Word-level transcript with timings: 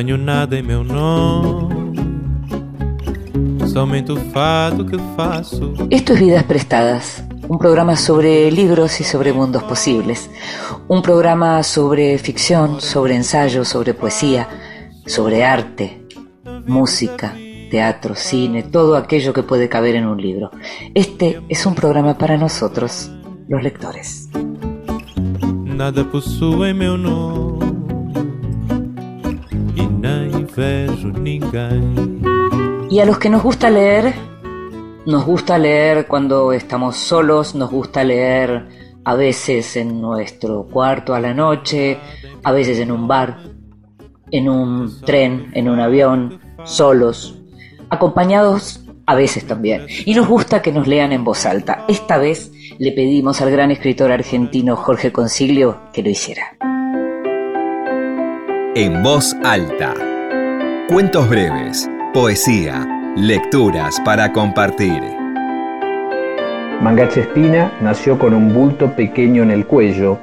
Tenho 0.00 0.16
nada 0.16 0.58
em 0.58 0.62
meu 0.62 0.82
nome, 0.82 1.94
somente 3.70 4.10
o 4.10 4.16
fado 4.16 4.86
que 4.86 4.96
faço. 5.14 5.74
Esto 5.90 6.14
es 6.14 6.20
Vidas 6.20 6.42
Prestadas, 6.44 7.22
un 7.46 7.58
programa 7.58 7.94
sobre 7.96 8.50
libros 8.50 8.98
y 9.02 9.04
sobre 9.04 9.34
mundos 9.34 9.62
posibles, 9.64 10.30
un 10.88 11.02
programa 11.02 11.62
sobre 11.62 12.16
ficción, 12.16 12.80
sobre 12.80 13.14
ensayo, 13.14 13.62
sobre 13.62 13.92
poesía, 13.92 14.48
sobre 15.04 15.44
arte, 15.44 16.02
música, 16.66 17.36
teatro, 17.70 18.14
cine, 18.14 18.62
todo 18.62 18.96
aquello 18.96 19.34
que 19.34 19.42
puede 19.42 19.68
caber 19.68 19.96
en 19.96 20.06
un 20.06 20.16
libro. 20.16 20.50
Este 20.94 21.42
es 21.50 21.66
un 21.66 21.74
programa 21.74 22.16
para 22.16 22.38
nosotros, 22.38 23.10
los 23.48 23.62
lectores. 23.62 24.30
Nada 25.66 26.04
possui 26.04 26.72
meu 26.72 26.96
nome 26.96 27.49
Y 32.90 32.98
a 32.98 33.04
los 33.06 33.18
que 33.18 33.30
nos 33.30 33.42
gusta 33.42 33.70
leer, 33.70 34.12
nos 35.06 35.24
gusta 35.24 35.58
leer 35.58 36.06
cuando 36.06 36.52
estamos 36.52 36.96
solos, 36.96 37.54
nos 37.54 37.70
gusta 37.70 38.04
leer 38.04 38.66
a 39.04 39.14
veces 39.14 39.76
en 39.76 40.00
nuestro 40.00 40.64
cuarto 40.64 41.14
a 41.14 41.20
la 41.20 41.32
noche, 41.32 41.98
a 42.42 42.52
veces 42.52 42.78
en 42.78 42.92
un 42.92 43.08
bar, 43.08 43.38
en 44.30 44.48
un 44.48 45.00
tren, 45.00 45.50
en 45.54 45.68
un 45.68 45.80
avión, 45.80 46.40
solos, 46.64 47.38
acompañados 47.88 48.84
a 49.06 49.14
veces 49.14 49.46
también. 49.46 49.86
Y 50.04 50.14
nos 50.14 50.28
gusta 50.28 50.62
que 50.62 50.72
nos 50.72 50.86
lean 50.86 51.12
en 51.12 51.24
voz 51.24 51.46
alta. 51.46 51.84
Esta 51.88 52.18
vez 52.18 52.52
le 52.78 52.92
pedimos 52.92 53.40
al 53.40 53.50
gran 53.50 53.70
escritor 53.70 54.12
argentino 54.12 54.76
Jorge 54.76 55.10
Consiglio 55.12 55.80
que 55.92 56.02
lo 56.02 56.10
hiciera. 56.10 56.56
En 58.74 59.02
voz 59.02 59.34
alta. 59.42 60.09
Cuentos 60.90 61.28
breves, 61.28 61.88
poesía, 62.12 63.14
lecturas 63.14 64.00
para 64.04 64.32
compartir. 64.32 65.00
Mangacha 66.82 67.20
Espina 67.20 67.72
nació 67.80 68.18
con 68.18 68.34
un 68.34 68.52
bulto 68.52 68.96
pequeño 68.96 69.44
en 69.44 69.52
el 69.52 69.66
cuello 69.66 70.18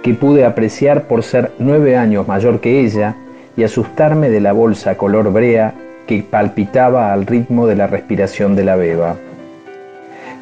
que 0.00 0.14
pude 0.14 0.44
apreciar 0.44 1.08
por 1.08 1.24
ser 1.24 1.50
nueve 1.58 1.96
años 1.96 2.28
mayor 2.28 2.60
que 2.60 2.84
ella 2.84 3.16
y 3.56 3.64
asustarme 3.64 4.30
de 4.30 4.40
la 4.40 4.52
bolsa 4.52 4.96
color 4.96 5.32
brea 5.32 5.74
que 6.06 6.22
palpitaba 6.22 7.12
al 7.12 7.26
ritmo 7.26 7.66
de 7.66 7.74
la 7.74 7.88
respiración 7.88 8.54
de 8.54 8.62
la 8.62 8.76
beba. 8.76 9.16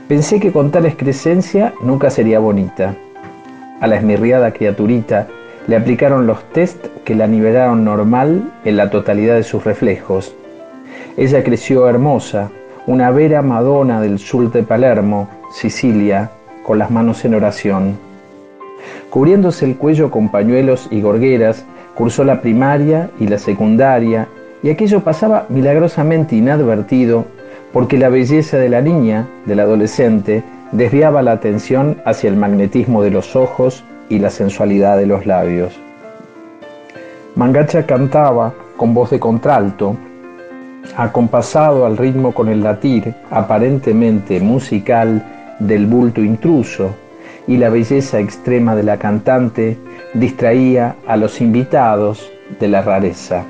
Pensé 0.09 0.41
que 0.41 0.53
con 0.53 0.71
tal 0.71 0.85
excrescencia 0.85 1.73
nunca 1.83 2.11
sería 2.11 2.39
bonita. 2.39 2.97
A 3.81 3.87
la 3.87 3.97
esmirriada 3.97 4.53
criaturita 4.53 5.27
le 5.67 5.77
aplicaron 5.77 6.27
los 6.27 6.43
test 6.53 6.87
que 7.05 7.15
la 7.15 7.27
nivelaron 7.27 7.85
normal 7.85 8.51
en 8.65 8.77
la 8.77 8.91
totalidad 8.91 9.35
de 9.35 9.43
sus 9.43 9.65
reflejos. 9.65 10.35
Ella 11.17 11.45
creció 11.45 11.89
hermosa, 11.89 12.51
una 12.87 13.11
vera 13.11 13.43
Madonna 13.43 14.01
del 14.01 14.19
sur 14.19 14.51
de 14.51 14.63
Palermo, 14.63 15.29
Sicilia, 15.53 16.31
con 16.65 16.79
las 16.79 16.91
manos 16.91 17.25
en 17.25 17.35
oración. 17.35 17.99
Cubriéndose 19.11 19.65
el 19.65 19.77
cuello 19.77 20.11
con 20.11 20.31
pañuelos 20.31 20.89
y 20.91 21.01
gorgueras, 21.01 21.65
cursó 21.95 22.25
la 22.25 22.41
primaria 22.41 23.11
y 23.19 23.27
la 23.27 23.39
secundaria 23.39 24.29
y 24.63 24.71
aquello 24.71 25.01
pasaba 25.01 25.47
milagrosamente 25.49 26.37
inadvertido 26.37 27.25
porque 27.73 27.99
la 27.99 28.09
belleza 28.09 28.59
de 28.59 28.69
la 28.69 28.81
niña, 28.81 29.29
del 29.47 29.61
adolescente, 29.61 30.43
desviaba 30.73 31.23
la 31.23 31.33
atención 31.33 32.01
hacia 32.05 32.29
el 32.29 32.37
magnetismo 32.37 33.03
de 33.03 33.11
los 33.11 33.37
ojos 33.37 33.85
y 34.11 34.19
la 34.19 34.29
sensualidad 34.29 34.99
de 34.99 35.07
los 35.07 35.25
labios. 35.25 35.73
Mangacha 37.37 37.87
cantaba 37.87 38.53
con 38.77 38.93
voz 38.93 39.11
de 39.11 39.21
contralto, 39.21 39.97
acompasado 40.97 41.87
al 41.87 41.97
ritmo 41.97 42.33
con 42.33 42.49
el 42.49 42.63
latir 42.63 43.15
aparentemente 43.31 44.41
musical 44.41 45.57
del 45.61 45.87
bulto 45.87 46.21
intruso, 46.21 46.91
y 47.47 47.57
la 47.57 47.71
belleza 47.71 48.19
extrema 48.19 48.77
de 48.77 48.83
la 48.83 48.99
cantante 48.99 49.79
distraía 50.15 50.97
a 51.07 51.17
los 51.17 51.41
invitados 51.41 52.31
de 52.59 52.69
la 52.69 52.83
rareza. 52.83 53.45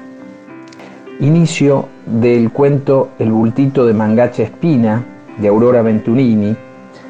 Inicio 1.21 1.89
del 2.07 2.51
cuento 2.51 3.11
El 3.19 3.33
bultito 3.33 3.87
de 3.87 3.95
Mangacha 3.95 4.43
Espina 4.43 5.05
de 5.39 5.49
Aurora 5.49 5.83
Venturini, 5.83 6.57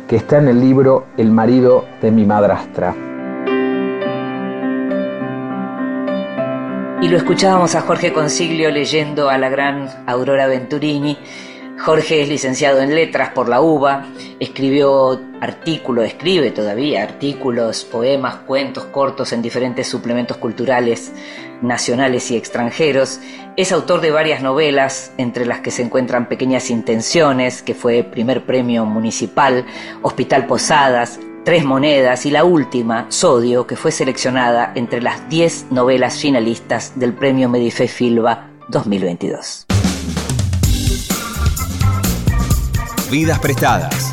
que 0.09 0.17
está 0.17 0.39
en 0.39 0.49
el 0.49 0.61
libro 0.61 1.05
El 1.17 1.31
marido 1.31 1.85
de 2.01 2.11
mi 2.11 2.25
madrastra. 2.27 3.10
Y 7.03 7.09
lo 7.09 7.17
escuchábamos 7.17 7.75
a 7.77 7.81
Jorge 7.81 8.13
Consiglio 8.13 8.71
leyendo 8.71 9.31
a 9.31 9.39
la 9.39 9.49
gran 9.49 9.89
Aurora 10.07 10.47
Venturini. 10.47 11.17
Jorge 11.79 12.21
es 12.21 12.29
licenciado 12.29 12.83
en 12.83 12.95
letras 12.95 13.31
por 13.31 13.49
la 13.49 13.63
UBA, 13.63 14.05
escribió 14.39 15.19
artículos, 15.41 16.05
escribe 16.05 16.51
todavía 16.51 17.03
artículos, 17.03 17.87
poemas, 17.87 18.35
cuentos 18.47 18.85
cortos 18.85 19.33
en 19.33 19.41
diferentes 19.41 19.89
suplementos 19.89 20.37
culturales 20.37 21.11
nacionales 21.63 22.31
y 22.31 22.37
extranjeros. 22.37 23.19
Es 23.57 23.73
autor 23.73 24.03
de 24.03 24.11
varias 24.11 24.43
novelas, 24.43 25.15
entre 25.17 25.47
las 25.47 25.61
que 25.61 25.71
se 25.71 25.81
encuentran 25.81 26.29
Pequeñas 26.29 26.69
Intenciones, 26.69 27.63
que 27.63 27.73
fue 27.73 28.03
primer 28.05 28.45
premio 28.45 28.85
municipal, 28.85 29.65
Hospital 30.03 30.47
Posadas, 30.47 31.19
Tres 31.51 31.65
Monedas 31.65 32.27
y 32.27 32.31
la 32.31 32.45
última, 32.45 33.07
Sodio, 33.09 33.67
que 33.67 33.75
fue 33.75 33.91
seleccionada 33.91 34.71
entre 34.77 35.03
las 35.03 35.29
10 35.29 35.73
novelas 35.73 36.17
finalistas 36.17 36.93
del 36.95 37.13
Premio 37.13 37.49
Medife 37.49 37.89
Filba 37.89 38.51
2022. 38.69 39.67
Vidas 43.11 43.41
prestadas. 43.41 44.13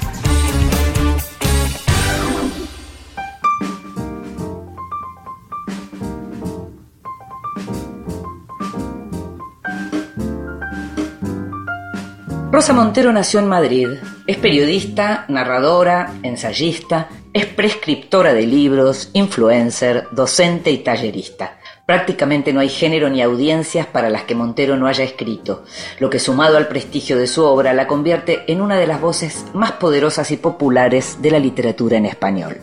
Rosa 12.52 12.74
Montero 12.74 13.14
nació 13.14 13.40
en 13.40 13.48
Madrid. 13.48 13.90
Es 14.26 14.38
periodista, 14.38 15.26
narradora, 15.28 16.16
ensayista, 16.24 17.08
es 17.38 17.46
prescriptora 17.46 18.34
de 18.34 18.48
libros, 18.48 19.12
influencer, 19.14 20.08
docente 20.12 20.72
y 20.72 20.80
tallerista. 20.80 21.60
Prácticamente 21.86 22.52
no 22.52 22.62
hay 22.62 22.70
género 22.70 23.10
ni 23.10 23.22
audiencias 23.22 23.86
para 23.86 24.10
las 24.10 24.24
que 24.24 24.34
Montero 24.34 24.76
no 24.76 24.88
haya 24.88 25.04
escrito, 25.04 25.64
lo 26.00 26.10
que 26.10 26.18
sumado 26.18 26.58
al 26.58 26.68
prestigio 26.68 27.16
de 27.16 27.28
su 27.28 27.44
obra 27.44 27.76
la 27.76 27.86
convierte 27.86 28.44
en 28.52 28.60
una 28.60 28.76
de 28.78 28.88
las 28.88 29.00
voces 29.00 29.46
más 29.54 29.74
poderosas 29.74 30.32
y 30.32 30.38
populares 30.38 31.22
de 31.22 31.30
la 31.30 31.38
literatura 31.38 31.98
en 31.98 32.08
español. 32.08 32.58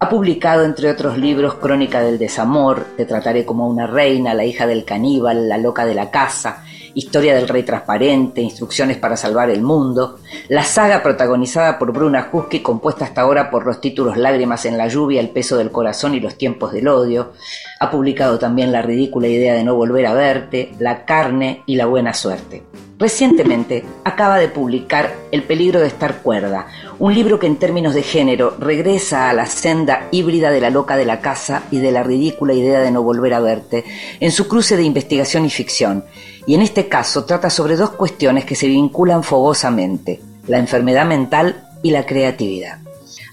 Ha 0.00 0.08
publicado, 0.08 0.64
entre 0.64 0.90
otros 0.90 1.16
libros, 1.16 1.54
Crónica 1.54 2.02
del 2.02 2.18
Desamor, 2.18 2.84
Te 2.96 3.06
trataré 3.06 3.46
como 3.46 3.68
una 3.68 3.86
reina, 3.86 4.34
La 4.34 4.44
hija 4.44 4.66
del 4.66 4.84
caníbal, 4.84 5.48
La 5.48 5.56
loca 5.56 5.86
de 5.86 5.94
la 5.94 6.10
casa, 6.10 6.64
Historia 6.94 7.34
del 7.34 7.48
Rey 7.48 7.64
Transparente, 7.64 8.40
Instrucciones 8.40 8.96
para 8.98 9.16
Salvar 9.16 9.50
el 9.50 9.62
Mundo, 9.62 10.20
la 10.48 10.62
saga 10.62 11.02
protagonizada 11.02 11.76
por 11.76 11.92
Bruna 11.92 12.28
Husky, 12.32 12.60
compuesta 12.60 13.04
hasta 13.04 13.22
ahora 13.22 13.50
por 13.50 13.66
los 13.66 13.80
títulos 13.80 14.16
Lágrimas 14.16 14.64
en 14.64 14.78
la 14.78 14.86
lluvia, 14.86 15.20
El 15.20 15.30
peso 15.30 15.56
del 15.56 15.72
corazón 15.72 16.14
y 16.14 16.20
Los 16.20 16.38
tiempos 16.38 16.72
del 16.72 16.86
odio. 16.86 17.32
Ha 17.80 17.90
publicado 17.90 18.38
también 18.38 18.70
La 18.70 18.82
ridícula 18.82 19.26
idea 19.26 19.54
de 19.54 19.64
no 19.64 19.74
volver 19.74 20.06
a 20.06 20.14
verte, 20.14 20.72
La 20.78 21.04
carne 21.04 21.62
y 21.66 21.74
la 21.74 21.86
buena 21.86 22.14
suerte. 22.14 22.62
Recientemente 22.96 23.84
acaba 24.04 24.38
de 24.38 24.48
publicar 24.48 25.12
El 25.32 25.42
peligro 25.42 25.80
de 25.80 25.88
estar 25.88 26.22
cuerda, 26.22 26.68
un 27.00 27.12
libro 27.12 27.40
que 27.40 27.48
en 27.48 27.56
términos 27.56 27.92
de 27.92 28.04
género 28.04 28.56
regresa 28.60 29.28
a 29.28 29.32
la 29.32 29.46
senda 29.46 30.06
híbrida 30.12 30.52
de 30.52 30.60
la 30.60 30.70
loca 30.70 30.96
de 30.96 31.04
la 31.04 31.20
casa 31.20 31.64
y 31.72 31.78
de 31.78 31.90
la 31.90 32.04
ridícula 32.04 32.54
idea 32.54 32.80
de 32.80 32.92
no 32.92 33.02
volver 33.02 33.34
a 33.34 33.40
verte, 33.40 33.84
en 34.20 34.30
su 34.30 34.46
cruce 34.46 34.76
de 34.76 34.84
investigación 34.84 35.44
y 35.44 35.50
ficción, 35.50 36.04
y 36.46 36.54
en 36.54 36.62
este 36.62 36.88
caso 36.88 37.24
trata 37.24 37.50
sobre 37.50 37.76
dos 37.76 37.90
cuestiones 37.90 38.44
que 38.44 38.54
se 38.54 38.68
vinculan 38.68 39.22
fogosamente, 39.22 40.20
la 40.46 40.58
enfermedad 40.58 41.06
mental 41.06 41.68
y 41.82 41.90
la 41.90 42.06
creatividad. 42.06 42.78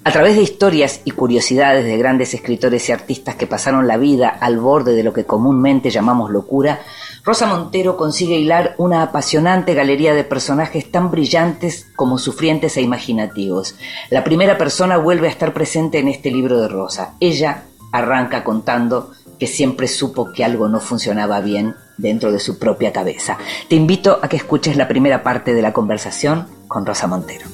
A 0.03 0.11
través 0.11 0.35
de 0.35 0.41
historias 0.41 1.01
y 1.05 1.11
curiosidades 1.11 1.85
de 1.85 1.95
grandes 1.95 2.33
escritores 2.33 2.89
y 2.89 2.91
artistas 2.91 3.35
que 3.35 3.45
pasaron 3.45 3.87
la 3.87 3.97
vida 3.97 4.29
al 4.29 4.59
borde 4.59 4.95
de 4.95 5.03
lo 5.03 5.13
que 5.13 5.25
comúnmente 5.25 5.91
llamamos 5.91 6.31
locura, 6.31 6.81
Rosa 7.23 7.45
Montero 7.45 7.97
consigue 7.97 8.39
hilar 8.39 8.73
una 8.79 9.03
apasionante 9.03 9.75
galería 9.75 10.15
de 10.15 10.23
personajes 10.23 10.91
tan 10.91 11.11
brillantes 11.11 11.85
como 11.95 12.17
sufrientes 12.17 12.77
e 12.77 12.81
imaginativos. 12.81 13.75
La 14.09 14.23
primera 14.23 14.57
persona 14.57 14.97
vuelve 14.97 15.27
a 15.27 15.31
estar 15.31 15.53
presente 15.53 15.99
en 15.99 16.07
este 16.07 16.31
libro 16.31 16.59
de 16.59 16.67
Rosa. 16.67 17.13
Ella 17.19 17.65
arranca 17.91 18.43
contando 18.43 19.11
que 19.41 19.47
siempre 19.47 19.87
supo 19.87 20.31
que 20.31 20.45
algo 20.45 20.69
no 20.69 20.79
funcionaba 20.79 21.41
bien 21.41 21.75
dentro 21.97 22.31
de 22.31 22.39
su 22.39 22.59
propia 22.59 22.93
cabeza. 22.93 23.39
Te 23.69 23.75
invito 23.75 24.19
a 24.21 24.29
que 24.29 24.37
escuches 24.37 24.77
la 24.77 24.87
primera 24.87 25.23
parte 25.23 25.55
de 25.55 25.63
la 25.63 25.73
conversación 25.73 26.47
con 26.67 26.85
Rosa 26.85 27.07
Montero. 27.07 27.47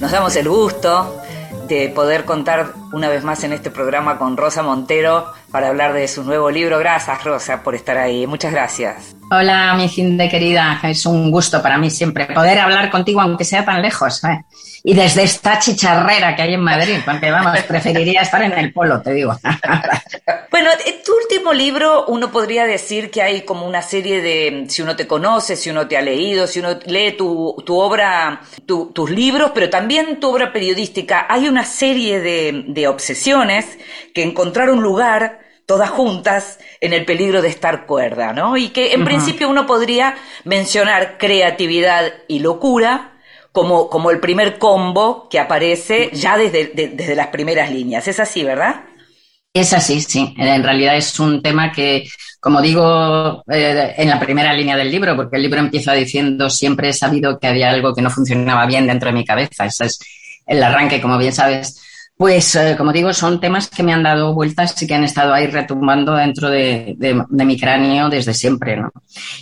Nos 0.00 0.10
damos 0.10 0.34
el 0.36 0.48
gusto 0.48 1.20
de 1.68 1.90
poder 1.90 2.24
contar 2.24 2.72
una 2.90 3.10
vez 3.10 3.22
más 3.22 3.44
en 3.44 3.52
este 3.52 3.70
programa 3.70 4.16
con 4.16 4.38
Rosa 4.38 4.62
Montero 4.62 5.26
para 5.50 5.68
hablar 5.68 5.92
de 5.92 6.08
su 6.08 6.24
nuevo 6.24 6.50
libro. 6.50 6.78
Gracias, 6.78 7.22
Rosa, 7.22 7.62
por 7.62 7.74
estar 7.74 7.98
ahí. 7.98 8.26
Muchas 8.26 8.52
gracias. 8.52 9.15
Hola, 9.28 9.74
mi 9.76 9.88
fin 9.88 10.16
de 10.16 10.28
querida. 10.28 10.78
Es 10.84 11.04
un 11.04 11.32
gusto 11.32 11.60
para 11.60 11.78
mí 11.78 11.90
siempre 11.90 12.26
poder 12.26 12.60
hablar 12.60 12.90
contigo, 12.90 13.20
aunque 13.20 13.44
sea 13.44 13.64
tan 13.64 13.82
lejos. 13.82 14.22
¿eh? 14.22 14.44
Y 14.84 14.94
desde 14.94 15.24
esta 15.24 15.58
chicharrera 15.58 16.36
que 16.36 16.42
hay 16.42 16.54
en 16.54 16.60
Madrid, 16.60 16.98
porque 17.04 17.32
vamos, 17.32 17.58
preferiría 17.68 18.22
estar 18.22 18.40
en 18.42 18.52
el 18.52 18.72
polo, 18.72 19.02
te 19.02 19.12
digo. 19.12 19.36
bueno, 20.50 20.70
en 20.84 21.02
tu 21.02 21.12
último 21.16 21.52
libro 21.52 22.04
uno 22.06 22.30
podría 22.30 22.66
decir 22.66 23.10
que 23.10 23.20
hay 23.20 23.42
como 23.42 23.66
una 23.66 23.82
serie 23.82 24.22
de, 24.22 24.66
si 24.68 24.82
uno 24.82 24.94
te 24.94 25.08
conoce, 25.08 25.56
si 25.56 25.70
uno 25.70 25.88
te 25.88 25.96
ha 25.96 26.02
leído, 26.02 26.46
si 26.46 26.60
uno 26.60 26.78
lee 26.86 27.16
tu, 27.18 27.56
tu 27.66 27.76
obra, 27.76 28.42
tus 28.64 29.10
libros, 29.10 29.50
pero 29.52 29.68
también 29.68 30.20
tu 30.20 30.30
obra 30.30 30.52
periodística, 30.52 31.26
hay 31.28 31.48
una 31.48 31.64
serie 31.64 32.20
de, 32.20 32.64
de 32.68 32.86
obsesiones 32.86 33.66
que 34.14 34.22
encontraron 34.22 34.80
lugar 34.80 35.45
todas 35.66 35.90
juntas 35.90 36.58
en 36.80 36.92
el 36.92 37.04
peligro 37.04 37.42
de 37.42 37.48
estar 37.48 37.86
cuerda, 37.86 38.32
¿no? 38.32 38.56
Y 38.56 38.68
que 38.68 38.94
en 38.94 39.04
principio 39.04 39.48
uno 39.48 39.66
podría 39.66 40.14
mencionar 40.44 41.18
creatividad 41.18 42.12
y 42.28 42.38
locura 42.38 43.12
como, 43.50 43.90
como 43.90 44.10
el 44.10 44.20
primer 44.20 44.58
combo 44.58 45.28
que 45.28 45.40
aparece 45.40 46.10
ya 46.12 46.36
desde, 46.36 46.66
desde 46.74 47.16
las 47.16 47.28
primeras 47.28 47.70
líneas. 47.70 48.06
Es 48.06 48.20
así, 48.20 48.44
¿verdad? 48.44 48.84
Es 49.52 49.72
así, 49.72 50.02
sí. 50.02 50.34
En 50.36 50.62
realidad 50.62 50.96
es 50.96 51.18
un 51.18 51.42
tema 51.42 51.72
que, 51.72 52.06
como 52.38 52.60
digo 52.60 53.42
eh, 53.50 53.94
en 53.96 54.10
la 54.10 54.20
primera 54.20 54.52
línea 54.52 54.76
del 54.76 54.90
libro, 54.90 55.16
porque 55.16 55.36
el 55.36 55.42
libro 55.42 55.60
empieza 55.60 55.94
diciendo 55.94 56.50
siempre 56.50 56.90
he 56.90 56.92
sabido 56.92 57.38
que 57.38 57.46
había 57.46 57.70
algo 57.70 57.94
que 57.94 58.02
no 58.02 58.10
funcionaba 58.10 58.66
bien 58.66 58.86
dentro 58.86 59.08
de 59.08 59.14
mi 59.14 59.24
cabeza. 59.24 59.64
Ese 59.64 59.86
es 59.86 59.98
el 60.46 60.62
arranque, 60.62 61.00
como 61.00 61.16
bien 61.16 61.32
sabes. 61.32 61.80
Pues, 62.16 62.54
eh, 62.54 62.74
como 62.78 62.92
digo, 62.92 63.12
son 63.12 63.40
temas 63.40 63.68
que 63.68 63.82
me 63.82 63.92
han 63.92 64.02
dado 64.02 64.32
vueltas 64.32 64.80
y 64.82 64.86
que 64.86 64.94
han 64.94 65.04
estado 65.04 65.34
ahí 65.34 65.48
retumbando 65.48 66.14
dentro 66.14 66.48
de, 66.48 66.96
mi 67.28 67.60
cráneo 67.60 68.08
desde 68.08 68.32
siempre, 68.32 68.76
¿no? 68.76 68.90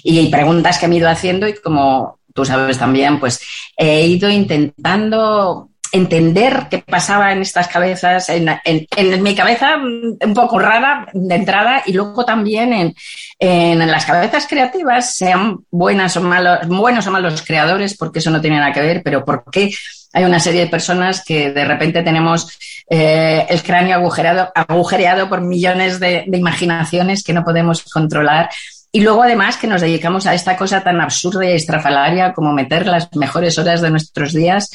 Y 0.02 0.28
preguntas 0.28 0.78
que 0.78 0.88
me 0.88 0.96
he 0.96 0.98
ido 0.98 1.08
haciendo 1.08 1.46
y 1.46 1.54
como 1.54 2.18
tú 2.34 2.44
sabes 2.44 2.76
también, 2.76 3.20
pues 3.20 3.40
he 3.76 4.06
ido 4.06 4.28
intentando 4.28 5.70
entender 5.92 6.66
qué 6.68 6.78
pasaba 6.78 7.30
en 7.30 7.42
estas 7.42 7.68
cabezas, 7.68 8.28
en, 8.28 8.48
en, 8.64 9.22
mi 9.22 9.36
cabeza 9.36 9.76
mm, 9.76 10.16
un 10.26 10.34
poco 10.34 10.58
rara 10.58 11.06
de 11.12 11.34
entrada 11.36 11.84
y 11.86 11.92
luego 11.92 12.24
también 12.24 12.72
en, 12.72 12.94
en, 13.38 13.78
las 13.78 14.04
cabezas 14.04 14.48
creativas, 14.48 15.14
sean 15.14 15.58
buenas 15.70 16.16
o 16.16 16.22
malos, 16.22 16.66
buenos 16.66 17.06
o 17.06 17.12
malos 17.12 17.42
creadores, 17.42 17.96
porque 17.96 18.18
eso 18.18 18.32
no 18.32 18.40
tiene 18.40 18.58
nada 18.58 18.72
que 18.72 18.80
ver, 18.80 19.02
pero 19.04 19.24
por 19.24 19.44
qué 19.52 19.70
hay 20.14 20.24
una 20.24 20.38
serie 20.38 20.60
de 20.60 20.66
personas 20.68 21.24
que 21.24 21.50
de 21.50 21.64
repente 21.64 22.04
tenemos 22.04 22.56
eh, 22.88 23.44
el 23.48 23.62
cráneo 23.64 23.96
agujereado, 23.96 24.52
agujereado 24.54 25.28
por 25.28 25.40
millones 25.40 25.98
de, 25.98 26.24
imaginaciones 26.32 27.24
que 27.24 27.32
no 27.32 27.44
podemos 27.44 27.82
controlar. 27.82 28.48
Y 28.92 29.00
luego, 29.00 29.24
además, 29.24 29.56
que 29.56 29.66
nos 29.66 29.80
dedicamos 29.80 30.26
a 30.26 30.34
esta 30.34 30.56
cosa 30.56 30.84
tan 30.84 31.00
absurda 31.00 31.44
y 31.44 31.54
estrafalaria 31.54 32.32
como 32.32 32.52
meter 32.52 32.86
las 32.86 33.14
mejores 33.16 33.58
horas 33.58 33.82
de 33.82 33.90
nuestros 33.90 34.32
días 34.32 34.70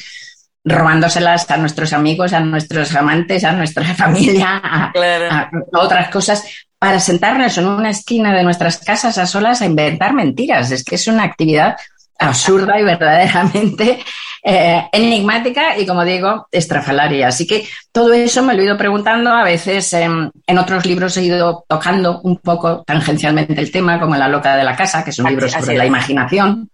robándoselas 0.65 1.49
a 1.49 1.55
nuestros 1.55 1.93
amigos, 1.93 2.33
a 2.33 2.41
nuestros 2.41 2.93
amantes, 2.93 3.45
a 3.45 3.53
nuestra 3.53 3.85
familia, 3.95 4.59
a, 4.61 4.91
a, 4.91 5.51
otras 5.71 6.09
cosas, 6.09 6.43
para 6.77 6.99
sentarnos 6.99 7.57
en 7.57 7.65
una 7.65 7.91
esquina 7.91 8.35
de 8.35 8.43
nuestras 8.43 8.79
casas 8.79 9.17
a 9.17 9.25
solas 9.25 9.61
a 9.61 9.65
inventar 9.65 10.13
mentiras. 10.13 10.69
Es 10.71 10.83
que 10.83 10.95
es 10.95 11.07
una 11.07 11.23
actividad 11.23 11.77
absurda 12.19 12.79
y 12.79 12.83
verdaderamente 12.83 13.99
eh, 14.43 14.87
enigmática 14.91 15.77
y, 15.77 15.85
como 15.85 16.05
digo, 16.05 16.47
estrafalaria. 16.51 17.27
Así 17.27 17.47
que 17.47 17.67
todo 17.91 18.13
eso 18.13 18.43
me 18.43 18.53
lo 18.53 18.61
he 18.61 18.65
ido 18.65 18.77
preguntando. 18.77 19.31
A 19.31 19.43
veces 19.43 19.91
en 19.93 20.57
otros 20.57 20.85
libros 20.85 21.15
he 21.17 21.23
ido 21.23 21.65
tocando 21.67 22.21
un 22.21 22.37
poco 22.37 22.83
tangencialmente 22.83 23.59
el 23.59 23.71
tema, 23.71 23.99
como 23.99 24.15
en 24.15 24.19
La 24.19 24.27
loca 24.27 24.55
de 24.55 24.63
la 24.63 24.75
casa, 24.75 25.03
que 25.03 25.09
es 25.09 25.19
un 25.19 25.29
libro 25.29 25.49
sobre 25.49 25.77
la 25.77 25.85
imaginación 25.85 26.69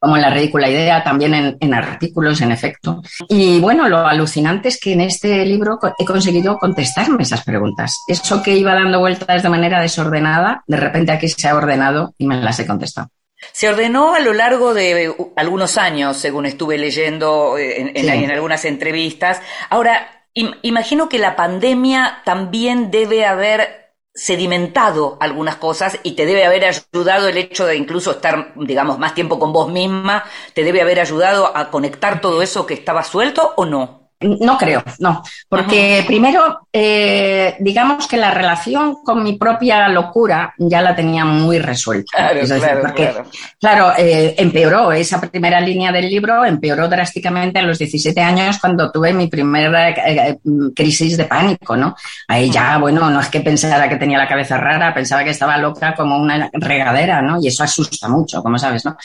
como 0.00 0.16
en 0.16 0.22
la 0.22 0.30
ridícula 0.30 0.68
idea, 0.70 1.04
también 1.04 1.34
en, 1.34 1.56
en, 1.60 1.74
artículos, 1.74 2.40
en 2.40 2.52
efecto. 2.52 3.02
Y 3.28 3.60
bueno, 3.60 3.86
lo 3.86 3.98
alucinante 3.98 4.68
es 4.68 4.80
que 4.80 4.94
en 4.94 5.02
este 5.02 5.44
libro 5.44 5.78
he 5.98 6.06
conseguido 6.06 6.56
contestarme 6.56 7.22
esas 7.22 7.44
preguntas. 7.44 8.02
Eso 8.08 8.42
que 8.42 8.56
iba 8.56 8.72
dando 8.74 8.98
vueltas 8.98 9.42
de 9.42 9.48
manera 9.50 9.78
desordenada, 9.78 10.64
de 10.66 10.78
repente 10.78 11.12
aquí 11.12 11.28
se 11.28 11.48
ha 11.48 11.54
ordenado 11.54 12.14
y 12.16 12.26
me 12.26 12.40
las 12.40 12.58
he 12.58 12.66
contestado. 12.66 13.10
Se 13.52 13.68
ordenó 13.68 14.14
a 14.14 14.20
lo 14.20 14.32
largo 14.32 14.74
de 14.74 15.14
algunos 15.36 15.78
años, 15.78 16.16
según 16.16 16.46
estuve 16.46 16.78
leyendo 16.78 17.56
eh, 17.58 17.92
en, 17.94 18.30
algunas 18.30 18.64
entrevistas. 18.64 19.40
Ahora, 19.68 20.26
imagino 20.34 21.08
que 21.08 21.18
la 21.18 21.36
pandemia 21.36 22.22
también 22.24 22.90
debe 22.90 23.24
haber 23.24 23.80
sedimentado 24.14 25.16
algunas 25.20 25.56
cosas 25.56 25.98
y 26.02 26.12
te 26.12 26.26
debe 26.26 26.44
haber 26.44 26.64
ayudado 26.64 27.28
el 27.28 27.38
hecho 27.38 27.64
de 27.66 27.76
incluso 27.76 28.12
estar, 28.12 28.52
digamos, 28.56 28.98
más 28.98 29.14
tiempo 29.14 29.38
con 29.38 29.52
vos 29.52 29.70
misma, 29.70 30.24
te 30.52 30.64
debe 30.64 30.82
haber 30.82 31.00
ayudado 31.00 31.56
a 31.56 31.70
conectar 31.70 32.20
todo 32.20 32.42
eso 32.42 32.66
que 32.66 32.74
estaba 32.74 33.02
suelto 33.02 33.54
o 33.56 33.64
no? 33.64 33.99
No 34.20 34.58
creo, 34.58 34.84
no, 34.98 35.22
porque 35.48 36.04
primero, 36.06 36.68
eh, 36.70 37.56
digamos 37.58 38.06
que 38.06 38.18
la 38.18 38.30
relación 38.30 39.02
con 39.02 39.22
mi 39.22 39.38
propia 39.38 39.88
locura 39.88 40.52
ya 40.58 40.82
la 40.82 40.94
tenía 40.94 41.24
muy 41.24 41.58
resuelta. 41.58 42.10
Claro, 42.14 42.40
claro, 42.46 42.80
porque, 42.82 43.14
claro. 43.58 43.92
Eh, 43.96 44.34
empeoró 44.36 44.92
esa 44.92 45.22
primera 45.22 45.58
línea 45.58 45.90
del 45.90 46.10
libro, 46.10 46.44
empeoró 46.44 46.86
drásticamente 46.86 47.60
a 47.60 47.62
los 47.62 47.78
17 47.78 48.20
años 48.20 48.58
cuando 48.58 48.92
tuve 48.92 49.14
mi 49.14 49.28
primera 49.28 49.88
eh, 49.88 50.38
crisis 50.76 51.16
de 51.16 51.24
pánico, 51.24 51.74
¿no? 51.74 51.96
Ahí 52.28 52.50
ya, 52.50 52.76
bueno, 52.76 53.08
no 53.08 53.20
es 53.20 53.28
que 53.28 53.40
pensara 53.40 53.88
que 53.88 53.96
tenía 53.96 54.18
la 54.18 54.28
cabeza 54.28 54.58
rara, 54.58 54.92
pensaba 54.92 55.24
que 55.24 55.30
estaba 55.30 55.56
loca 55.56 55.94
como 55.94 56.18
una 56.18 56.50
regadera, 56.52 57.22
¿no? 57.22 57.38
Y 57.40 57.48
eso 57.48 57.64
asusta 57.64 58.06
mucho, 58.08 58.42
como 58.42 58.58
sabes, 58.58 58.84
¿no? 58.84 58.98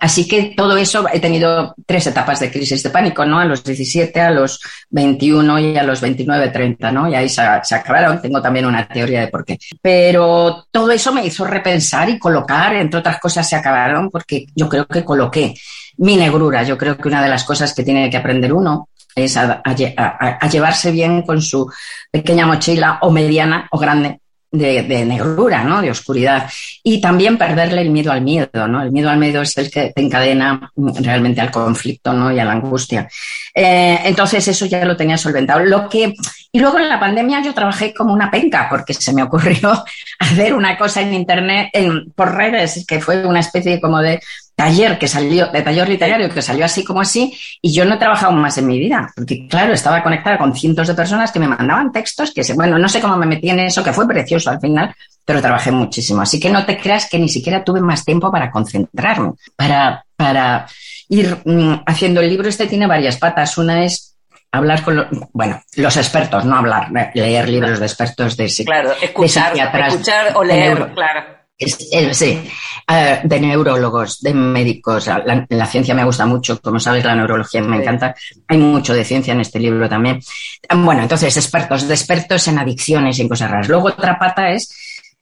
Así 0.00 0.26
que 0.26 0.54
todo 0.56 0.78
eso, 0.78 1.06
he 1.12 1.20
tenido 1.20 1.74
tres 1.86 2.06
etapas 2.06 2.40
de 2.40 2.50
crisis 2.50 2.82
de 2.82 2.88
pánico, 2.88 3.26
¿no? 3.26 3.38
A 3.38 3.44
los 3.44 3.62
17, 3.62 4.18
a 4.18 4.30
los 4.30 4.58
21 4.88 5.58
y 5.58 5.76
a 5.76 5.82
los 5.82 6.00
29, 6.00 6.48
30, 6.48 6.90
¿no? 6.90 7.06
Y 7.06 7.14
ahí 7.14 7.28
se, 7.28 7.42
acabaron. 7.42 8.20
Tengo 8.22 8.40
también 8.40 8.64
una 8.64 8.88
teoría 8.88 9.20
de 9.20 9.28
por 9.28 9.44
qué. 9.44 9.58
Pero 9.82 10.66
todo 10.70 10.90
eso 10.90 11.12
me 11.12 11.26
hizo 11.26 11.44
repensar 11.44 12.08
y 12.08 12.18
colocar, 12.18 12.74
entre 12.76 12.98
otras 12.98 13.20
cosas, 13.20 13.46
se 13.46 13.56
acabaron 13.56 14.08
porque 14.10 14.46
yo 14.54 14.70
creo 14.70 14.86
que 14.86 15.04
coloqué 15.04 15.54
mi 15.98 16.16
negrura. 16.16 16.62
Yo 16.62 16.78
creo 16.78 16.96
que 16.96 17.06
una 17.06 17.22
de 17.22 17.28
las 17.28 17.44
cosas 17.44 17.74
que 17.74 17.84
tiene 17.84 18.08
que 18.08 18.16
aprender 18.16 18.54
uno 18.54 18.88
es 19.14 19.36
a, 19.36 19.60
a 19.62 20.48
llevarse 20.48 20.92
bien 20.92 21.22
con 21.22 21.42
su 21.42 21.70
pequeña 22.10 22.46
mochila 22.46 23.00
o 23.02 23.10
mediana 23.10 23.68
o 23.70 23.78
grande 23.78 24.20
de, 24.50 25.04
negrura, 25.04 25.64
¿no? 25.64 25.80
De 25.80 25.90
oscuridad. 25.90 26.50
Y 26.82 27.00
también 27.00 27.38
perderle 27.38 27.82
el 27.82 27.90
miedo 27.90 28.12
al 28.12 28.22
miedo, 28.22 28.68
¿no? 28.68 28.82
El 28.82 28.90
miedo 28.90 29.10
al 29.10 29.18
miedo 29.18 29.42
es 29.42 29.56
el 29.58 29.70
que 29.70 29.92
te 29.94 30.02
encadena 30.02 30.70
realmente 30.76 31.40
al 31.40 31.50
conflicto, 31.50 32.12
¿no? 32.12 32.32
Y 32.32 32.38
a 32.38 32.44
la 32.44 32.52
angustia. 32.52 33.08
Eh, 33.54 34.00
entonces 34.04 34.46
eso 34.48 34.66
ya 34.66 34.84
lo 34.84 34.96
tenía 34.96 35.16
solventado. 35.16 35.60
Lo 35.60 35.88
que, 35.88 36.14
y 36.52 36.58
luego 36.58 36.78
en 36.78 36.88
la 36.88 36.98
pandemia 36.98 37.42
yo 37.42 37.54
trabajé 37.54 37.94
como 37.94 38.12
una 38.12 38.30
penca 38.30 38.66
porque 38.68 38.92
se 38.94 39.12
me 39.12 39.22
ocurrió 39.22 39.84
hacer 40.18 40.54
una 40.54 40.76
cosa 40.76 41.00
en 41.00 41.14
internet, 41.14 41.70
en, 41.72 42.10
por 42.12 42.34
redes, 42.34 42.84
que 42.86 43.00
fue 43.00 43.24
una 43.24 43.40
especie 43.40 43.80
como 43.80 44.00
de 44.00 44.20
taller 44.56 44.98
que 44.98 45.08
salió, 45.08 45.46
de 45.46 45.62
taller 45.62 45.88
literario 45.88 46.28
que 46.28 46.42
salió 46.42 46.66
así 46.66 46.84
como 46.84 47.00
así, 47.00 47.32
y 47.62 47.72
yo 47.72 47.84
no 47.84 47.94
he 47.94 47.98
trabajado 47.98 48.32
más 48.32 48.58
en 48.58 48.66
mi 48.66 48.78
vida, 48.78 49.10
porque 49.16 49.46
claro, 49.48 49.72
estaba 49.72 50.02
conectada 50.02 50.36
con 50.36 50.54
cientos 50.54 50.86
de 50.86 50.94
personas 50.94 51.32
que 51.32 51.38
me 51.38 51.48
mandaban 51.48 51.92
textos, 51.92 52.32
que 52.32 52.42
bueno, 52.52 52.78
no 52.78 52.88
sé 52.88 53.00
cómo 53.00 53.16
me 53.16 53.26
metí 53.26 53.48
en 53.48 53.60
eso, 53.60 53.82
que 53.82 53.92
fue 53.92 54.06
precioso 54.06 54.50
al 54.50 54.60
final, 54.60 54.94
pero 55.24 55.40
trabajé 55.40 55.70
muchísimo. 55.70 56.20
Así 56.20 56.40
que 56.40 56.50
no 56.50 56.66
te 56.66 56.76
creas 56.76 57.08
que 57.08 57.18
ni 57.18 57.28
siquiera 57.28 57.64
tuve 57.64 57.80
más 57.80 58.04
tiempo 58.04 58.30
para 58.30 58.50
concentrarme, 58.50 59.32
para, 59.56 60.04
para 60.16 60.66
ir 61.08 61.38
mm, 61.44 61.82
haciendo 61.86 62.20
el 62.20 62.28
libro. 62.28 62.48
Este 62.48 62.66
tiene 62.66 62.86
varias 62.86 63.16
patas. 63.16 63.56
Una 63.56 63.84
es 63.84 64.09
hablar 64.52 64.82
con, 64.82 64.96
los, 64.96 65.06
bueno, 65.32 65.62
los 65.76 65.96
expertos, 65.96 66.44
no 66.44 66.56
hablar, 66.56 66.90
leer 67.14 67.48
libros 67.48 67.78
de 67.78 67.86
expertos 67.86 68.36
de, 68.36 68.52
claro, 68.64 68.92
escuchar, 69.00 69.52
escuchar 69.56 70.32
o 70.34 70.44
leer, 70.44 70.92
claro 70.94 71.40
sí, 71.66 72.42
de 73.24 73.40
neurólogos, 73.40 74.20
de 74.20 74.34
médicos. 74.34 75.06
La, 75.06 75.66
ciencia 75.66 75.94
me 75.94 76.04
gusta 76.04 76.26
mucho, 76.26 76.60
como 76.60 76.80
sabes, 76.80 77.04
la 77.04 77.14
neurología 77.14 77.62
me 77.62 77.76
encanta. 77.76 78.14
Hay 78.48 78.58
mucho 78.58 78.94
de 78.94 79.04
ciencia 79.04 79.32
en 79.32 79.40
este 79.40 79.58
libro 79.58 79.88
también. 79.88 80.20
Bueno, 80.76 81.02
entonces, 81.02 81.36
expertos, 81.36 81.86
de 81.86 81.94
expertos 81.94 82.48
en 82.48 82.58
adicciones 82.58 83.18
y 83.18 83.22
en 83.22 83.28
cosas 83.28 83.50
raras. 83.50 83.68
Luego, 83.68 83.88
otra 83.88 84.18
pata 84.18 84.50
es 84.50 84.74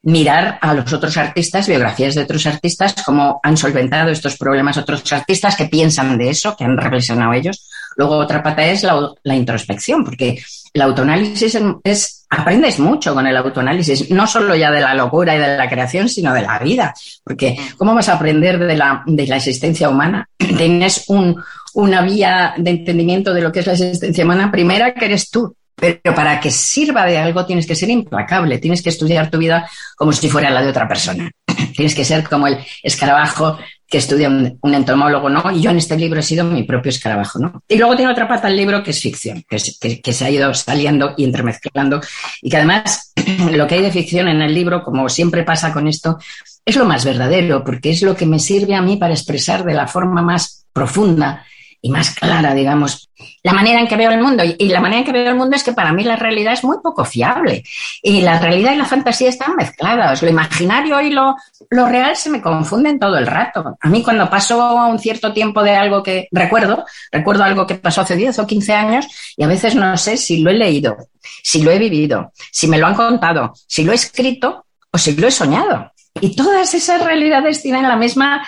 mirar 0.03 0.59
a 0.63 0.75
los 0.75 0.93
otros 0.93 1.17
artistas, 1.17 1.67
biografías 1.67 2.15
de 2.15 2.23
otros 2.23 2.47
artistas, 2.47 2.95
cómo 3.05 3.41
han 3.43 3.57
solventado 3.57 4.11
estos 4.11 4.37
problemas 4.37 4.79
otros 4.79 5.13
artistas 5.13 5.57
que 5.57 5.67
piensan 5.67 6.17
de 6.17 6.31
eso, 6.31 6.57
que 6.57 6.65
han 6.65 6.77
reflexionado 6.77 7.33
ellos. 7.33 7.69
Luego 7.99 8.17
otra 8.17 8.45
pata 8.45 8.65
es 8.65 8.85
la, 8.85 9.35
introspección, 9.35 10.05
porque 10.05 10.41
el 10.73 10.83
autoanálisis 10.83 11.59
es, 11.83 12.27
aprendes 12.31 12.79
mucho 12.79 13.13
con 13.13 13.27
el 13.27 13.37
autoanálisis, 13.37 14.09
no 14.13 14.25
solo 14.29 14.55
ya 14.55 14.71
de 14.71 14.81
la 14.81 14.95
locura 14.95 15.35
y 15.35 15.41
de 15.41 15.57
la 15.57 15.69
creación, 15.69 16.09
sino 16.09 16.33
de 16.33 16.43
la 16.43 16.61
vida. 16.61 16.95
Porque 17.25 17.59
¿cómo 17.77 17.97
vas 17.97 18.09
a 18.09 18.15
aprender 18.15 18.61
de 18.61 18.77
la, 18.77 19.03
de 19.05 19.27
la 19.27 19.39
existencia 19.39 19.89
humana? 19.89 20.29
Tienes 20.39 21.07
un, 21.09 21.43
una 21.75 22.03
vía 22.03 22.55
de 22.57 22.71
entendimiento 22.71 23.35
de 23.35 23.41
lo 23.41 23.51
que 23.51 23.61
es 23.61 23.67
la 23.67 23.73
existencia 23.73 24.25
humana, 24.25 24.53
primera 24.53 24.95
que 24.95 25.05
eres 25.05 25.29
tú. 25.29 25.57
Pero 25.79 26.15
para 26.15 26.41
que 26.41 26.51
sirva 26.51 27.07
de 27.07 27.19
algo 27.19 27.47
tienes 27.47 27.67
que 27.67 27.75
ser 27.75 27.91
implacable, 27.91 28.59
tienes 28.59 28.83
que 28.83 28.89
estudiar 28.89 29.31
tu 29.31 29.39
vida 29.39 29.69
como 29.97 30.13
si 30.13 30.29
fuera 30.29 30.51
la 30.51 30.63
de 30.63 30.69
otra 30.69 30.89
persona. 30.89 31.31
tienes 31.77 31.95
que 31.95 32.05
ser 32.05 32.29
como 32.29 32.47
el 32.47 32.59
escarabajo 32.83 33.59
que 33.87 33.99
estudia 33.99 34.29
un, 34.29 34.75
entomólogo, 34.75 35.31
¿no? 35.31 35.51
Y 35.51 35.63
yo 35.63 35.71
en 35.71 35.79
este 35.79 35.97
libro 35.97 36.21
he 36.21 36.23
sido 36.23 36.45
mi 36.45 36.65
propio 36.65 36.91
escarabajo, 36.91 37.39
¿no? 37.39 37.63
Y 37.67 37.79
luego 37.79 37.97
tiene 37.97 38.13
otra 38.13 38.29
parte 38.29 38.49
del 38.49 38.57
libro 38.57 38.83
que 38.83 38.91
es 38.91 39.01
ficción, 39.01 39.43
que, 39.49 40.01
que, 40.03 40.13
se 40.13 40.25
ha 40.27 40.31
ido 40.31 40.53
saliendo 40.53 41.15
y 41.17 41.25
entremezclando 41.25 42.01
y 42.43 42.51
que 42.51 42.57
además 42.59 43.13
lo 43.53 43.67
que 43.67 43.77
hay 43.77 43.83
de 43.83 43.91
ficción 43.91 44.29
en 44.29 44.43
el 44.43 44.53
libro, 44.53 44.83
como 44.83 45.09
siempre 45.09 45.43
pasa 45.43 45.73
con 45.73 45.89
esto, 45.89 46.19
es 46.67 46.77
lo 46.77 46.85
más 46.85 47.05
verdadero, 47.07 47.65
porque 47.65 47.91
es 47.91 48.03
lo 48.03 48.15
que 48.15 48.27
me 48.27 48.39
sirve 48.39 48.75
a 48.75 48.83
mí 48.83 48.99
para 48.99 49.15
expresar 49.15 49.65
de 49.65 49.73
la 49.73 49.87
forma 49.87 50.21
más 50.21 50.67
profunda 50.73 51.47
y 51.81 51.91
más 51.91 52.11
clara, 52.15 52.55
digamos, 52.55 53.09
la 53.43 53.53
manera 53.53 53.81
en 53.81 53.87
que 53.87 53.97
veo 53.97 54.11
el 54.11 54.21
mundo. 54.21 54.43
Y 54.59 54.69
la 54.69 54.81
manera 54.81 55.01
en 55.01 55.05
que 55.05 55.13
veo 55.13 55.29
el 55.29 55.37
mundo 55.37 55.57
es 55.57 55.63
que 55.63 55.73
para 55.73 55.93
mí 55.93 56.05
la 56.05 56.17
realidad 56.17 56.53
es 56.53 56.65
muy 56.65 56.79
poco 56.83 57.05
fiable. 57.05 57.63
Y 58.03 58.21
la 58.23 58.39
realidad 58.39 58.73
y 58.73 58.77
la 58.77 58.85
fantasía 58.85 59.29
están 59.29 59.55
mezcladas. 59.57 60.23
Lo 60.23 60.29
imaginario 60.29 61.01
y 61.01 61.11
lo, 61.11 61.37
lo 61.71 61.87
real 61.87 62.17
se 62.17 62.31
me 62.31 62.43
confunden 62.43 62.99
todo 62.99 63.17
el 63.17 63.27
rato. 63.27 63.77
A 63.81 63.89
mí 63.89 64.03
cuando 64.03 64.29
paso 64.29 64.75
un 64.87 64.99
cierto 64.99 65.33
tiempo 65.33 65.63
de 65.63 65.77
algo 65.77 66.03
que 66.03 66.29
recuerdo, 66.33 66.85
recuerdo 67.13 67.45
algo 67.45 67.67
que 67.67 67.77
pasó 67.77 68.01
hace 68.01 68.17
10 68.17 68.39
o 68.41 68.47
15 68.47 68.73
años 68.73 69.07
y 69.37 69.45
a 69.45 69.49
veces 69.49 69.75
no 69.75 69.97
sé 69.97 70.17
si 70.17 70.41
lo 70.41 70.51
he 70.51 70.55
leído, 70.55 70.97
si 71.43 71.63
lo 71.63 71.71
he 71.71 71.79
vivido, 71.79 72.33
si 72.51 72.67
me 72.67 72.79
lo 72.79 72.87
han 72.87 72.95
contado, 72.95 73.53
si 73.67 73.85
lo 73.85 73.93
he 73.93 73.97
escrito 73.97 74.67
o 74.91 74.99
si 74.99 75.15
lo 75.15 75.29
he 75.29 75.31
soñado. 75.31 75.93
Y 76.21 76.35
todas 76.35 76.75
esas 76.75 77.05
realidades 77.05 77.63
tienen 77.63 77.85
la 77.85 77.97
misma 77.97 78.43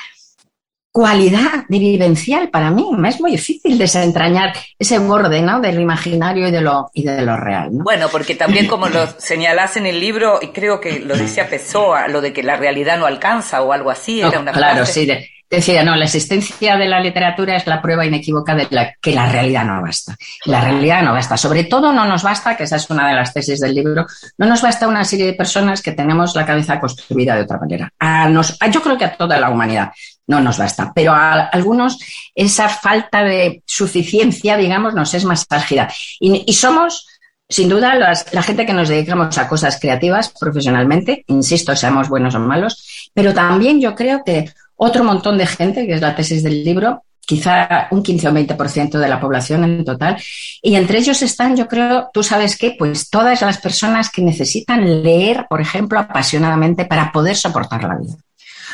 cualidad 0.92 1.64
de 1.68 1.78
vivencial 1.78 2.50
para 2.50 2.70
mí. 2.70 2.88
Me 2.96 3.08
es 3.08 3.20
muy 3.20 3.32
difícil 3.32 3.78
desentrañar 3.78 4.52
ese 4.78 4.98
borde 4.98 5.40
¿no? 5.42 5.60
de 5.60 5.72
lo 5.72 5.80
imaginario 5.80 6.48
y 6.48 6.50
de 6.50 6.60
lo, 6.60 6.90
y 6.92 7.04
de 7.04 7.22
lo 7.22 7.36
real. 7.36 7.68
Bueno, 7.72 8.08
porque 8.10 8.34
también 8.34 8.66
como 8.66 8.88
lo 8.88 9.06
señalás 9.18 9.76
en 9.76 9.86
el 9.86 10.00
libro, 10.00 10.38
y 10.42 10.48
creo 10.48 10.80
que 10.80 11.00
lo 11.00 11.16
decía 11.16 11.48
Pessoa, 11.48 12.08
lo 12.08 12.20
de 12.20 12.32
que 12.32 12.42
la 12.42 12.56
realidad 12.56 12.98
no 12.98 13.06
alcanza 13.06 13.62
o 13.62 13.72
algo 13.72 13.90
así, 13.90 14.20
era 14.20 14.40
una 14.40 14.52
Claro, 14.52 14.84
sí. 14.84 15.08
Decía, 15.50 15.82
no, 15.82 15.96
la 15.96 16.04
existencia 16.04 16.76
de 16.76 16.86
la 16.86 17.00
literatura 17.00 17.56
es 17.56 17.66
la 17.66 17.82
prueba 17.82 18.06
inequívoca 18.06 18.54
de 18.54 18.68
la, 18.70 18.94
que 19.00 19.12
la 19.12 19.28
realidad 19.28 19.64
no 19.64 19.82
basta. 19.82 20.16
La 20.44 20.60
realidad 20.60 21.02
no 21.02 21.12
basta. 21.12 21.36
Sobre 21.36 21.64
todo 21.64 21.92
no 21.92 22.06
nos 22.06 22.22
basta, 22.22 22.56
que 22.56 22.62
esa 22.62 22.76
es 22.76 22.88
una 22.88 23.08
de 23.08 23.14
las 23.14 23.34
tesis 23.34 23.58
del 23.58 23.74
libro, 23.74 24.06
no 24.38 24.46
nos 24.46 24.62
basta 24.62 24.86
una 24.86 25.04
serie 25.04 25.26
de 25.26 25.32
personas 25.32 25.82
que 25.82 25.90
tenemos 25.90 26.36
la 26.36 26.46
cabeza 26.46 26.78
construida 26.78 27.34
de 27.34 27.42
otra 27.42 27.58
manera. 27.58 27.92
A 27.98 28.28
nos, 28.28 28.56
yo 28.70 28.80
creo 28.80 28.96
que 28.96 29.06
a 29.06 29.16
toda 29.16 29.40
la 29.40 29.50
humanidad 29.50 29.90
no 30.30 30.40
nos 30.40 30.58
basta, 30.58 30.92
pero 30.94 31.12
a 31.12 31.32
algunos 31.48 31.98
esa 32.34 32.68
falta 32.68 33.24
de 33.24 33.62
suficiencia, 33.66 34.56
digamos, 34.56 34.94
nos 34.94 35.12
es 35.12 35.24
más 35.24 35.44
álgida. 35.50 35.92
Y, 36.20 36.52
somos 36.54 37.06
sin 37.48 37.68
duda, 37.68 37.96
la 37.96 38.42
gente 38.42 38.64
que 38.64 38.72
nos 38.72 38.88
dedicamos 38.88 39.36
a 39.36 39.48
cosas 39.48 39.80
creativas 39.80 40.32
profesionalmente, 40.38 41.24
insisto, 41.26 41.74
seamos 41.74 42.08
buenos 42.08 42.36
o 42.36 42.38
malos, 42.38 43.10
pero 43.12 43.34
también 43.34 43.80
yo 43.80 43.96
creo 43.96 44.22
que 44.24 44.48
otro 44.76 45.02
montón 45.02 45.36
de 45.36 45.46
gente, 45.46 45.84
que 45.84 45.94
es 45.94 46.00
la 46.00 46.14
tesis 46.14 46.44
del 46.44 46.62
libro, 46.62 47.02
quizá 47.26 47.88
un 47.90 48.04
15 48.04 48.28
o 48.28 48.32
20% 48.32 48.98
de 48.98 49.08
la 49.08 49.20
población 49.20 49.64
en 49.64 49.84
total. 49.84 50.16
Y 50.62 50.76
entre 50.76 50.98
ellos 50.98 51.22
están, 51.22 51.56
yo 51.56 51.66
creo, 51.66 52.08
tú 52.12 52.22
sabes 52.22 52.56
qué, 52.56 52.76
pues 52.78 53.10
todas 53.10 53.42
las 53.42 53.58
personas 53.58 54.10
que 54.10 54.22
necesitan 54.22 55.02
leer, 55.02 55.46
por 55.48 55.60
ejemplo, 55.60 55.98
apasionadamente 55.98 56.84
para 56.84 57.10
poder 57.10 57.36
soportar 57.36 57.82
la 57.82 57.96
vida. 57.96 58.14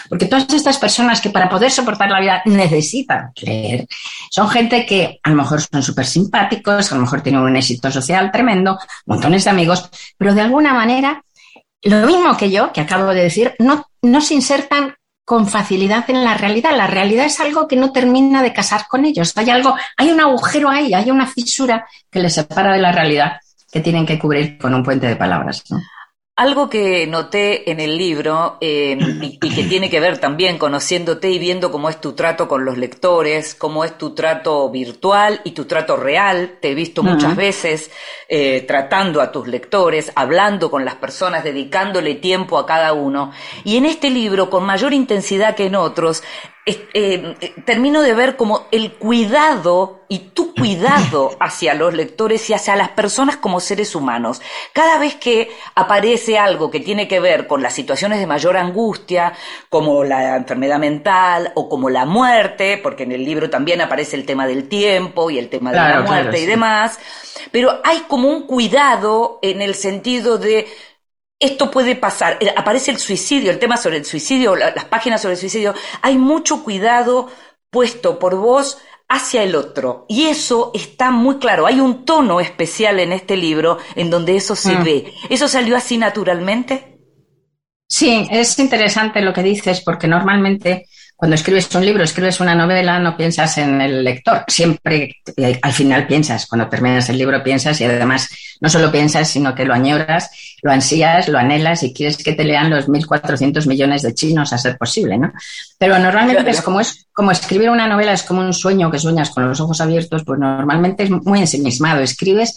Porque 0.08 0.26
todas 0.26 0.52
estas 0.52 0.78
personas 0.78 1.20
que 1.20 1.30
para 1.30 1.48
poder 1.48 1.70
soportar 1.70 2.10
la 2.10 2.20
vida 2.20 2.42
necesitan 2.44 3.32
leer, 3.42 3.86
son 4.30 4.48
gente 4.48 4.86
que 4.86 5.20
a 5.22 5.30
lo 5.30 5.36
mejor 5.36 5.60
son 5.60 5.82
súper 5.82 6.06
simpáticos, 6.06 6.92
a 6.92 6.94
lo 6.94 7.02
mejor 7.02 7.22
tienen 7.22 7.42
un 7.42 7.56
éxito 7.56 7.90
social 7.90 8.30
tremendo, 8.30 8.78
montones 9.06 9.44
de 9.44 9.50
amigos, 9.50 9.88
pero 10.16 10.34
de 10.34 10.42
alguna 10.42 10.75
manera, 10.75 11.22
lo 11.82 12.06
mismo 12.06 12.36
que 12.36 12.50
yo, 12.50 12.72
que 12.72 12.80
acabo 12.80 13.06
de 13.06 13.22
decir, 13.22 13.54
no, 13.58 13.86
no 14.02 14.20
se 14.20 14.34
insertan 14.34 14.94
con 15.26 15.48
facilidad 15.48 16.08
en 16.08 16.25
la 16.25 16.34
realidad. 16.34 16.70
La 16.76 16.86
realidad 16.86 17.26
es 17.26 17.40
algo 17.40 17.66
que 17.66 17.75
no 17.75 17.90
termina 17.90 18.42
de 18.42 18.52
casar 18.52 18.86
con 18.88 19.04
ellos. 19.04 19.36
Hay 19.36 19.50
algo, 19.50 19.75
hay 19.96 20.10
un 20.10 20.20
agujero 20.20 20.70
ahí, 20.70 20.94
hay 20.94 21.10
una 21.10 21.26
fisura 21.26 21.84
que 22.08 22.20
les 22.20 22.34
separa 22.34 22.72
de 22.72 22.80
la 22.80 22.92
realidad 22.92 23.40
que 23.70 23.80
tienen 23.80 24.06
que 24.06 24.18
cubrir 24.18 24.56
con 24.56 24.72
un 24.72 24.84
puente 24.84 25.08
de 25.08 25.16
palabras. 25.16 25.64
Algo 26.38 26.69
que 26.69 27.07
noté 27.07 27.71
en 27.71 27.81
el 27.81 27.97
libro 27.97 28.59
em, 28.61 29.23
y, 29.23 29.38
que 29.38 29.64
tiene 29.64 29.88
que 29.88 30.00
ver 30.00 30.19
también 30.19 30.59
conociéndote 30.59 31.31
y 31.31 31.38
viendo 31.38 31.73
cómo 31.73 31.88
es 31.88 31.99
tu 31.99 32.12
trato 32.12 32.47
con 32.47 32.66
los 32.66 32.76
lectores, 32.76 33.55
cómo 33.55 33.87
es 33.87 33.97
tu 33.97 34.14
trato 34.14 34.69
virtual 34.69 35.40
y 35.45 35.52
tu 35.52 35.64
trato 35.64 35.97
real. 35.97 36.59
Te 36.61 36.73
he 36.73 36.75
visto 36.75 37.02
muchas 37.02 37.37
veces 37.37 37.90
eh, 38.28 38.66
tratando 38.69 39.23
a 39.23 39.33
tus 39.33 39.49
lectores, 39.49 40.12
hablando 40.14 40.71
con 40.71 40.85
las 40.85 40.97
personas, 40.97 41.43
dedicándole 41.43 42.16
tiempo 42.16 42.59
a 42.59 42.66
cada 42.66 42.93
uno. 42.93 43.33
Y 43.64 43.78
en 43.78 43.87
este 43.87 44.11
libro, 44.11 44.50
con 44.50 44.62
mayor 44.62 44.93
intensidad 44.93 45.57
que 45.57 45.64
en 45.64 45.75
otros, 45.76 46.23
eh, 46.68 47.37
termino 47.64 48.02
de 48.02 48.12
ver 48.12 48.35
como 48.35 48.66
el 48.73 48.94
cuidado 48.94 50.00
y 50.08 50.18
tu 50.18 50.52
cuidado 50.52 51.37
hacia 51.40 51.75
los 51.75 51.94
lectores 51.94 52.50
y 52.50 52.54
hacia 52.54 52.75
las 52.75 52.88
personas 52.88 53.37
como 53.37 53.61
seres 53.61 53.94
humanos. 53.94 54.42
Cada 54.73 54.99
vez 54.99 55.14
que 55.14 55.49
aparece 55.76 56.38
algo 56.38 56.68
que 56.73 56.80
tiene 56.80 57.06
que 57.06 57.20
ver 57.20 57.46
con 57.46 57.62
las 57.62 57.73
situaciones 57.73 58.18
de 58.18 58.26
mayor 58.26 58.56
angustia, 58.56 59.32
como 59.68 60.02
la 60.02 60.37
enfermedad 60.37 60.80
mental 60.80 61.52
o 61.54 61.68
como 61.68 61.88
la 61.88 62.04
muerte, 62.04 62.80
porque 62.82 63.04
en 63.04 63.12
el 63.12 63.25
libro 63.25 63.49
también 63.49 63.80
aparece 63.80 64.16
el 64.16 64.26
tema 64.26 64.49
del 64.49 64.68
tiempo 64.68 65.30
y 65.30 65.38
el 65.38 65.49
tema 65.49 65.70
de 65.70 65.76
la 65.76 66.00
muerte 66.00 66.40
y 66.40 66.46
demás, 66.46 66.99
pero 67.52 67.80
hay 67.85 68.00
como 68.08 68.28
un 68.28 68.46
cuidado 68.49 69.38
en 69.40 69.62
el 69.62 69.76
sentido 69.76 70.38
de 70.38 70.66
esto 71.38 71.71
puede 71.71 71.97
pasar. 71.97 72.38
Eh, 72.40 72.52
aparece 72.57 72.90
el 72.90 72.99
suicidio, 72.99 73.50
el 73.50 73.59
tema 73.59 73.76
sobre 73.76 73.99
el 73.99 74.05
suicidio, 74.05 74.57
las 74.57 74.85
páginas 74.87 75.23
sobre 75.23 75.35
el 75.35 75.40
suicidio. 75.40 75.75
Hay 76.02 76.19
mucho 76.19 76.64
cuidado 76.64 77.28
puesto 77.71 78.19
por 78.19 78.37
vos 78.37 78.78
hacia 79.09 79.43
el 79.43 79.55
otro. 79.55 80.07
Y 80.09 80.26
eso 80.26 80.71
está 80.75 81.11
muy 81.11 81.37
claro. 81.37 81.66
Hay 81.66 81.81
un 81.81 82.05
tono 82.05 82.40
especial 82.40 82.99
en 83.00 83.12
este 83.12 83.37
libro 83.37 83.78
en 83.95 84.11
donde 84.11 84.37
eso 84.37 84.57
se 84.57 84.76
mm. 84.76 84.85
ve. 84.85 85.14
¿Eso 85.31 85.49
salió 85.49 85.76
así 85.76 85.99
naturalmente? 85.99 86.99
Sí, 87.88 88.26
es 88.31 88.59
interesante 88.59 89.21
lo 89.21 89.33
que 89.33 89.43
dices 89.43 89.81
porque 89.81 90.09
normalmente 90.09 90.88
cuando 91.16 91.35
escribes 91.35 91.75
un 91.75 91.85
libro, 91.85 92.04
escribes 92.04 92.40
una 92.40 92.54
novela, 92.54 92.99
no 92.99 93.16
piensas 93.16 93.56
en 93.56 93.80
el 93.80 94.04
lector. 94.04 94.44
Siempre, 94.46 95.16
eh, 95.37 95.58
al 95.62 95.73
final 95.73 96.06
piensas, 96.06 96.46
cuando 96.46 96.68
terminas 96.68 97.08
el 97.08 97.16
libro 97.16 97.42
piensas 97.42 97.80
y 97.80 97.85
además 97.85 98.28
no 98.61 98.68
solo 98.68 98.92
piensas, 98.92 99.26
sino 99.28 99.54
que 99.54 99.64
lo 99.64 99.73
añoras, 99.73 100.30
lo 100.62 100.70
ansías, 100.70 101.28
lo 101.28 101.38
anhelas 101.38 101.82
y 101.82 101.94
quieres 101.94 102.18
que 102.18 102.35
te 102.35 102.44
lean 102.44 102.68
los 102.68 102.87
1.400 102.87 103.66
millones 103.66 104.02
de 104.02 104.14
chinos 104.14 104.52
a 104.52 104.58
ser 104.58 104.76
posible, 104.76 105.16
¿no? 105.16 105.32
Pero 105.78 105.99
normalmente 105.99 106.50
es 106.50 106.61
como 106.61 106.80
es 106.80 107.06
como 107.14 107.30
escribir 107.30 107.70
una 107.70 107.88
novela 107.88 108.12
es 108.12 108.23
como 108.23 108.42
un 108.42 108.52
sueño 108.52 108.90
que 108.90 108.99
sueñas 108.99 109.30
con 109.30 109.49
los 109.49 109.58
ojos 109.58 109.80
abiertos, 109.80 110.23
pues 110.23 110.38
normalmente 110.38 111.04
es 111.04 111.11
muy 111.11 111.40
ensimismado. 111.40 112.02
Escribes 112.02 112.54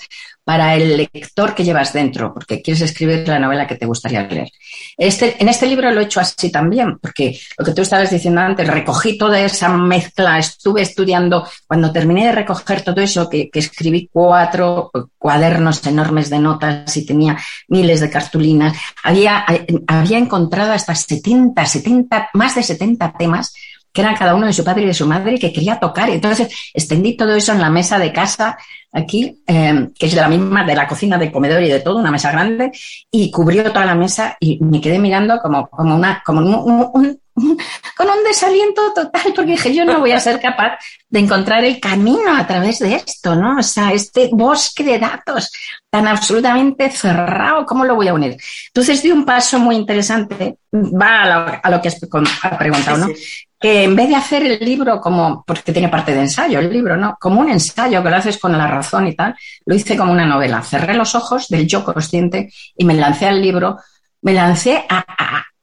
para 0.50 0.74
el 0.74 0.98
lector 0.98 1.54
que 1.54 1.64
llevas 1.64 1.94
dentro, 1.94 2.34
porque 2.34 2.60
quieres 2.64 2.82
escribir 2.82 3.28
la 3.28 3.38
novela 3.38 3.68
que 3.68 3.76
te 3.76 3.86
gustaría 3.86 4.24
leer. 4.24 4.50
Este, 4.98 5.36
en 5.40 5.48
este 5.48 5.68
libro 5.68 5.92
lo 5.92 6.02
he 6.02 6.06
hecho 6.06 6.20
así 6.20 6.52
también, 6.52 6.98
porque 6.98 7.40
lo 7.56 7.64
que 7.64 7.72
tú 7.72 7.84
estabas 7.84 8.10
diciendo 8.10 8.42
antes, 8.42 8.68
recogí 8.68 9.16
toda 9.16 9.40
esa 9.40 9.70
mezcla, 9.70 10.40
estuve 10.40 10.82
estudiando, 10.82 11.48
cuando 11.68 11.92
terminé 11.92 12.26
de 12.26 12.32
recoger 12.32 12.82
todo 12.82 13.00
eso, 13.00 13.30
que, 13.30 13.52
escribí 13.54 14.10
cuatro 14.12 14.90
cuadernos 15.20 15.86
enormes 15.86 16.32
de 16.32 16.40
notas 16.40 16.98
y 16.98 17.06
tenía 17.06 17.38
miles 17.68 18.00
de 18.00 18.10
cartulinas, 18.10 18.76
había, 19.04 19.46
había 19.86 20.18
encontrado 20.18 20.72
hasta 20.72 20.96
70, 20.96 21.64
70, 21.64 22.30
más 22.34 22.56
de 22.56 22.64
70 22.64 23.14
temas 23.20 23.54
que 23.92 24.02
eran 24.02 24.16
cada 24.16 24.36
uno 24.36 24.46
de 24.46 24.54
su 24.54 24.64
padre 24.64 24.84
y 24.84 24.88
de 24.88 24.94
su 24.94 25.06
madre, 25.08 25.40
que 25.40 25.54
quería 25.54 25.80
tocar. 25.80 26.10
Y 26.10 26.14
entonces 26.14 26.54
extendí 26.74 27.18
todo 27.18 27.36
eso 27.36 27.52
en 27.54 27.62
la 27.62 27.70
mesa 27.70 27.98
de 27.98 28.14
casa 28.14 28.58
aquí, 28.92 29.42
eh, 29.46 29.90
que 29.98 30.06
es 30.08 30.16
de 30.16 30.22
la 30.22 30.28
misma, 30.28 30.64
de 30.64 30.76
la 30.76 30.88
cocina, 30.88 31.18
del 31.18 31.32
comedor 31.32 31.62
y 31.62 31.70
de 31.70 31.80
todo, 31.80 31.98
una 31.98 32.12
mesa 32.12 32.32
grande, 32.32 32.72
y 33.12 33.30
cubrió 33.32 33.64
toda 33.72 33.86
la 33.86 33.96
mesa 33.96 34.36
y 34.40 34.64
me 34.64 34.82
quedé 34.82 35.00
mirando 35.00 35.40
como, 35.40 35.68
como, 35.70 35.96
una, 35.96 36.24
como 36.26 36.42
un, 36.42 37.20
con 37.96 38.08
un 38.08 38.24
desaliento 38.26 38.94
total, 38.94 39.34
porque 39.36 39.52
dije, 39.52 39.74
yo 39.74 39.86
no 39.86 40.00
voy 40.00 40.12
a 40.12 40.20
ser 40.20 40.40
capaz 40.40 40.78
de 41.08 41.20
encontrar 41.20 41.64
el 41.64 41.80
camino 41.80 42.36
a 42.36 42.46
través 42.46 42.80
de 42.80 42.96
esto, 42.96 43.36
¿no? 43.36 43.60
O 43.60 43.64
sea, 43.64 43.92
este 43.94 44.30
bosque 44.32 44.84
de 44.84 45.00
datos 45.00 45.52
tan 45.90 46.08
absolutamente 46.08 46.90
cerrado, 46.92 47.66
¿cómo 47.66 47.86
lo 47.86 47.96
voy 47.96 48.08
a 48.08 48.14
unir? 48.14 48.38
Entonces 48.68 49.02
di 49.02 49.12
un 49.12 49.26
paso 49.26 49.60
muy 49.60 49.76
interesante, 49.76 50.58
va 50.74 51.60
a 51.62 51.70
lo, 51.70 51.82
que 51.82 51.88
has 51.88 52.00
preguntado, 52.58 52.98
¿no? 52.98 53.08
Que 53.60 53.84
en 53.84 53.96
vez 53.96 54.08
de 54.08 54.16
hacer 54.16 54.46
el 54.46 54.60
libro 54.60 55.02
como, 55.02 55.44
porque 55.46 55.74
tiene 55.74 55.90
parte 55.90 56.14
de 56.14 56.22
ensayo 56.22 56.60
el 56.60 56.72
libro, 56.72 56.96
¿no? 56.96 57.18
Como 57.20 57.42
un 57.42 57.50
ensayo 57.50 58.02
que 58.02 58.10
lo 58.10 58.16
haces 58.16 58.38
con 58.38 58.58
la 58.58 58.68
razón 58.68 59.08
y 59.08 59.16
tal, 59.16 59.36
lo 59.66 59.76
hice 59.76 59.98
como 59.98 60.14
una 60.14 60.26
novela. 60.26 60.62
Cerré 60.62 60.94
los 60.94 61.14
ojos 61.16 61.50
del 61.50 61.68
yo 61.68 61.84
consciente 61.84 62.52
y 62.78 62.86
me 62.86 62.94
lancé 62.96 63.28
al 63.28 63.42
libro, 63.42 63.78
me 64.22 64.34
lancé 64.34 64.86
a, 64.88 65.06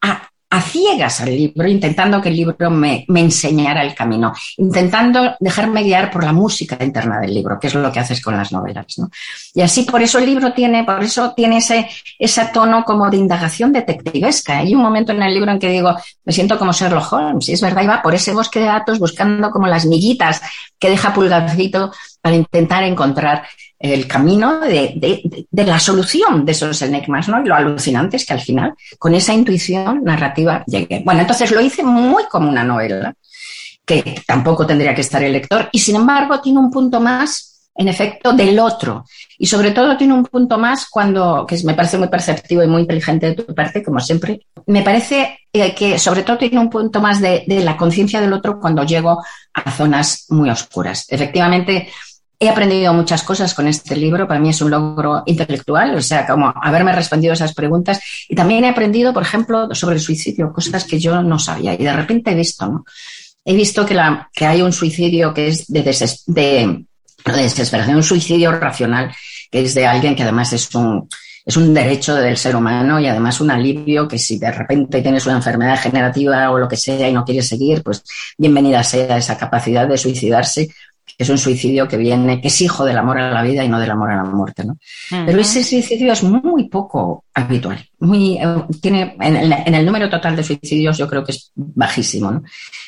a 0.02 0.30
ciegas 0.60 1.20
al 1.20 1.30
libro, 1.30 1.66
intentando 1.66 2.20
que 2.20 2.28
el 2.28 2.36
libro 2.36 2.70
me, 2.70 3.04
enseñara 3.08 3.82
el 3.82 3.94
camino, 3.94 4.32
intentando 4.56 5.34
dejarme 5.40 5.82
guiar 5.82 6.10
por 6.10 6.24
la 6.24 6.32
música 6.32 6.76
interna 6.82 7.20
del 7.20 7.34
libro, 7.34 7.58
que 7.58 7.66
es 7.68 7.74
lo 7.74 7.90
que 7.92 8.00
haces 8.00 8.20
con 8.20 8.36
las 8.36 8.52
novelas. 8.52 8.86
¿no? 8.98 9.10
Y 9.54 9.60
así 9.60 9.82
por 9.82 10.02
eso 10.02 10.18
el 10.18 10.26
libro 10.26 10.52
tiene, 10.52 10.84
por 10.84 11.02
eso 11.02 11.32
tiene 11.34 11.58
ese, 11.58 11.88
ese 12.18 12.46
tono 12.52 12.84
como 12.84 13.10
de 13.10 13.16
indagación 13.16 13.72
detectivesca. 13.72 14.58
Hay 14.58 14.74
un 14.74 14.82
momento 14.82 15.12
en 15.12 15.22
el 15.22 15.34
libro 15.34 15.50
en 15.50 15.58
que 15.58 15.70
digo, 15.70 15.94
me 16.24 16.32
siento 16.32 16.58
como 16.58 16.72
Sherlock 16.72 17.12
Holmes, 17.12 17.48
y 17.48 17.52
es 17.52 17.60
verdad, 17.60 17.82
iba 17.82 18.02
por 18.02 18.14
ese 18.14 18.32
bosque 18.32 18.60
de 18.60 18.66
datos 18.66 18.98
buscando 18.98 19.50
como 19.50 19.66
las 19.66 19.86
miguitas 19.86 20.40
que 20.78 20.90
deja 20.90 21.14
Pulgarcito 21.14 21.92
para 22.20 22.36
intentar 22.36 22.82
encontrar 22.82 23.44
el 23.78 24.06
camino 24.06 24.60
de, 24.60 25.46
la 25.52 25.78
solución 25.78 26.44
de 26.44 26.52
esos 26.52 26.80
enigmas, 26.82 27.28
¿no? 27.28 27.42
Y 27.42 27.46
lo 27.46 27.54
alucinante 27.54 28.16
es 28.16 28.24
que 28.24 28.32
al 28.32 28.40
final, 28.40 28.74
con 28.98 29.14
esa 29.14 29.34
intuición 29.34 30.02
narrativa, 30.02 30.64
llegué. 30.66 31.02
Bueno, 31.04 31.20
entonces 31.20 31.50
lo 31.50 31.60
hice 31.60 31.82
muy 31.82 32.24
como 32.24 32.48
una 32.48 32.64
novela, 32.64 33.14
que 33.84 34.22
tampoco 34.26 34.66
tendría 34.66 34.94
que 34.94 35.02
estar 35.02 35.22
el 35.22 35.32
lector, 35.32 35.68
y 35.72 35.78
sin 35.78 35.96
embargo 35.96 36.40
tiene 36.40 36.58
un 36.58 36.70
punto 36.70 37.00
más, 37.00 37.68
en 37.74 37.88
efecto, 37.88 38.32
del 38.32 38.58
otro. 38.58 39.04
Y 39.38 39.46
sobre 39.46 39.72
todo 39.72 39.96
tiene 39.98 40.14
un 40.14 40.24
punto 40.24 40.56
más 40.56 40.88
cuando, 40.88 41.44
que 41.46 41.58
me 41.64 41.74
parece 41.74 41.98
muy 41.98 42.08
perceptivo 42.08 42.62
y 42.62 42.66
muy 42.66 42.82
inteligente 42.82 43.26
de 43.26 43.34
tu 43.34 43.54
parte, 43.54 43.82
como 43.82 44.00
siempre, 44.00 44.46
me 44.66 44.82
parece 44.82 45.40
eh, 45.52 45.74
que 45.74 45.98
sobre 45.98 46.22
todo 46.22 46.38
tiene 46.38 46.58
un 46.58 46.70
punto 46.70 47.00
más 47.00 47.20
de, 47.20 47.44
de 47.46 47.60
la 47.60 47.76
conciencia 47.76 48.20
del 48.20 48.32
otro 48.32 48.58
cuando 48.58 48.84
llego 48.84 49.22
a 49.52 49.70
zonas 49.70 50.24
muy 50.30 50.48
oscuras. 50.48 51.04
Efectivamente, 51.08 51.88
He 52.38 52.50
aprendido 52.50 52.92
muchas 52.92 53.22
cosas 53.22 53.54
con 53.54 53.66
este 53.66 53.96
libro, 53.96 54.28
para 54.28 54.38
mí 54.38 54.50
es 54.50 54.60
un 54.60 54.70
logro 54.70 55.22
intelectual, 55.24 55.94
o 55.94 56.02
sea, 56.02 56.26
como 56.26 56.52
haberme 56.54 56.92
respondido 56.92 57.32
esas 57.32 57.54
preguntas. 57.54 57.98
Y 58.28 58.34
también 58.34 58.64
he 58.64 58.68
aprendido, 58.68 59.14
por 59.14 59.22
ejemplo, 59.22 59.74
sobre 59.74 59.96
el 59.96 60.02
suicidio, 60.02 60.52
cosas 60.52 60.84
que 60.84 60.98
yo 60.98 61.22
no 61.22 61.38
sabía. 61.38 61.74
Y 61.74 61.78
de 61.78 61.92
repente 61.92 62.32
he 62.32 62.34
visto, 62.34 62.66
¿no? 62.66 62.84
He 63.44 63.54
visto 63.54 63.86
que, 63.86 64.44
hay 64.44 64.60
un 64.60 64.72
suicidio 64.72 65.32
que 65.32 65.48
es 65.48 65.66
de, 65.68 65.82
de, 65.82 66.84
de 67.24 67.42
desesperación, 67.42 67.96
un 67.96 68.02
suicidio 68.02 68.52
racional, 68.52 69.14
que 69.50 69.62
es 69.62 69.74
de 69.74 69.86
alguien 69.86 70.14
que 70.14 70.24
además 70.24 70.52
es 70.52 70.74
un, 70.74 71.08
es 71.46 71.56
un 71.56 71.72
derecho 71.72 72.16
del 72.16 72.36
ser 72.36 72.56
humano 72.56 72.98
y 72.98 73.06
además 73.06 73.40
un 73.40 73.52
alivio 73.52 74.08
que 74.08 74.18
si 74.18 74.36
de 74.36 74.50
repente 74.50 75.00
tienes 75.00 75.26
una 75.26 75.36
enfermedad 75.36 75.76
degenerativa 75.76 76.50
o 76.50 76.58
lo 76.58 76.66
que 76.66 76.76
sea 76.76 77.08
y 77.08 77.12
no 77.12 77.24
quieres 77.24 77.46
seguir, 77.46 77.84
pues 77.84 78.02
bienvenida 78.36 78.82
sea 78.82 79.16
esa 79.16 79.38
capacidad 79.38 79.86
de 79.86 79.96
suicidarse 79.96 80.68
es 81.18 81.28
un 81.28 81.38
suicidio 81.38 81.88
que 81.88 81.96
viene, 81.96 82.40
que 82.40 82.48
es 82.48 82.60
hijo 82.60 82.84
del 82.84 82.98
amor 82.98 83.18
a 83.18 83.30
la 83.30 83.42
vida 83.42 83.64
y 83.64 83.68
no 83.68 83.80
del 83.80 83.90
amor 83.90 84.10
a 84.10 84.16
la 84.16 84.24
muerte, 84.24 84.64
¿no? 84.64 84.78
Pero 85.10 85.40
ese 85.40 85.64
suicidio 85.64 86.12
es 86.12 86.22
muy 86.22 86.68
poco 86.68 87.24
habitual, 87.34 87.84
muy, 88.00 88.38
eh, 88.38 88.64
tiene, 88.80 89.16
en 89.20 89.74
el, 89.74 89.86
número 89.86 90.10
total 90.10 90.36
de 90.36 90.44
suicidios 90.44 90.98
yo 90.98 91.08
creo 91.08 91.24
que 91.24 91.32
es 91.32 91.52
bajísimo, 91.54 92.30
¿no? 92.30 92.42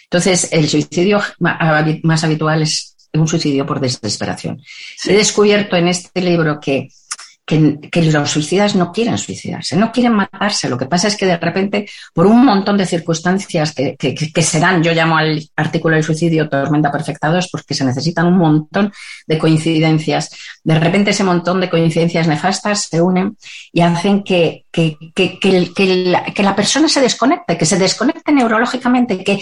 Entonces, 0.05 0.49
el 0.53 0.69
suicidio 0.69 1.21
más 1.39 2.25
habitual 2.25 2.63
es 2.63 2.97
un 3.15 3.29
suicidio 3.29 3.67
por 3.67 3.81
desesperación. 3.81 4.61
He 5.07 5.15
descubierto 5.15 5.77
en 5.77 5.89
este 5.89 6.21
libro 6.21 6.61
que 6.61 6.89
que, 7.49 8.03
los 8.03 8.31
suicidas 8.31 8.77
no 8.77 8.93
quieren 8.93 9.17
suicidarse, 9.17 9.75
no 9.75 9.91
quieren 9.91 10.13
matarse. 10.13 10.69
Lo 10.69 10.77
que 10.77 10.85
pasa 10.85 11.09
es 11.09 11.17
que 11.17 11.25
de 11.25 11.39
repente, 11.39 11.89
por 12.13 12.27
un 12.27 12.45
montón 12.45 12.77
de 12.77 12.85
circunstancias 12.85 13.75
que, 13.75 14.43
se 14.43 14.61
dan, 14.61 14.83
yo 14.83 14.93
llamo 14.93 15.17
al 15.17 15.43
artículo 15.57 15.95
del 15.95 16.05
suicidio 16.05 16.51
tormenta 16.51 16.93
perfecta 16.93 17.31
2 17.31 17.49
porque 17.51 17.73
se 17.73 17.87
necesitan 17.87 18.27
un 18.27 18.37
montón 18.37 18.93
de 19.27 19.39
coincidencias. 19.39 20.31
De 20.63 20.79
repente 20.79 21.13
ese 21.13 21.25
montón 21.25 21.61
de 21.63 21.71
coincidencias 21.71 22.29
nefastas 22.29 22.83
se 22.83 23.01
unen 23.01 23.39
y 23.73 23.81
hacen 23.81 24.23
que 24.23 24.67
la 26.37 26.55
persona 26.55 26.89
se 26.89 27.01
desconecte, 27.01 27.57
que 27.57 27.65
se 27.65 27.79
desconecte 27.79 28.31
neurológicamente, 28.31 29.25
que, 29.25 29.41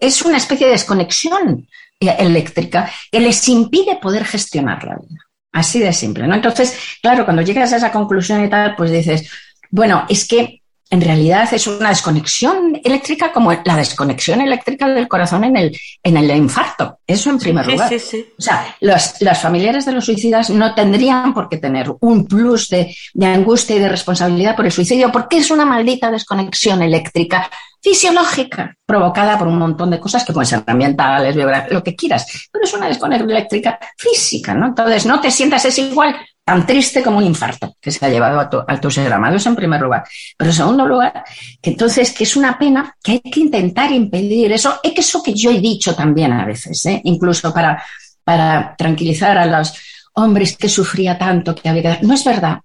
es 0.00 0.22
una 0.22 0.36
especie 0.36 0.66
de 0.66 0.74
desconexión 0.74 1.66
eléctrica 1.98 2.88
que 3.10 3.18
les 3.18 3.48
impide 3.48 3.96
poder 3.96 4.24
gestionar 4.24 4.84
la 4.84 4.96
vida. 4.96 5.29
Así 5.52 5.80
de 5.80 5.92
simple, 5.92 6.26
¿no? 6.26 6.34
Entonces, 6.34 6.78
claro, 7.02 7.24
cuando 7.24 7.42
llegas 7.42 7.72
a 7.72 7.76
esa 7.76 7.90
conclusión 7.90 8.44
y 8.44 8.48
tal, 8.48 8.76
pues 8.76 8.90
dices, 8.90 9.28
bueno, 9.70 10.04
es 10.08 10.26
que 10.26 10.60
en 10.92 11.00
realidad 11.00 11.48
es 11.54 11.68
una 11.68 11.90
desconexión 11.90 12.80
eléctrica 12.82 13.32
como 13.32 13.52
la 13.52 13.76
desconexión 13.76 14.40
eléctrica 14.40 14.88
del 14.88 15.06
corazón 15.06 15.44
en 15.44 15.56
el, 15.56 15.78
en 16.02 16.16
el 16.16 16.36
infarto. 16.36 16.98
Eso 17.06 17.30
en 17.30 17.38
primer 17.38 17.64
lugar. 17.64 17.88
Sí, 17.88 18.00
sí. 18.00 18.26
O 18.36 18.42
sea, 18.42 18.76
los, 18.80 19.14
las 19.20 19.40
familiares 19.40 19.86
de 19.86 19.92
los 19.92 20.04
suicidas 20.04 20.50
no 20.50 20.74
tendrían 20.74 21.32
por 21.32 21.48
qué 21.48 21.58
tener 21.58 21.92
un 22.00 22.26
plus 22.26 22.68
de, 22.68 22.94
de 23.14 23.26
angustia 23.26 23.76
y 23.76 23.78
de 23.78 23.88
responsabilidad 23.88 24.56
por 24.56 24.66
el 24.66 24.72
suicidio, 24.72 25.12
porque 25.12 25.38
es 25.38 25.52
una 25.52 25.64
maldita 25.64 26.10
desconexión 26.10 26.82
eléctrica 26.82 27.48
fisiológica 27.80 28.76
provocada 28.84 29.38
por 29.38 29.48
un 29.48 29.58
montón 29.58 29.90
de 29.90 29.98
cosas 29.98 30.24
que 30.24 30.32
pueden 30.32 30.46
ser 30.46 30.62
ambientales, 30.66 31.36
lo 31.70 31.82
que 31.82 31.96
quieras, 31.96 32.48
pero 32.52 32.64
es 32.64 32.74
una 32.74 32.88
desconexión 32.88 33.30
eléctrica 33.30 33.78
física, 33.96 34.54
¿no? 34.54 34.68
Entonces, 34.68 35.06
no 35.06 35.20
te 35.20 35.30
sientas 35.30 35.64
es 35.64 35.78
igual 35.78 36.16
tan 36.44 36.66
triste 36.66 37.02
como 37.02 37.18
un 37.18 37.24
infarto 37.24 37.76
que 37.80 37.90
se 37.90 38.04
ha 38.04 38.08
llevado 38.08 38.40
a 38.40 38.50
tu, 38.50 38.58
a 38.66 38.80
tu 38.80 38.90
ser 38.90 39.12
amado, 39.12 39.36
eso 39.36 39.48
en 39.48 39.56
primer 39.56 39.80
lugar. 39.80 40.04
Pero 40.36 40.50
en 40.50 40.56
segundo 40.56 40.86
lugar, 40.86 41.24
que 41.62 41.70
entonces 41.70 42.12
que 42.12 42.24
es 42.24 42.36
una 42.36 42.58
pena 42.58 42.96
que 43.02 43.12
hay 43.12 43.20
que 43.20 43.40
intentar 43.40 43.92
impedir 43.92 44.52
eso, 44.52 44.80
es 44.82 44.92
que 44.92 45.00
eso 45.00 45.22
que 45.22 45.32
yo 45.32 45.50
he 45.50 45.60
dicho 45.60 45.94
también 45.94 46.32
a 46.32 46.44
veces, 46.44 46.84
¿eh? 46.86 47.00
incluso 47.04 47.54
para, 47.54 47.82
para 48.24 48.74
tranquilizar 48.76 49.38
a 49.38 49.46
los 49.46 49.72
hombres 50.14 50.56
que 50.56 50.68
sufría 50.68 51.16
tanto, 51.16 51.54
que 51.54 51.68
había 51.68 51.98
que... 51.98 52.06
No 52.06 52.14
es 52.14 52.24
verdad, 52.24 52.58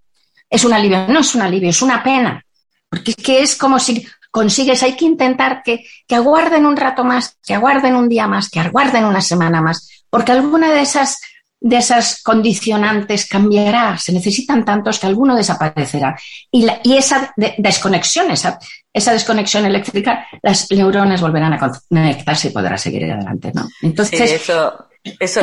es 0.49 0.65
un 0.65 0.73
alivio, 0.73 1.07
no 1.07 1.19
es 1.19 1.35
un 1.35 1.41
alivio, 1.41 1.69
es 1.69 1.81
una 1.81 2.03
pena, 2.03 2.43
porque 2.89 3.11
es 3.11 3.17
que 3.17 3.41
es 3.41 3.55
como 3.55 3.77
si 3.79 4.05
consigues, 4.35 4.83
hay 4.83 4.97
que 4.97 5.05
intentar 5.05 5.63
que, 5.63 5.85
que 6.05 6.15
aguarden 6.15 6.65
un 6.65 6.75
rato 6.75 7.05
más, 7.05 7.37
que 7.41 7.53
aguarden 7.53 7.95
un 7.95 8.09
día 8.09 8.27
más, 8.27 8.49
que 8.49 8.59
aguarden 8.59 9.05
una 9.05 9.21
semana 9.21 9.61
más, 9.61 10.03
porque 10.09 10.33
alguna 10.33 10.73
de 10.73 10.81
esas 10.81 11.21
de 11.61 11.77
esas 11.77 12.21
condicionantes 12.21 13.29
cambiará, 13.29 13.97
se 13.97 14.11
necesitan 14.11 14.65
tantos 14.65 14.99
que 14.99 15.07
alguno 15.07 15.37
desaparecerá. 15.37 16.19
Y, 16.51 16.67
y 16.83 16.97
esa 16.97 17.33
desconexión, 17.57 18.29
esa, 18.29 18.59
esa, 18.93 19.13
desconexión 19.13 19.65
eléctrica, 19.65 20.27
las 20.43 20.69
neuronas 20.69 21.21
volverán 21.21 21.53
a 21.53 21.71
conectarse 21.87 22.49
y 22.49 22.51
podrá 22.51 22.77
seguir 22.77 23.05
adelante. 23.05 23.51
¿no? 23.55 23.67
Entonces, 23.81 24.33
eso, 24.33 24.85
eso, 25.01 25.39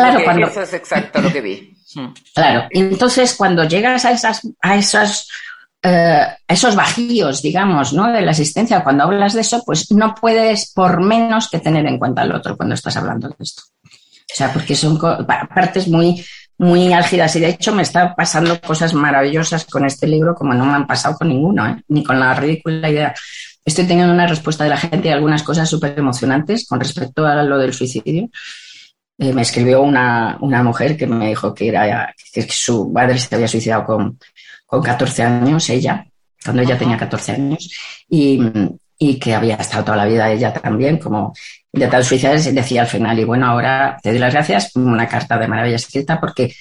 es 0.61 0.74
exacto 0.74 1.22
lo 1.22 1.33
que 1.33 1.40
vi. 1.40 1.76
Claro, 2.35 2.68
entonces 2.70 3.35
cuando 3.35 3.64
llegas 3.64 4.05
a, 4.05 4.12
esas, 4.12 4.42
a 4.61 4.76
esos 4.76 5.28
eh, 5.83 6.27
esos 6.47 6.77
bajíos, 6.77 7.42
digamos, 7.42 7.92
¿no? 7.92 8.12
de 8.12 8.23
la 8.23 8.31
existencia, 8.31 8.85
cuando 8.85 9.05
hablas 9.05 9.35
de 9.35 9.40
eso, 9.40 9.62
pues 9.66 9.90
no 9.90 10.14
puedes 10.14 10.73
por 10.73 11.03
menos 11.03 11.49
que 11.49 11.59
tener 11.59 11.85
en 11.87 11.99
cuenta 11.99 12.23
al 12.23 12.33
otro 12.33 12.57
cuando 12.57 12.75
estás 12.75 12.97
hablando 12.97 13.29
de 13.29 13.35
esto. 13.40 13.62
O 13.83 14.35
sea, 14.35 14.53
porque 14.53 14.77
son 14.77 14.99
partes 14.99 15.88
muy, 15.88 16.25
muy 16.59 16.92
álgidas 16.92 17.35
y 17.37 17.40
de 17.40 17.49
hecho 17.49 17.75
me 17.75 17.83
están 17.83 18.14
pasando 18.14 18.61
cosas 18.61 18.95
maravillosas 18.95 19.64
con 19.66 19.85
este 19.85 20.07
libro 20.07 20.35
como 20.35 20.55
no 20.55 20.64
me 20.64 20.75
han 20.75 20.87
pasado 20.87 21.16
con 21.18 21.29
ninguno, 21.29 21.66
¿eh? 21.66 21.83
ni 21.88 22.05
con 22.05 22.18
la 22.18 22.33
ridícula 22.35 22.88
idea. 22.88 23.14
Estoy 23.64 23.85
teniendo 23.85 24.14
una 24.14 24.27
respuesta 24.27 24.64
de 24.64 24.71
la 24.71 24.77
gente 24.77 25.09
y 25.09 25.12
algunas 25.12 25.42
cosas 25.42 25.68
súper 25.68 25.99
emocionantes 25.99 26.66
con 26.66 26.79
respecto 26.79 27.27
a 27.27 27.42
lo 27.42 27.59
del 27.59 27.75
suicidio. 27.75 28.29
Eh, 29.18 29.33
me 29.33 29.42
escribió 29.42 29.83
una, 29.83 30.38
una, 30.40 30.62
mujer 30.62 30.97
que 30.97 31.07
me 31.07 31.29
dijo 31.29 31.55
que, 31.55 31.68
era, 31.68 32.14
que 32.33 32.42
su 32.51 32.92
padre 32.92 33.18
se 33.18 33.35
había 33.35 33.47
suicidado 33.47 33.85
con, 33.85 34.18
con 34.72 34.82
14 34.82 35.22
años, 35.22 35.68
ella, 35.68 36.06
cuando 36.42 36.62
ella 36.62 36.78
tenía 36.78 36.96
14 36.96 37.32
años, 37.32 37.70
y, 38.08 38.40
y 38.98 39.18
que 39.18 39.35
había 39.35 39.56
estado 39.56 39.85
toda 39.85 39.98
la 39.98 40.06
vida 40.06 40.32
ella 40.32 40.50
también 40.50 40.96
como 40.96 41.35
intentando 41.70 42.06
suicidarse, 42.06 42.54
decía 42.54 42.80
al 42.80 42.87
final, 42.87 43.18
y 43.18 43.24
bueno, 43.24 43.46
ahora 43.46 43.98
te 44.02 44.08
doy 44.08 44.18
las 44.18 44.32
gracias, 44.32 44.74
una 44.76 45.06
carta 45.06 45.37
de 45.37 45.46
maravilla 45.46 45.76
escrita, 45.76 46.18
porque 46.18 46.54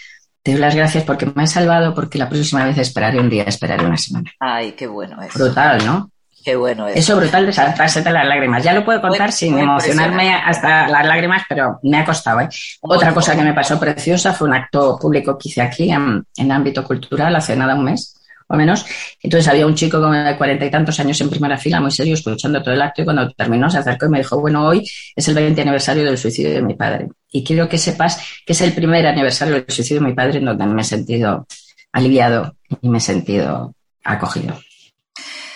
te 0.43 0.52
doy 0.52 0.60
las 0.60 0.76
gracias 0.76 1.06
porque 1.06 1.26
me 1.26 1.43
has 1.43 1.54
salvado, 1.54 1.95
porque 1.95 2.17
la 2.17 2.28
próxima 2.28 2.65
vez 2.65 2.78
esperaré 2.80 3.17
un 3.17 3.30
día, 3.30 3.43
esperaré 3.43 3.86
una 3.86 3.97
semana. 3.97 4.30
Ay, 4.41 4.74
qué 4.74 4.88
bueno 4.88 5.21
eso. 5.21 5.39
Brutal, 5.39 5.86
¿no? 5.86 6.12
Qué 6.44 6.56
bueno 6.56 6.88
eso. 6.88 6.98
Eso 6.98 7.18
brutal 7.18 7.46
de 7.46 7.54
saltarse 7.54 8.02
de 8.02 8.12
las 8.12 8.26
lágrimas. 8.26 8.64
Ya 8.64 8.74
lo 8.74 8.84
puedo 8.84 9.02
contar 9.02 9.32
sin 9.32 9.58
emocionarme 9.58 10.34
hasta 10.34 10.88
las 10.88 11.06
lágrimas, 11.06 11.44
pero 11.48 11.80
me 11.84 11.98
ha 11.98 12.06
costado. 12.06 12.42
¿eh? 12.42 12.50
Otra 12.82 13.14
cosa 13.14 13.36
que 13.36 13.44
me 13.44 13.54
pasó 13.54 13.80
preciosa 13.80 14.34
fue 14.34 14.48
un 14.48 14.56
acto 14.56 14.98
público 15.00 15.38
que 15.38 15.50
hice 15.50 15.62
aquí 15.62 15.92
en, 15.92 16.24
en 16.36 16.52
ámbito 16.52 16.84
cultural 16.84 17.36
hace 17.36 17.56
nada 17.56 17.76
un 17.76 17.84
mes 17.84 18.16
o 18.52 18.58
menos. 18.58 18.86
Entonces 19.22 19.48
había 19.48 19.66
un 19.66 19.76
chico 19.76 20.00
de 20.00 20.38
cuarenta 20.38 20.66
y 20.66 20.72
tantos 20.72 21.00
años 21.00 21.20
en 21.22 21.30
primera 21.30 21.58
fila, 21.58 21.80
muy 21.80 21.92
serio, 21.92 22.16
escuchando 22.16 22.62
todo 22.62 22.74
el 22.74 22.82
acto 22.82 23.02
y 23.02 23.06
cuando 23.06 23.32
terminó 23.32 23.70
se 23.70 23.78
acercó 23.78 24.08
y 24.08 24.10
me 24.10 24.18
dijo, 24.20 24.40
bueno, 24.40 24.68
hoy 24.68 24.86
es 25.16 25.28
el 25.28 25.36
20 25.36 25.62
aniversario 25.62 26.04
del 26.04 26.18
suicidio 26.18 26.52
de 26.52 26.62
mi 26.62 26.76
padre. 26.76 27.08
Y 27.32 27.44
quiero 27.44 27.70
que 27.70 27.78
sepas 27.78 28.22
que 28.46 28.54
es 28.54 28.62
el 28.62 28.74
primer 28.74 29.06
aniversario 29.08 29.54
del 29.54 29.66
suicidio 29.68 30.02
de 30.02 30.08
mi 30.08 30.14
padre 30.14 30.40
en 30.40 30.46
donde 30.46 30.66
me 30.66 30.82
he 30.82 30.86
sentido 30.86 31.48
aliviado 31.94 32.56
y 32.82 32.90
me 32.90 32.98
he 32.98 33.02
sentido 33.02 33.74
acogido. 34.04 34.60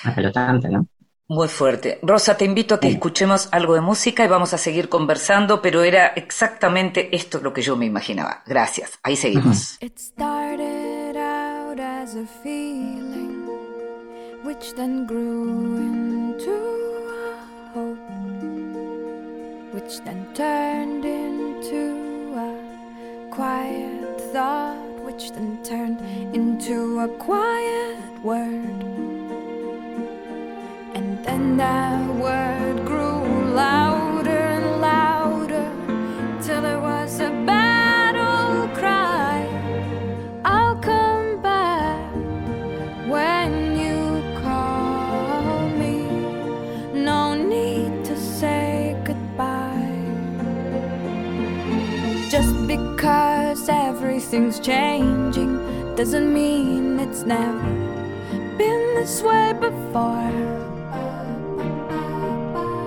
Apelotante, 0.06 0.70
¿no? 0.70 0.88
Muy 1.28 1.48
fuerte. 1.48 1.98
Rosa, 2.04 2.38
te 2.38 2.46
invito 2.46 2.76
a 2.76 2.80
que 2.80 2.88
escuchemos 2.88 3.50
algo 3.52 3.74
de 3.74 3.82
música 3.82 4.24
y 4.24 4.28
vamos 4.28 4.54
a 4.54 4.60
seguir 4.60 4.90
conversando, 4.90 5.60
pero 5.60 5.82
era 5.82 6.08
exactamente 6.10 7.16
esto 7.16 7.40
lo 7.42 7.52
que 7.52 7.64
yo 7.64 7.76
me 7.76 7.88
imaginaba. 7.88 8.44
Gracias. 8.46 9.00
Ahí 9.02 9.16
seguimos. 9.16 9.78
It 9.82 9.98
started 9.98 11.18
out 11.18 11.80
as 11.80 12.16
a 12.16 12.28
feeling, 12.44 13.44
which 14.44 14.76
then 14.76 15.08
grew 15.08 15.78
into 15.78 16.52
a 16.52 17.74
hope, 17.74 17.98
which 19.74 20.00
then 20.04 20.28
turned 20.36 21.06
into 21.06 22.36
a 22.38 23.36
quiet 23.36 24.22
thought, 24.32 24.78
which 25.04 25.32
then 25.32 25.58
turned 25.64 26.00
into 26.36 27.00
a 27.00 27.08
quiet 27.18 28.24
word. 28.24 29.05
And 31.28 31.60
that 31.60 32.08
word 32.16 32.86
grew 32.86 33.24
louder 33.54 34.30
and 34.30 34.80
louder 34.80 35.72
till 36.42 36.64
it 36.64 36.80
was 36.80 37.20
a 37.20 37.32
battle 37.46 38.68
cry. 38.78 39.48
I'll 40.46 40.76
come 40.76 41.42
back 41.42 42.14
when 43.08 43.76
you 43.76 44.22
call 44.44 45.68
me. 45.80 46.04
No 46.94 47.34
need 47.34 48.06
to 48.06 48.16
say 48.18 48.96
goodbye. 49.04 50.06
Just 52.30 52.56
because 52.68 53.68
everything's 53.68 54.60
changing 54.60 55.58
doesn't 55.96 56.32
mean 56.32 57.00
it's 57.00 57.24
never 57.24 57.72
been 58.58 58.96
this 58.96 59.24
way 59.24 59.54
before. 59.60 60.65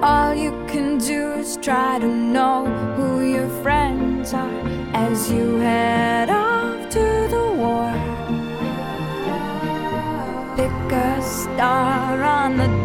All 0.00 0.32
you 0.32 0.52
can 0.68 0.98
do 0.98 1.32
is 1.32 1.56
try 1.56 1.98
to 1.98 2.06
know 2.06 2.66
who 2.94 3.24
your 3.24 3.48
friends 3.64 4.32
are 4.32 4.60
as 4.94 5.28
you 5.28 5.56
head 5.56 6.30
off 6.30 6.88
to 6.90 7.26
the 7.28 7.46
war. 7.62 7.90
Pick 10.54 10.92
a 10.92 11.20
star 11.20 12.22
on 12.22 12.58
the 12.58 12.77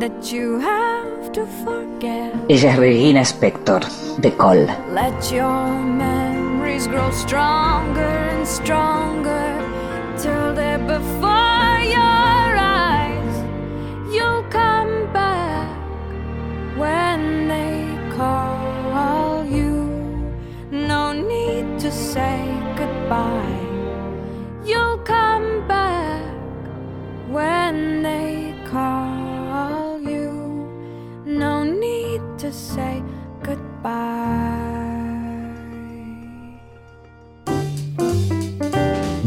that 0.00 0.32
you 0.32 0.58
have 0.58 1.30
to 1.32 1.44
forget. 1.62 2.32
Ella 2.48 2.70
es 2.72 2.78
Regina 2.78 3.22
Spector, 3.22 3.82
de 4.18 4.30
Call. 4.34 4.66
Let 4.94 5.30
your 5.30 5.78
memories 5.78 6.86
grow 6.88 7.10
stronger 7.12 8.12
and 8.32 8.46
stronger 8.46 9.44
till 10.16 10.54
they're 10.54 10.78
before 10.78 11.84
your 11.84 12.56
eyes. 12.56 13.34
You'll 14.10 14.44
come 14.48 15.12
back 15.12 15.68
when 16.78 17.48
they 17.48 17.84
call 18.16 19.44
you. 19.44 19.84
No 20.70 21.12
need 21.12 21.78
to 21.80 21.92
say 21.92 22.40
goodbye. 22.74 23.49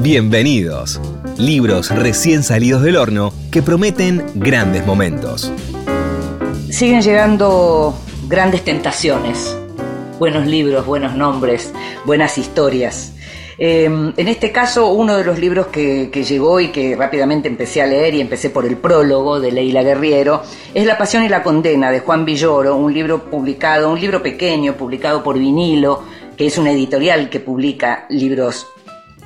Bienvenidos. 0.04 1.00
Libros 1.38 1.89
recién 1.89 2.44
salidos 2.44 2.82
del 2.82 2.98
horno 2.98 3.32
que 3.50 3.62
prometen 3.62 4.22
grandes 4.36 4.86
momentos. 4.86 5.50
Siguen 6.70 7.02
llegando 7.02 7.98
grandes 8.28 8.66
tentaciones, 8.66 9.58
buenos 10.20 10.46
libros, 10.46 10.86
buenos 10.86 11.16
nombres, 11.16 11.72
buenas 12.04 12.38
historias. 12.38 13.13
Eh, 13.58 13.86
en 13.86 14.28
este 14.28 14.52
caso, 14.52 14.92
uno 14.92 15.16
de 15.16 15.24
los 15.24 15.39
libros 15.39 15.68
que, 15.68 16.10
que 16.12 16.26
llegó 16.26 16.60
y 16.60 16.68
que 16.68 16.98
rápidamente 16.98 17.48
empecé 17.48 17.82
a 17.82 17.88
leer 17.88 18.13
y 18.13 18.20
empecé 18.20 18.50
por 18.50 18.66
el 18.66 18.76
prólogo 18.76 19.39
de 19.39 19.54
Leila 19.54 19.84
Guerriero 19.84 20.44
es 20.74 20.86
La 20.86 20.98
Pasión 20.98 21.24
y 21.24 21.30
la 21.30 21.44
Condena 21.44 21.92
de 21.92 22.02
Juan 22.02 22.26
Villoro, 22.26 22.76
un 22.76 22.94
libro 22.94 23.30
publicado, 23.30 23.89
un 23.89 24.02
libro 24.02 24.22
pequeño 24.22 24.74
publicado 24.74 25.24
por 25.24 25.39
Vinilo, 25.39 26.04
que 26.36 26.48
es 26.48 26.58
una 26.58 26.72
editorial 26.72 27.30
que 27.30 27.39
publica 27.39 28.06
libros 28.10 28.68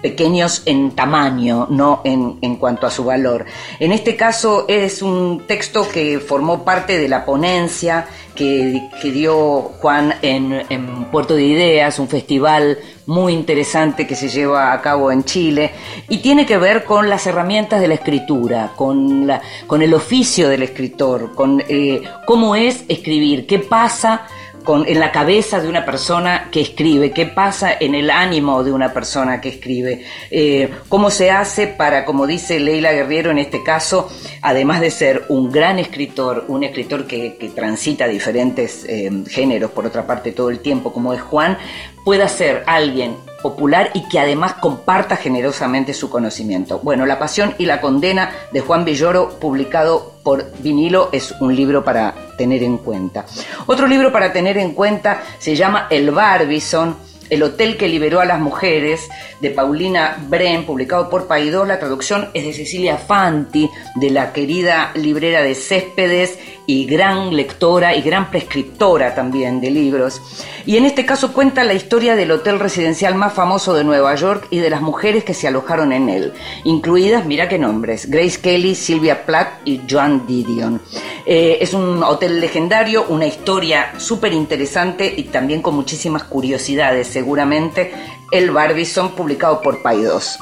pequeños 0.08 0.62
en 0.66 0.92
tamaño, 0.92 1.68
no 1.70 2.00
en, 2.06 2.38
en, 2.42 2.56
cuanto 2.56 2.88
a 2.88 2.92
su 2.92 3.04
valor. 3.04 3.46
En 3.78 3.92
este 3.92 4.16
caso 4.16 4.66
es 4.70 5.02
un 5.02 5.46
texto 5.46 5.86
que 5.88 6.20
formó 6.20 6.64
parte 6.64 6.98
de 6.98 7.10
la 7.10 7.26
ponencia 7.26 8.08
que, 8.34 8.90
que 9.02 9.12
dio 9.12 9.74
Juan 9.82 10.14
en, 10.22 10.66
Puerto 11.12 11.36
de 11.36 11.44
Ideas, 11.44 12.00
un 12.00 12.08
festival 12.08 12.78
muy 13.06 13.34
interesante 13.34 14.08
que 14.08 14.16
se 14.16 14.30
lleva 14.30 14.72
a 14.72 14.82
cabo 14.82 15.12
en 15.12 15.24
Chile 15.26 15.72
y 16.08 16.20
tiene 16.20 16.46
que 16.46 16.58
ver 16.58 16.86
con 16.86 17.10
las 17.10 17.28
herramientas 17.28 17.82
de 17.82 17.90
la 17.90 17.96
escritura, 17.96 18.72
con, 18.78 19.28
la, 19.28 19.42
con 19.66 19.82
el 19.82 19.94
oficio 19.94 20.48
del 20.48 20.64
escritor, 20.64 21.36
con 21.36 21.62
eh, 21.68 22.02
cómo 22.26 22.56
es 22.56 22.86
escribir, 22.88 23.46
qué 23.46 23.60
pasa 23.60 24.28
en 24.76 25.00
la 25.00 25.12
cabeza 25.12 25.62
de 25.62 25.70
una 25.70 25.86
persona 25.86 26.50
que 26.52 26.62
escribe, 26.62 27.12
qué 27.12 27.26
pasa 27.26 27.72
en 27.80 27.96
el 27.96 28.10
ánimo 28.10 28.64
de 28.64 28.74
una 28.74 28.92
persona 28.92 29.40
que 29.40 29.50
escribe, 29.50 30.04
eh, 30.30 30.70
cómo 30.90 31.10
se 31.10 31.32
hace 31.32 31.68
para, 31.68 32.04
como 32.04 32.28
dice 32.28 32.60
Leila 32.60 32.92
Guerriero 32.92 33.32
en 33.32 33.38
este 33.38 33.64
caso, 33.64 34.10
además 34.42 34.82
de 34.82 34.92
ser 34.92 35.26
un 35.30 35.52
gran 35.52 35.80
escritor, 35.80 36.46
un 36.50 36.64
escritor 36.64 37.08
que, 37.08 37.38
que 37.38 37.50
transita 37.50 38.08
diferentes 38.08 38.86
eh, 38.90 39.10
géneros, 39.30 39.72
por 39.72 39.86
otra 39.86 40.06
parte, 40.06 40.34
todo 40.34 40.50
el 40.50 40.60
tiempo, 40.60 40.92
como 40.92 41.14
es 41.14 41.22
Juan, 41.22 41.58
pueda 42.04 42.28
ser 42.28 42.64
alguien 42.68 43.16
popular 43.42 43.92
y 43.94 44.08
que 44.10 44.20
además 44.20 44.56
comparta 44.56 45.16
generosamente 45.16 45.94
su 45.94 46.10
conocimiento. 46.10 46.80
Bueno, 46.84 47.06
La 47.06 47.20
Pasión 47.20 47.56
y 47.58 47.66
la 47.66 47.80
Condena 47.80 48.32
de 48.52 48.62
Juan 48.62 48.84
Villoro, 48.84 49.40
publicado 49.40 50.14
por 50.24 50.52
vinilo, 50.60 51.10
es 51.14 51.34
un 51.40 51.56
libro 51.56 51.84
para 51.84 52.27
tener 52.38 52.64
en 52.64 52.78
cuenta. 52.78 53.26
Otro 53.66 53.88
libro 53.88 54.12
para 54.12 54.32
tener 54.32 54.58
en 54.58 54.74
cuenta 54.74 55.24
se 55.40 55.56
llama 55.56 55.88
El 55.90 56.12
Barbizon, 56.12 56.96
el 57.30 57.44
hotel 57.44 57.76
que 57.78 57.90
liberó 57.90 58.22
a 58.22 58.26
las 58.26 58.40
mujeres, 58.40 59.10
de 59.42 59.50
Paulina 59.50 60.18
Bren, 60.30 60.66
publicado 60.66 61.10
por 61.10 61.28
Paidós. 61.28 61.68
La 61.68 61.80
traducción 61.80 62.30
es 62.34 62.46
de 62.46 62.54
Cecilia 62.54 62.98
Fanti, 62.98 63.70
de 63.96 64.10
la 64.12 64.32
querida 64.32 64.92
librera 64.96 65.42
de 65.42 65.56
Céspedes, 65.56 66.40
y 66.68 66.86
gran 66.86 67.36
lectora 67.36 67.96
y 67.96 68.02
gran 68.02 68.30
prescriptora 68.30 69.16
también 69.16 69.62
de 69.62 69.72
libros. 69.72 70.22
Y 70.66 70.76
en 70.76 70.86
este 70.86 71.06
caso 71.06 71.32
cuenta 71.32 71.64
la 71.64 71.74
historia 71.74 72.18
del 72.18 72.30
hotel 72.30 72.60
residencial 72.60 73.16
más 73.16 73.34
famoso 73.34 73.74
de 73.74 73.86
Nueva 73.86 74.14
York 74.16 74.48
y 74.52 74.60
de 74.60 74.70
las 74.70 74.82
mujeres 74.82 75.24
que 75.24 75.34
se 75.34 75.48
alojaron 75.48 75.94
en 75.94 76.10
él, 76.10 76.34
incluidas, 76.66 77.26
mira 77.26 77.48
qué 77.48 77.58
nombres, 77.58 78.12
Grace 78.12 78.42
Kelly, 78.42 78.76
Sylvia 78.76 79.26
Plath 79.26 79.62
y 79.66 79.82
Joan 79.90 80.28
Didion. 80.28 80.82
Eh, 81.26 81.58
es 81.62 81.74
un 81.74 82.04
hotel 82.04 82.42
legendario, 82.42 83.06
una 83.08 83.26
historia 83.26 83.94
súper 83.98 84.34
interesante 84.34 85.14
y 85.16 85.24
también 85.24 85.62
con 85.62 85.74
muchísimas 85.74 86.26
curiosidades, 86.26 87.08
seguramente, 87.08 87.94
El 88.32 88.52
Barbizon, 88.52 89.12
publicado 89.12 89.62
por 89.62 89.82
Paidós. 89.82 90.38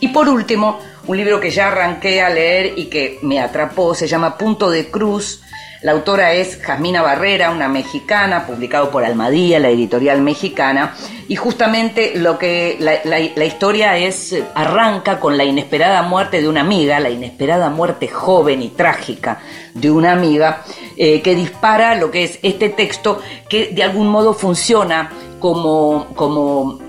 Y 0.00 0.08
por 0.08 0.28
último, 0.28 0.80
un 1.06 1.16
libro 1.16 1.40
que 1.40 1.50
ya 1.50 1.68
arranqué 1.68 2.20
a 2.20 2.30
leer 2.30 2.74
y 2.76 2.86
que 2.86 3.18
me 3.22 3.40
atrapó, 3.40 3.94
se 3.94 4.06
llama 4.06 4.36
Punto 4.36 4.70
de 4.70 4.90
Cruz. 4.90 5.42
La 5.80 5.92
autora 5.92 6.32
es 6.32 6.58
Jasmina 6.60 7.02
Barrera, 7.02 7.52
una 7.52 7.68
mexicana, 7.68 8.46
publicado 8.46 8.90
por 8.90 9.04
Almadía, 9.04 9.60
la 9.60 9.68
editorial 9.68 10.20
mexicana, 10.22 10.96
y 11.28 11.36
justamente 11.36 12.14
lo 12.16 12.36
que 12.36 12.76
la, 12.80 13.44
historia 13.44 13.96
es 13.96 14.36
arranca 14.56 15.20
con 15.20 15.36
la 15.36 15.44
inesperada 15.44 16.02
muerte 16.02 16.40
de 16.40 16.48
una 16.48 16.62
amiga, 16.62 16.98
la 16.98 17.10
inesperada 17.10 17.70
muerte 17.70 18.08
joven 18.08 18.60
y 18.60 18.70
trágica 18.70 19.40
de 19.72 19.90
una 19.90 20.12
amiga, 20.12 20.64
eh, 20.96 21.22
que 21.22 21.36
dispara 21.36 21.94
lo 21.94 22.10
que 22.10 22.24
es 22.24 22.40
este 22.42 22.70
texto 22.70 23.20
que 23.48 23.66
de 23.66 23.84
algún 23.84 24.08
modo 24.08 24.34
funciona 24.34 25.12
como, 25.38 26.08
como 26.16 26.80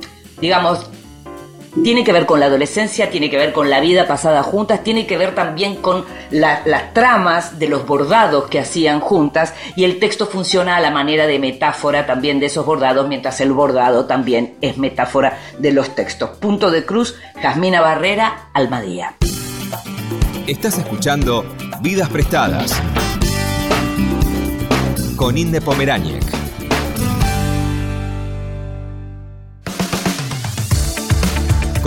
digamos, 0.41 0.89
tiene 1.83 2.03
que 2.03 2.11
ver 2.11 2.25
con 2.25 2.39
la 2.39 2.47
adolescencia, 2.47 3.09
tiene 3.09 3.29
que 3.29 3.37
ver 3.37 3.53
con 3.53 3.69
la 3.69 3.79
vida 3.79 4.07
pasada 4.07 4.43
juntas, 4.43 4.83
tiene 4.83 5.05
que 5.05 5.17
ver 5.17 5.35
también 5.35 5.75
con 5.77 6.05
las 6.31 6.93
tramas 6.93 7.59
de 7.59 7.69
los 7.69 7.85
bordados 7.85 8.49
que 8.49 8.59
hacían 8.59 8.99
juntas 8.99 9.53
y 9.75 9.83
el 9.83 9.99
texto 9.99 10.27
funciona 10.27 10.77
a 10.77 10.79
la 10.79 10.91
manera 10.91 11.27
de 11.27 11.39
metáfora 11.39 12.05
también 12.05 12.39
de 12.39 12.47
esos 12.47 12.65
bordados, 12.65 13.07
mientras 13.07 13.39
el 13.41 13.51
bordado 13.51 14.05
también 14.05 14.55
es 14.61 14.77
metáfora 14.77 15.39
de 15.57 15.71
los 15.71 15.95
textos. 15.95 16.31
Punto 16.37 16.71
de 16.71 16.85
cruz, 16.85 17.15
Jasmina 17.41 17.81
Barrera, 17.81 18.49
Almadía. 18.53 19.15
Estás 20.47 20.77
escuchando 20.79 21.45
Vidas 21.81 22.09
Prestadas 22.09 22.81
con 25.15 25.37
Inde 25.37 25.61
Pomeráñez. 25.61 26.38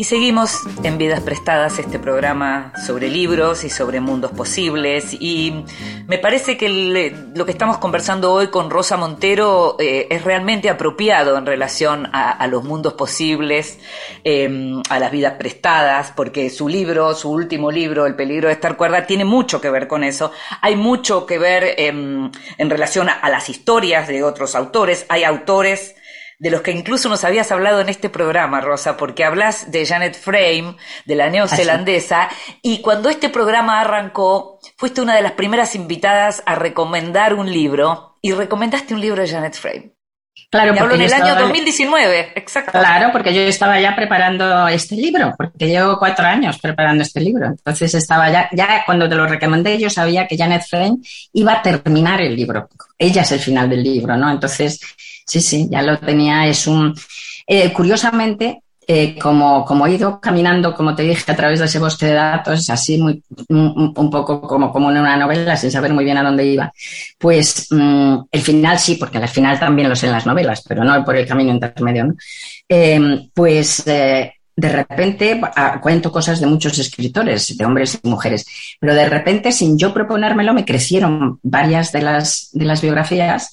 Y 0.00 0.04
seguimos 0.04 0.62
en 0.82 0.96
Vidas 0.96 1.20
Prestadas, 1.20 1.78
este 1.78 1.98
programa 1.98 2.72
sobre 2.86 3.10
libros 3.10 3.64
y 3.64 3.68
sobre 3.68 4.00
mundos 4.00 4.30
posibles. 4.30 5.12
Y 5.20 5.66
me 6.06 6.16
parece 6.16 6.56
que 6.56 6.70
lo 7.34 7.44
que 7.44 7.52
estamos 7.52 7.76
conversando 7.76 8.32
hoy 8.32 8.46
con 8.46 8.70
Rosa 8.70 8.96
Montero 8.96 9.76
eh, 9.78 10.06
es 10.08 10.24
realmente 10.24 10.70
apropiado 10.70 11.36
en 11.36 11.44
relación 11.44 12.08
a, 12.14 12.46
los 12.46 12.64
mundos 12.64 12.94
posibles, 12.94 13.78
em, 14.24 14.82
a 14.88 14.98
las 14.98 15.12
vidas 15.12 15.34
prestadas, 15.34 16.14
porque 16.16 16.48
su 16.48 16.66
libro, 16.66 17.12
su 17.12 17.30
último 17.30 17.70
libro, 17.70 18.06
El 18.06 18.16
peligro 18.16 18.48
de 18.48 18.54
estar 18.54 18.78
cuerda, 18.78 19.04
tiene 19.04 19.26
mucho 19.26 19.60
que 19.60 19.68
ver 19.68 19.86
con 19.86 20.02
eso. 20.02 20.32
Hay 20.62 20.76
mucho 20.76 21.26
que 21.26 21.38
ver 21.38 21.74
em, 21.76 22.30
en 22.56 22.70
relación 22.70 23.10
a 23.10 23.28
las 23.28 23.50
historias 23.50 24.08
de 24.08 24.22
otros 24.22 24.54
autores. 24.54 25.04
Hay 25.10 25.24
autores 25.24 25.94
de 26.40 26.50
los 26.50 26.62
que 26.62 26.72
incluso 26.72 27.08
nos 27.10 27.22
habías 27.22 27.52
hablado 27.52 27.80
en 27.80 27.90
este 27.90 28.08
programa, 28.08 28.62
Rosa, 28.62 28.96
porque 28.96 29.24
hablas 29.24 29.70
de 29.70 29.86
Janet 29.86 30.18
Frame, 30.18 30.74
de 31.04 31.14
la 31.14 31.28
neozelandesa, 31.28 32.30
y 32.62 32.80
cuando 32.80 33.10
este 33.10 33.28
programa 33.28 33.80
arrancó, 33.80 34.58
fuiste 34.76 35.02
una 35.02 35.14
de 35.14 35.22
las 35.22 35.32
primeras 35.32 35.74
invitadas 35.74 36.42
a 36.46 36.54
recomendar 36.54 37.34
un 37.34 37.52
libro, 37.52 38.16
y 38.22 38.32
recomendaste 38.32 38.94
un 38.94 39.02
libro 39.02 39.22
de 39.22 39.28
Janet 39.28 39.54
Frame. 39.54 39.92
Claro, 40.50 40.74
porque 40.76 40.94
en 40.94 41.02
el 41.02 41.12
año 41.12 41.36
2019, 41.36 42.32
exacto. 42.34 42.72
Claro, 42.72 43.10
porque 43.12 43.34
yo 43.34 43.42
estaba 43.42 43.78
ya 43.78 43.94
preparando 43.94 44.66
este 44.68 44.96
libro, 44.96 45.34
porque 45.36 45.68
llevo 45.68 45.98
cuatro 45.98 46.26
años 46.26 46.58
preparando 46.58 47.02
este 47.02 47.20
libro. 47.20 47.46
Entonces 47.46 47.94
estaba 47.94 48.30
ya, 48.30 48.48
ya 48.52 48.82
cuando 48.84 49.08
te 49.08 49.14
lo 49.14 49.26
recomendé, 49.26 49.78
yo 49.78 49.90
sabía 49.90 50.26
que 50.26 50.36
Janet 50.36 50.62
Frame 50.68 50.96
iba 51.34 51.52
a 51.52 51.62
terminar 51.62 52.20
el 52.20 52.34
libro. 52.34 52.68
Ella 52.98 53.22
es 53.22 53.32
el 53.32 53.38
final 53.40 53.68
del 53.68 53.82
libro, 53.82 54.16
¿no? 54.16 54.30
Entonces 54.30 54.80
Sí, 55.30 55.40
sí, 55.40 55.68
ya 55.70 55.82
lo 55.82 55.96
tenía. 56.00 56.48
Es 56.48 56.66
un. 56.66 56.92
Eh, 57.46 57.72
curiosamente, 57.72 58.64
eh, 58.84 59.16
como, 59.16 59.64
como 59.64 59.86
he 59.86 59.94
ido 59.94 60.20
caminando, 60.20 60.74
como 60.74 60.96
te 60.96 61.04
dije, 61.04 61.30
a 61.30 61.36
través 61.36 61.60
de 61.60 61.66
ese 61.66 61.78
bosque 61.78 62.06
de 62.06 62.14
datos, 62.14 62.68
así 62.68 62.98
muy, 62.98 63.22
un, 63.48 64.10
poco 64.10 64.40
como, 64.40 64.72
como 64.72 64.90
en 64.90 64.98
una 64.98 65.16
novela, 65.16 65.56
sin 65.56 65.70
saber 65.70 65.92
muy 65.94 66.04
bien 66.04 66.16
a 66.18 66.24
dónde 66.24 66.44
iba, 66.44 66.72
pues 67.16 67.68
mm, 67.70 68.16
el 68.32 68.40
final 68.40 68.80
sí, 68.80 68.96
porque 68.96 69.18
al 69.18 69.28
final 69.28 69.60
también 69.60 69.88
lo 69.88 69.94
sé 69.94 70.06
en 70.06 70.12
las 70.12 70.26
novelas, 70.26 70.64
pero 70.66 70.82
no 70.82 71.04
por 71.04 71.14
el 71.14 71.28
camino 71.28 71.52
intermedio, 71.52 72.06
¿no? 72.06 72.14
Em, 72.68 73.30
pues 73.32 73.86
eh, 73.86 74.32
de 74.60 74.68
repente 74.68 75.40
cuento 75.80 76.12
cosas 76.12 76.38
de 76.38 76.46
muchos 76.46 76.78
escritores, 76.78 77.56
de 77.56 77.64
hombres 77.64 77.98
y 78.02 78.08
mujeres, 78.08 78.44
pero 78.78 78.94
de 78.94 79.08
repente, 79.08 79.52
sin 79.52 79.78
yo 79.78 79.94
proponérmelo, 79.94 80.52
me 80.52 80.66
crecieron 80.66 81.40
varias 81.42 81.92
de 81.92 82.02
las, 82.02 82.50
de 82.52 82.66
las 82.66 82.82
biografías 82.82 83.50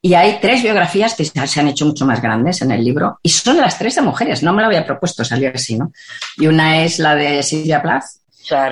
y 0.00 0.14
hay 0.14 0.38
tres 0.40 0.62
biografías 0.62 1.14
que 1.14 1.24
se 1.24 1.60
han 1.60 1.68
hecho 1.68 1.84
mucho 1.84 2.06
más 2.06 2.22
grandes 2.22 2.62
en 2.62 2.70
el 2.70 2.82
libro 2.82 3.18
y 3.22 3.28
son 3.28 3.58
las 3.58 3.78
tres 3.78 3.96
de 3.96 4.02
mujeres. 4.02 4.42
No 4.42 4.54
me 4.54 4.62
lo 4.62 4.68
había 4.68 4.86
propuesto 4.86 5.24
salir 5.24 5.52
así, 5.54 5.76
¿no? 5.76 5.92
Y 6.38 6.46
una 6.46 6.82
es 6.82 6.98
la 6.98 7.14
de 7.14 7.42
Silvia 7.42 7.82
Plath, 7.82 8.04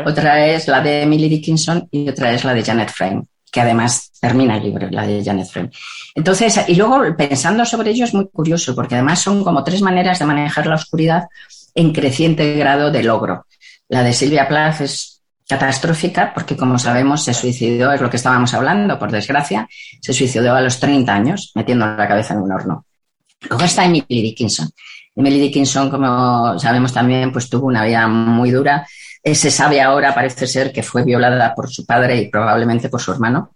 otra 0.07 0.47
es 0.47 0.67
la 0.69 0.81
de 0.81 1.03
Emily 1.03 1.29
Dickinson 1.29 1.87
y 1.91 2.09
otra 2.09 2.33
es 2.33 2.45
la 2.45 2.55
de 2.55 2.63
Janet 2.63 2.91
Frame, 2.91 3.25
que 3.53 3.61
además 3.61 4.11
termina 4.21 4.57
el 4.57 4.63
libro, 4.63 4.89
la 4.91 5.07
de 5.07 5.23
Janet 5.23 5.49
Frame. 5.49 5.71
Entonces, 6.15 6.59
y 6.69 6.77
luego 6.77 7.03
pensando 7.15 7.67
sobre 7.67 7.91
ello 7.91 8.05
es 8.05 8.15
muy 8.15 8.29
curioso 8.29 8.75
porque 8.75 8.95
además 8.95 9.21
son 9.21 9.45
como 9.45 9.63
tres 9.65 9.83
maneras 9.83 10.19
de 10.19 10.25
manejar 10.25 10.67
la 10.67 10.77
oscuridad 10.77 11.25
en 11.75 11.93
creciente 11.93 12.55
grado 12.55 12.91
de 12.91 13.03
logro. 13.03 13.47
La 13.89 14.03
de 14.03 14.13
Silvia 14.13 14.49
Plath 14.49 14.81
es 14.81 15.23
catastrófica 15.49 16.33
porque, 16.33 16.57
como 16.57 16.79
sabemos, 16.79 17.25
se 17.25 17.35
suicidó, 17.35 17.93
es 17.93 18.01
lo 18.01 18.09
que 18.09 18.17
estábamos 18.17 18.55
hablando, 18.55 18.99
por 18.99 19.11
desgracia, 19.11 19.69
se 20.01 20.13
suicidó 20.13 20.55
a 20.55 20.61
los 20.61 20.81
30 20.81 21.15
años 21.15 21.53
metiendo 21.55 21.87
la 21.87 22.09
cabeza 22.09 22.35
en 22.35 22.41
un 22.41 22.53
horno. 22.53 22.87
Luego 23.49 23.65
está 23.65 23.85
Emily 23.85 24.05
Dickinson. 24.09 24.71
Emily 25.15 25.39
Dickinson, 25.39 25.91
como 25.91 26.59
sabemos 26.59 26.93
también, 26.93 27.31
pues 27.31 27.49
tuvo 27.49 27.67
una 27.67 27.85
vida 27.85 28.07
muy 28.09 28.51
dura. 28.51 28.87
Eh, 29.23 29.35
se 29.35 29.51
sabe 29.51 29.81
ahora, 29.81 30.15
parece 30.15 30.47
ser, 30.47 30.73
que 30.73 30.83
fue 30.83 31.05
violada 31.05 31.55
por 31.55 31.71
su 31.71 31.85
padre 31.85 32.17
y 32.17 32.29
probablemente 32.29 32.89
por 32.89 33.01
su 33.01 33.13
hermano 33.13 33.55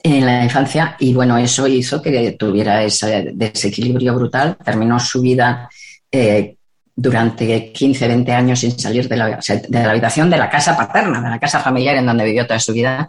en 0.00 0.24
la 0.24 0.44
infancia 0.44 0.96
y 0.98 1.12
bueno, 1.12 1.36
eso 1.38 1.66
hizo 1.66 2.00
que 2.00 2.32
tuviera 2.32 2.82
ese 2.84 3.32
desequilibrio 3.34 4.14
brutal, 4.14 4.56
terminó 4.64 5.00
su 5.00 5.20
vida 5.20 5.68
eh, 6.10 6.56
durante 7.00 7.70
15, 7.72 8.08
20 8.08 8.32
años 8.32 8.58
sin 8.58 8.76
salir 8.76 9.08
de 9.08 9.16
la, 9.16 9.38
de 9.38 9.82
la 9.82 9.90
habitación 9.90 10.28
de 10.28 10.36
la 10.36 10.50
casa 10.50 10.76
paterna, 10.76 11.20
de 11.20 11.30
la 11.30 11.38
casa 11.38 11.60
familiar 11.60 11.94
en 11.94 12.06
donde 12.06 12.24
vivió 12.24 12.44
toda 12.44 12.58
su 12.58 12.72
vida 12.72 13.06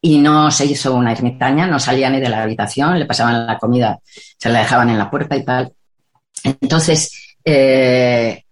y 0.00 0.18
no 0.18 0.50
se 0.50 0.66
hizo 0.66 0.94
una 0.94 1.12
ermitaña, 1.12 1.68
no 1.68 1.78
salía 1.78 2.10
ni 2.10 2.18
de 2.18 2.28
la 2.28 2.42
habitación, 2.42 2.98
le 2.98 3.06
pasaban 3.06 3.46
la 3.46 3.56
comida, 3.56 4.00
se 4.36 4.48
la 4.48 4.58
dejaban 4.58 4.90
en 4.90 4.98
la 4.98 5.08
puerta 5.08 5.36
y 5.36 5.44
tal. 5.44 5.72
Entonces, 6.42 7.36
eh, 7.44 8.42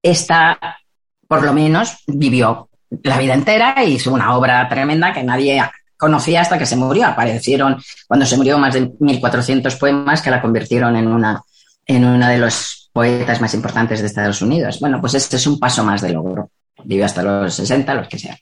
esta, 0.00 0.78
por 1.26 1.42
lo 1.42 1.52
menos, 1.52 1.96
vivió 2.06 2.68
la 3.02 3.18
vida 3.18 3.34
entera 3.34 3.74
e 3.78 3.90
hizo 3.90 4.12
una 4.12 4.36
obra 4.36 4.68
tremenda 4.68 5.12
que 5.12 5.24
nadie 5.24 5.60
conocía 5.96 6.42
hasta 6.42 6.56
que 6.56 6.66
se 6.66 6.76
murió. 6.76 7.08
Aparecieron, 7.08 7.82
cuando 8.06 8.26
se 8.26 8.36
murió, 8.36 8.58
más 8.58 8.74
de 8.74 8.92
1.400 8.92 9.76
poemas 9.76 10.22
que 10.22 10.30
la 10.30 10.40
convirtieron 10.40 10.94
en 10.94 11.08
una, 11.08 11.42
en 11.84 12.04
una 12.04 12.28
de 12.30 12.38
los 12.38 12.83
poetas 12.94 13.40
más 13.40 13.52
importantes 13.54 14.00
de 14.00 14.06
Estados 14.06 14.40
Unidos. 14.40 14.78
Bueno, 14.78 15.00
pues 15.00 15.14
este 15.14 15.34
es 15.36 15.46
un 15.48 15.58
paso 15.58 15.82
más 15.84 16.00
de 16.00 16.12
logro. 16.12 16.50
Vive 16.84 17.04
hasta 17.04 17.24
los 17.24 17.52
60, 17.52 17.92
los 17.92 18.08
que 18.08 18.20
sea. 18.20 18.38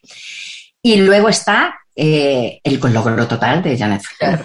Y 0.82 0.96
luego 0.96 1.30
está 1.30 1.74
eh, 1.96 2.60
el 2.62 2.78
logro 2.78 3.26
total 3.26 3.62
de 3.62 3.78
Janet 3.78 4.02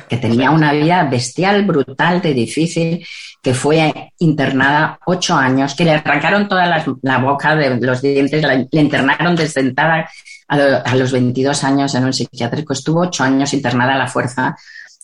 que 0.07 0.17
tenía 0.17 0.51
una 0.51 0.71
vida 0.71 1.03
bestial, 1.03 1.65
brutal, 1.65 2.21
de 2.21 2.33
difícil, 2.33 3.05
que 3.43 3.53
fue 3.53 4.13
internada 4.19 4.97
ocho 5.05 5.35
años, 5.35 5.75
que 5.75 5.83
le 5.83 5.91
arrancaron 5.91 6.47
toda 6.47 6.65
la, 7.01 7.17
boca 7.17 7.57
de 7.57 7.77
los 7.77 8.01
dientes, 8.01 8.41
le 8.71 8.81
internaron 8.81 9.35
desdentada 9.35 10.09
a, 10.47 10.55
a, 10.55 10.95
los 10.95 11.11
22 11.11 11.65
años 11.65 11.93
en 11.95 12.05
un 12.05 12.13
psiquiátrico. 12.13 12.71
Estuvo 12.71 13.01
ocho 13.01 13.25
años 13.25 13.53
internada 13.53 13.95
a 13.95 13.97
la 13.97 14.07
fuerza 14.07 14.55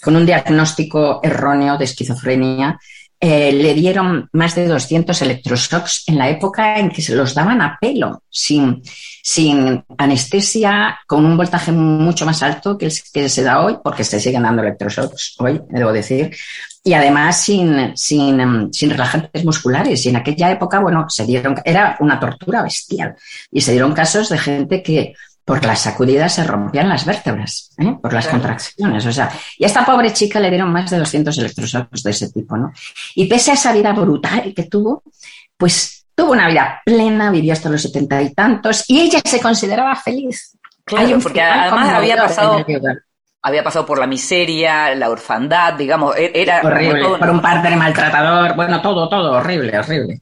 con 0.01 0.15
un 0.15 0.25
diagnóstico 0.25 1.19
erróneo 1.23 1.77
de 1.77 1.85
esquizofrenia 1.85 2.79
eh, 3.25 3.53
le 3.53 3.73
dieron 3.73 4.27
más 4.33 4.53
de 4.53 4.67
200 4.67 5.21
electroshocks 5.21 6.03
en 6.07 6.17
la 6.17 6.27
época 6.27 6.77
en 6.77 6.89
que 6.89 7.01
se 7.01 7.15
los 7.15 7.33
daban 7.33 7.62
a 7.62 7.77
pelo, 7.79 8.21
sin, 8.29 8.81
sin 9.23 9.81
anestesia, 9.97 10.99
con 11.07 11.25
un 11.25 11.38
voltaje 11.38 11.71
mucho 11.71 12.25
más 12.25 12.43
alto 12.43 12.77
que 12.77 12.89
se 12.89 13.43
da 13.43 13.63
hoy, 13.63 13.77
porque 13.81 14.03
se 14.03 14.19
siguen 14.19 14.43
dando 14.43 14.62
electroshocks 14.62 15.36
hoy, 15.39 15.62
debo 15.69 15.93
decir, 15.93 16.36
y 16.83 16.93
además 16.95 17.39
sin, 17.39 17.95
sin, 17.95 18.41
em, 18.41 18.73
sin, 18.73 18.89
relajantes 18.89 19.45
musculares. 19.45 20.05
Y 20.05 20.09
en 20.09 20.17
aquella 20.17 20.51
época, 20.51 20.81
bueno, 20.81 21.05
se 21.07 21.25
dieron, 21.25 21.55
era 21.63 21.95
una 22.01 22.19
tortura 22.19 22.62
bestial. 22.62 23.15
Y 23.49 23.62
se 23.62 23.71
dieron 23.71 23.93
casos 23.93 24.27
de 24.27 24.38
gente 24.38 24.83
que 24.83 25.13
por 25.45 25.63
las 25.65 25.82
sacudidas 25.82 26.34
se 26.34 26.43
rompían 26.43 26.88
las 26.88 27.06
vértebras, 27.06 27.71
¿eh? 27.77 27.97
por 28.01 28.13
las 28.13 28.27
contracciones. 28.27 29.06
O 29.06 29.12
sea, 29.12 29.29
y 29.58 29.63
a 29.63 29.67
esta 29.67 29.86
pobre 29.86 30.13
chica 30.13 30.39
le 30.39 30.49
dieron 30.49 30.71
más 30.71 30.89
de 30.89 30.97
200 30.97 31.38
electroshocks 31.38 32.03
de 32.03 32.12
ese 32.12 32.32
tipo, 32.32 32.56
¿no? 32.56 32.71
Y 33.15 33.25
pese 33.25 33.51
a 33.51 33.56
esa 33.56 33.73
vida 33.73 33.91
brutal 33.93 34.53
que 34.56 34.63
tuvo, 34.63 35.03
pues 35.58 36.06
tuvo 36.15 36.32
una 36.32 36.47
vida 36.47 36.82
plena, 36.86 37.29
vivió 37.32 37.53
hasta 37.53 37.69
los 37.69 37.82
setenta 37.82 38.21
y 38.21 38.34
tantos, 38.34 38.86
y 38.88 39.01
ella 39.01 39.19
se 39.23 39.41
consideraba 39.41 39.95
feliz. 39.95 40.58
Claro, 40.86 41.19
porque 41.21 41.41
además 41.41 41.89
había 41.89 42.17
pasado 42.17 42.65
había 43.45 43.63
pasado 43.63 43.86
por 43.86 43.99
la 43.99 44.08
miseria, 44.08 44.95
la 44.95 45.10
orfandad, 45.10 45.73
digamos, 45.73 46.15
e-, 46.15 46.32
era 46.34 46.62
horrible, 46.63 47.17
por 47.19 47.29
un 47.29 47.41
padre 47.41 47.75
maltratador, 47.75 48.56
bueno, 48.56 48.82
todo, 48.82 49.10
todo 49.10 49.34
horrible, 49.34 49.77
horrible. 49.77 50.21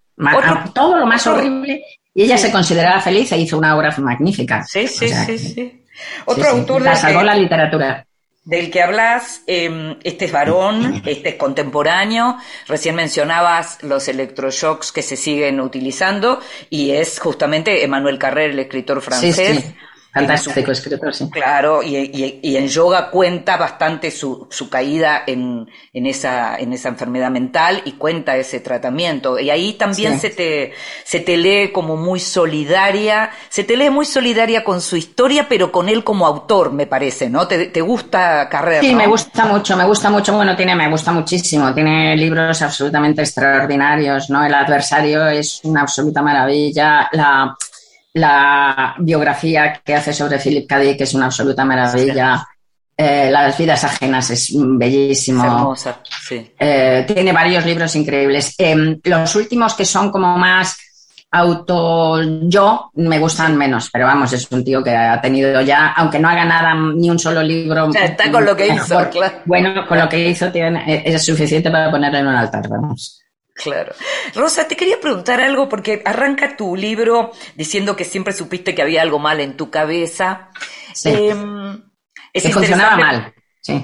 todo 0.73 0.97
lo 0.97 1.05
más 1.05 1.25
horrible. 1.27 1.83
Y 2.13 2.23
ella 2.23 2.37
se 2.37 2.51
consideraba 2.51 2.99
feliz 2.99 3.31
e 3.31 3.37
hizo 3.37 3.57
una 3.57 3.75
obra 3.75 3.95
magnífica. 3.97 4.63
Sí, 4.63 4.87
sí, 4.87 5.09
sí, 5.09 5.37
sí. 5.37 5.85
Otro 6.25 6.49
autor 6.49 6.81
la 6.81 6.95
salvó 6.95 7.23
la 7.23 7.35
literatura. 7.35 8.05
Del 8.43 8.71
que 8.71 8.81
hablas, 8.81 9.43
em, 9.45 9.97
este 10.03 10.25
es 10.25 10.31
varón, 10.31 11.03
este 11.05 11.29
es 11.29 11.35
contemporáneo, 11.35 12.37
recién 12.67 12.95
mencionabas 12.95 13.83
los 13.83 14.07
electroshocks 14.07 14.91
que 14.91 15.03
se 15.03 15.15
siguen 15.15 15.61
utilizando 15.61 16.41
y 16.71 16.89
es 16.91 17.19
justamente 17.19 17.83
Emmanuel 17.83 18.17
Carrer, 18.17 18.49
el 18.49 18.59
escritor 18.59 19.01
francés. 19.01 19.73
Fantástico 20.13 20.71
escritor, 20.71 21.13
sí. 21.13 21.29
Claro, 21.29 21.81
y, 21.81 22.39
y, 22.43 22.57
en 22.57 22.67
yoga 22.67 23.09
cuenta 23.09 23.55
bastante 23.55 24.11
su, 24.11 24.45
su 24.49 24.69
caída 24.69 25.23
en, 25.25 25.69
en, 25.93 26.05
esa, 26.05 26.57
en 26.57 26.73
esa 26.73 26.89
enfermedad 26.89 27.31
mental 27.31 27.81
y 27.85 27.93
cuenta 27.93 28.35
ese 28.35 28.59
tratamiento. 28.59 29.39
Y 29.39 29.49
ahí 29.49 29.73
también 29.73 30.19
se, 30.19 30.29
te, 30.29 30.73
se 31.05 31.21
te 31.21 31.37
lee 31.37 31.71
como 31.71 31.95
muy 31.95 32.19
solidaria, 32.19 33.31
se 33.47 33.63
te 33.63 33.77
lee 33.77 33.89
muy 33.89 34.05
solidaria 34.05 34.65
con 34.65 34.81
su 34.81 34.97
historia, 34.97 35.47
pero 35.47 35.71
con 35.71 35.87
él 35.87 36.03
como 36.03 36.25
autor, 36.27 36.73
me 36.73 36.87
parece, 36.87 37.29
¿no? 37.29 37.47
¿Te, 37.47 37.67
te 37.67 37.79
gusta 37.79 38.49
Carrera? 38.49 38.81
Sí, 38.81 38.93
me 38.93 39.07
gusta 39.07 39.45
mucho, 39.45 39.77
me 39.77 39.85
gusta 39.85 40.09
mucho, 40.09 40.35
bueno, 40.35 40.57
tiene, 40.57 40.75
me 40.75 40.89
gusta 40.89 41.13
muchísimo, 41.13 41.73
tiene 41.73 42.17
libros 42.17 42.61
absolutamente 42.61 43.21
extraordinarios, 43.21 44.29
¿no? 44.29 44.43
El 44.43 44.53
adversario 44.53 45.25
es 45.27 45.61
una 45.63 45.81
absoluta 45.81 46.21
maravilla, 46.21 47.07
la 47.13 47.55
la 48.13 48.95
biografía 48.99 49.81
que 49.83 49.95
hace 49.95 50.13
sobre 50.13 50.39
Philip 50.39 50.67
K. 50.67 50.97
que 50.97 51.03
es 51.03 51.13
una 51.13 51.25
absoluta 51.25 51.63
maravilla. 51.65 52.45
Eh, 52.97 53.29
las 53.31 53.57
vidas 53.57 53.83
ajenas 53.83 54.29
es 54.29 54.51
bellísimo. 54.53 55.43
hermosa, 55.43 55.99
sí. 56.27 56.53
Eh, 56.59 57.05
tiene 57.07 57.31
varios 57.31 57.65
libros 57.65 57.95
increíbles. 57.95 58.53
Em, 58.57 58.99
los 59.03 59.35
últimos 59.35 59.73
que 59.73 59.85
son 59.85 60.11
como 60.11 60.37
más 60.37 60.77
auto 61.31 62.21
yo 62.43 62.91
me 62.95 63.17
gustan 63.17 63.57
menos, 63.57 63.89
pero 63.91 64.05
vamos, 64.05 64.33
es 64.33 64.51
un 64.51 64.65
tío 64.65 64.83
que 64.83 64.93
ha 64.93 65.19
tenido 65.21 65.61
ya, 65.61 65.93
aunque 65.93 66.19
no 66.19 66.27
haga 66.27 66.43
nada, 66.43 66.73
ni 66.75 67.09
un 67.09 67.17
solo 67.17 67.41
libro. 67.41 67.89
está 67.93 68.29
con 68.29 68.45
lo 68.45 68.55
que 68.55 68.67
hizo, 68.67 68.99
Bueno, 69.45 69.87
con 69.87 69.97
lo 69.97 70.09
que 70.09 70.27
hizo 70.29 70.51
tiene, 70.51 71.01
es 71.05 71.25
suficiente 71.25 71.71
para 71.71 71.89
ponerlo 71.89 72.19
en 72.19 72.27
un 72.27 72.35
altar, 72.35 72.67
vamos. 72.67 73.20
Claro. 73.63 73.93
Rosa, 74.35 74.67
te 74.67 74.75
quería 74.75 74.99
preguntar 74.99 75.41
algo 75.41 75.69
porque 75.69 76.01
arranca 76.05 76.55
tu 76.57 76.75
libro 76.75 77.31
diciendo 77.55 77.95
que 77.95 78.05
siempre 78.05 78.33
supiste 78.33 78.73
que 78.73 78.81
había 78.81 79.01
algo 79.01 79.19
mal 79.19 79.39
en 79.39 79.57
tu 79.57 79.69
cabeza. 79.69 80.49
Sí. 80.93 81.09
Em, 81.09 81.81
que 82.33 82.49
funcionaba 82.49 82.97
mal. 82.97 83.33
Sí. 83.61 83.81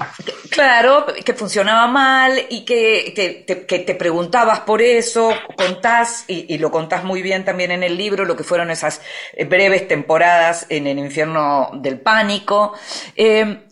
Claro, 0.50 1.06
que 1.24 1.34
funcionaba 1.34 1.86
mal 1.86 2.48
y 2.50 2.66
que, 2.66 3.46
te 3.46 3.96
preguntabas 3.96 4.62
por 4.62 4.82
eso, 4.82 5.32
contás, 5.56 6.26
y, 6.28 6.58
lo 6.58 6.72
contás 6.72 7.04
muy 7.04 7.22
bien 7.22 7.46
también 7.46 7.70
en 7.70 7.84
el 7.84 7.96
libro, 7.96 8.26
lo 8.26 8.36
que 8.36 8.44
fueron 8.44 8.72
esas 8.72 9.02
breves 9.48 9.88
temporadas 9.88 10.66
en 10.70 10.88
el 10.88 10.98
infierno 10.98 11.70
del 11.76 12.00
pánico. 12.00 12.74
Em, 13.16 13.68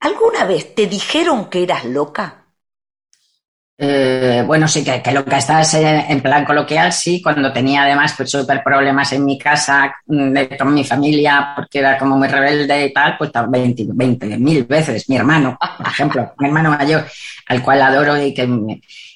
¿Alguna 0.00 0.44
vez 0.44 0.76
te 0.76 0.86
dijeron 0.86 1.50
que 1.50 1.64
eras 1.64 1.84
loca? 1.84 2.37
Eh, 3.80 4.42
bueno, 4.44 4.66
sí, 4.66 4.82
que, 4.82 5.00
que 5.00 5.12
lo 5.12 5.24
que 5.24 5.36
estás 5.36 5.72
en 5.74 6.20
plan 6.20 6.44
coloquial, 6.44 6.92
sí, 6.92 7.22
cuando 7.22 7.52
tenía 7.52 7.84
además 7.84 8.12
pues 8.16 8.28
súper 8.28 8.60
problemas 8.60 9.12
en 9.12 9.24
mi 9.24 9.38
casa, 9.38 9.94
mm, 10.06 10.34
con 10.58 10.74
mi 10.74 10.82
familia, 10.82 11.52
porque 11.54 11.78
era 11.78 11.96
como 11.96 12.16
muy 12.16 12.26
rebelde 12.26 12.86
y 12.86 12.92
tal, 12.92 13.16
pues 13.16 13.30
20 13.48 13.84
mil 14.36 14.64
veces. 14.64 15.08
Mi 15.08 15.16
hermano, 15.16 15.56
por 15.76 15.86
ejemplo, 15.86 16.32
mi 16.38 16.48
hermano 16.48 16.70
mayor, 16.70 17.06
al 17.46 17.62
cual 17.62 17.80
adoro 17.82 18.20
y 18.20 18.34
que 18.34 18.48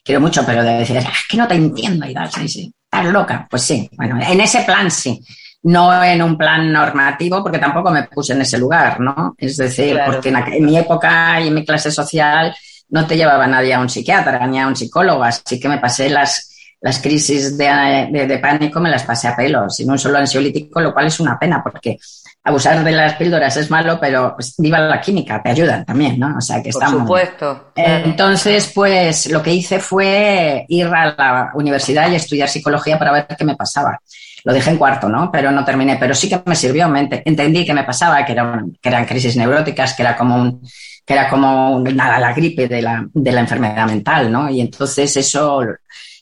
quiero 0.05 0.21
mucho, 0.21 0.45
pero 0.47 0.63
de 0.63 0.75
decir, 0.79 0.97
es 0.97 1.07
que 1.29 1.37
no 1.37 1.49
te 1.49 1.55
entiendo 1.55 2.07
y 2.09 2.15
tal, 2.15 2.31
sí, 2.31 2.49
sí, 2.49 2.73
estás 2.85 3.07
loca. 3.13 3.49
Pues 3.51 3.63
sí, 3.63 3.91
bueno, 3.97 4.21
en 4.23 4.41
ese 4.41 4.63
plan 4.63 4.91
sí. 4.91 5.21
No 5.65 6.03
en 6.03 6.21
un 6.23 6.37
plan 6.37 6.73
normativo, 6.73 7.41
porque 7.41 7.59
tampoco 7.59 7.91
me 7.93 8.03
puse 8.05 8.33
en 8.33 8.43
ese 8.43 8.59
lugar, 8.59 8.99
¿no? 8.99 9.35
Es 9.39 9.57
decir, 9.57 9.97
porque 10.05 10.31
en 10.31 10.65
mi 10.65 10.77
época 10.77 11.41
y 11.41 11.49
en 11.49 11.55
mi 11.55 11.65
clase 11.65 11.93
social, 11.93 12.53
no 12.93 13.07
te 13.07 13.17
llevaba 13.17 13.47
nadie 13.47 13.73
a 13.75 13.81
un 13.81 13.89
psiquiatra 13.89 14.47
ni 14.47 14.61
a 14.61 14.69
un 14.69 14.77
psicólogo, 14.77 15.25
así 15.25 15.59
que 15.59 15.69
me 15.69 15.79
pasé 15.79 16.11
las, 16.11 16.77
las 16.83 17.01
crisis 17.01 17.57
de, 17.57 18.39
pánico, 18.41 18.81
me 18.81 18.91
las 18.91 19.03
pasé 19.05 19.29
a 19.29 19.35
pelo, 19.35 19.71
sin 19.71 19.91
un 19.91 19.99
solo 19.99 20.19
ansiolítico, 20.19 20.79
lo 20.79 20.93
cual 20.93 21.07
es 21.07 21.19
una 21.19 21.39
pena 21.39 21.63
porque 21.63 21.99
abusar 22.45 22.85
de 22.85 22.93
las 22.93 23.15
píldoras 23.15 23.57
es 23.57 23.71
malo, 23.71 23.99
pero 23.99 24.35
pues, 24.37 24.55
viva 24.59 24.79
la 24.79 25.01
química, 25.01 25.43
te 25.43 25.51
ayudan 25.51 25.87
también, 25.87 26.19
¿no? 26.19 26.37
O 26.37 26.41
sea, 26.43 26.63
que 26.63 26.69
Por 26.69 26.87
supuesto. 26.87 27.73
Entonces, 27.75 28.71
pues 28.75 29.31
lo 29.31 29.43
que 29.43 29.55
hice 29.55 29.79
fue 29.79 30.67
ir 30.69 30.87
a 30.89 31.15
la 31.17 31.51
universidad 31.55 32.11
y 32.11 32.17
estudiar 32.17 32.51
psicología 32.51 32.99
para 32.99 33.13
ver 33.13 33.27
qué 33.39 33.45
me 33.45 33.57
pasaba. 33.57 33.99
Lo 34.45 34.53
dejé 34.53 34.71
en 34.71 34.77
cuarto, 34.77 35.09
¿no? 35.09 35.31
Pero 35.33 35.51
no 35.51 35.65
terminé. 35.65 35.97
Pero 35.99 36.15
sí 36.15 36.29
que 36.29 36.43
me 36.45 36.57
sirvió. 36.57 36.93
entendí 36.95 37.65
que 37.65 37.73
me 37.73 37.85
pasaba, 37.85 38.27
que, 38.27 38.35
que 38.35 38.89
eran 38.89 39.07
crisis 39.07 39.37
neuróticas, 39.37 39.95
que 39.95 40.03
era 40.03 40.17
como 40.17 40.35
un, 40.35 40.61
que 41.05 41.15
era 41.15 41.29
como 41.29 41.81
nada, 41.81 42.19
la 42.19 42.33
gripe 42.33 42.69
de 42.69 42.83
la, 42.83 43.07
de 43.13 43.33
la 43.33 43.41
enfermedad 43.41 43.87
mental, 43.87 44.31
¿no? 44.31 44.49
Y 44.49 44.61
entonces 44.61 45.17
eso, 45.17 45.63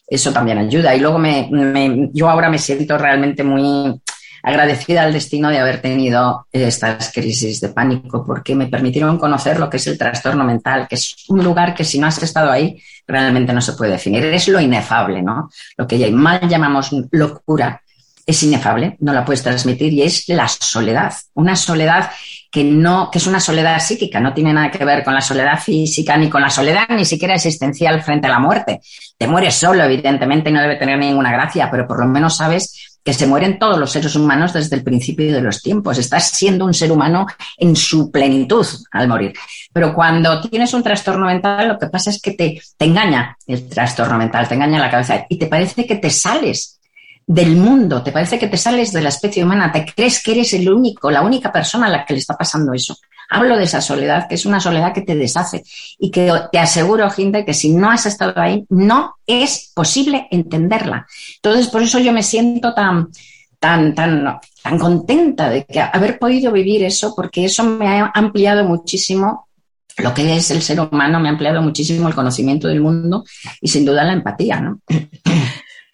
eso 0.07 0.33
también 0.33 0.57
ayuda. 0.57 0.95
Y 0.95 0.99
luego 0.99 1.19
me, 1.19 2.09
yo 2.13 2.29
ahora 2.29 2.49
me 2.49 2.57
siento 2.57 2.97
realmente 2.97 3.43
muy 3.43 3.99
agradecida 4.43 5.03
al 5.03 5.13
destino 5.13 5.49
de 5.49 5.59
haber 5.59 5.81
tenido 5.81 6.47
estas 6.51 7.11
crisis 7.13 7.61
de 7.61 7.69
pánico, 7.69 8.25
porque 8.25 8.55
me 8.55 8.67
permitieron 8.67 9.19
conocer 9.19 9.59
lo 9.59 9.69
que 9.69 9.77
es 9.77 9.85
el 9.85 9.99
trastorno 9.99 10.43
mental, 10.43 10.87
que 10.87 10.95
es 10.95 11.25
un 11.29 11.43
lugar 11.43 11.75
que 11.75 11.83
si 11.83 11.99
no 11.99 12.07
has 12.07 12.21
estado 12.23 12.51
ahí, 12.51 12.81
realmente 13.05 13.53
no 13.53 13.61
se 13.61 13.73
puede 13.73 13.91
definir. 13.91 14.25
Es 14.25 14.47
lo 14.47 14.59
inefable, 14.59 15.21
¿no? 15.21 15.49
Lo 15.77 15.87
que 15.87 16.11
mal 16.11 16.47
llamamos 16.49 16.89
locura 17.11 17.81
es 18.25 18.43
inefable, 18.43 18.97
no 18.99 19.13
la 19.13 19.25
puedes 19.25 19.43
transmitir 19.43 19.93
y 19.93 20.03
es 20.03 20.27
la 20.29 20.47
soledad. 20.47 21.13
Una 21.33 21.55
soledad 21.55 22.09
que 22.51 22.65
no, 22.65 23.09
que 23.09 23.17
es 23.17 23.27
una 23.27 23.39
soledad 23.39 23.79
psíquica, 23.79 24.19
no 24.19 24.33
tiene 24.33 24.53
nada 24.53 24.69
que 24.69 24.83
ver 24.83 25.05
con 25.05 25.13
la 25.13 25.21
soledad 25.21 25.57
física 25.57 26.17
ni 26.17 26.29
con 26.29 26.41
la 26.41 26.49
soledad 26.49 26.89
ni 26.89 27.05
siquiera 27.05 27.33
existencial 27.33 28.03
frente 28.03 28.27
a 28.27 28.31
la 28.31 28.39
muerte. 28.39 28.81
Te 29.17 29.25
mueres 29.25 29.55
solo, 29.55 29.81
evidentemente, 29.83 30.49
y 30.49 30.53
no 30.53 30.61
debe 30.61 30.75
tener 30.75 30.99
ninguna 30.99 31.31
gracia, 31.31 31.71
pero 31.71 31.87
por 31.87 31.99
lo 32.01 32.07
menos 32.07 32.35
sabes 32.35 32.99
que 33.03 33.13
se 33.13 33.25
mueren 33.25 33.57
todos 33.57 33.79
los 33.79 33.91
seres 33.91 34.15
humanos 34.15 34.51
desde 34.51 34.75
el 34.75 34.83
principio 34.83 35.33
de 35.33 35.41
los 35.41 35.61
tiempos. 35.61 35.97
Estás 35.97 36.31
siendo 36.31 36.65
un 36.65 36.73
ser 36.73 36.91
humano 36.91 37.25
en 37.57 37.75
su 37.75 38.11
plenitud 38.11 38.67
al 38.91 39.07
morir. 39.07 39.33
Pero 39.71 39.93
cuando 39.93 40.41
tienes 40.41 40.73
un 40.73 40.83
trastorno 40.83 41.27
mental, 41.27 41.69
lo 41.69 41.79
que 41.79 41.87
pasa 41.87 42.09
es 42.09 42.21
que 42.21 42.31
te, 42.31 42.61
te 42.77 42.85
engaña 42.85 43.37
el 43.47 43.67
trastorno 43.69 44.17
mental, 44.17 44.47
te 44.47 44.55
engaña 44.55 44.77
la 44.77 44.91
cabeza 44.91 45.25
y 45.29 45.39
te 45.39 45.47
parece 45.47 45.87
que 45.87 45.95
te 45.95 46.09
sales 46.09 46.80
del 47.31 47.55
mundo, 47.55 48.03
te 48.03 48.11
parece 48.11 48.37
que 48.37 48.47
te 48.47 48.57
sales 48.57 48.91
de 48.91 49.01
la 49.01 49.07
especie 49.07 49.45
humana, 49.45 49.71
te 49.71 49.85
crees 49.85 50.21
que 50.21 50.33
eres 50.33 50.51
el 50.53 50.69
único, 50.69 51.09
la 51.09 51.21
única 51.21 51.49
persona 51.49 51.87
a 51.87 51.89
la 51.89 52.05
que 52.05 52.13
le 52.13 52.19
está 52.19 52.35
pasando 52.35 52.73
eso. 52.73 52.97
Hablo 53.29 53.55
de 53.55 53.63
esa 53.63 53.79
soledad, 53.79 54.27
que 54.27 54.35
es 54.35 54.45
una 54.45 54.59
soledad 54.59 54.91
que 54.93 55.03
te 55.03 55.15
deshace 55.15 55.63
y 55.97 56.11
que 56.11 56.29
te 56.51 56.59
aseguro, 56.59 57.09
gente, 57.09 57.45
que 57.45 57.53
si 57.53 57.69
no 57.69 57.89
has 57.89 58.05
estado 58.05 58.33
ahí, 58.35 58.65
no 58.67 59.15
es 59.25 59.71
posible 59.73 60.27
entenderla. 60.29 61.07
Entonces, 61.35 61.69
por 61.69 61.81
eso 61.81 61.99
yo 61.99 62.11
me 62.11 62.21
siento 62.21 62.73
tan, 62.73 63.07
tan, 63.59 63.95
tan, 63.95 64.37
tan 64.61 64.77
contenta 64.77 65.49
de 65.49 65.63
que 65.63 65.79
haber 65.79 66.19
podido 66.19 66.51
vivir 66.51 66.83
eso, 66.83 67.15
porque 67.15 67.45
eso 67.45 67.63
me 67.63 67.87
ha 67.87 68.11
ampliado 68.13 68.65
muchísimo 68.65 69.47
lo 69.97 70.13
que 70.13 70.35
es 70.35 70.51
el 70.51 70.61
ser 70.61 70.81
humano, 70.81 71.21
me 71.21 71.29
ha 71.29 71.31
ampliado 71.31 71.61
muchísimo 71.61 72.09
el 72.09 72.15
conocimiento 72.15 72.67
del 72.67 72.81
mundo 72.81 73.23
y 73.61 73.69
sin 73.69 73.85
duda 73.85 74.03
la 74.03 74.13
empatía, 74.13 74.59
¿no? 74.59 74.81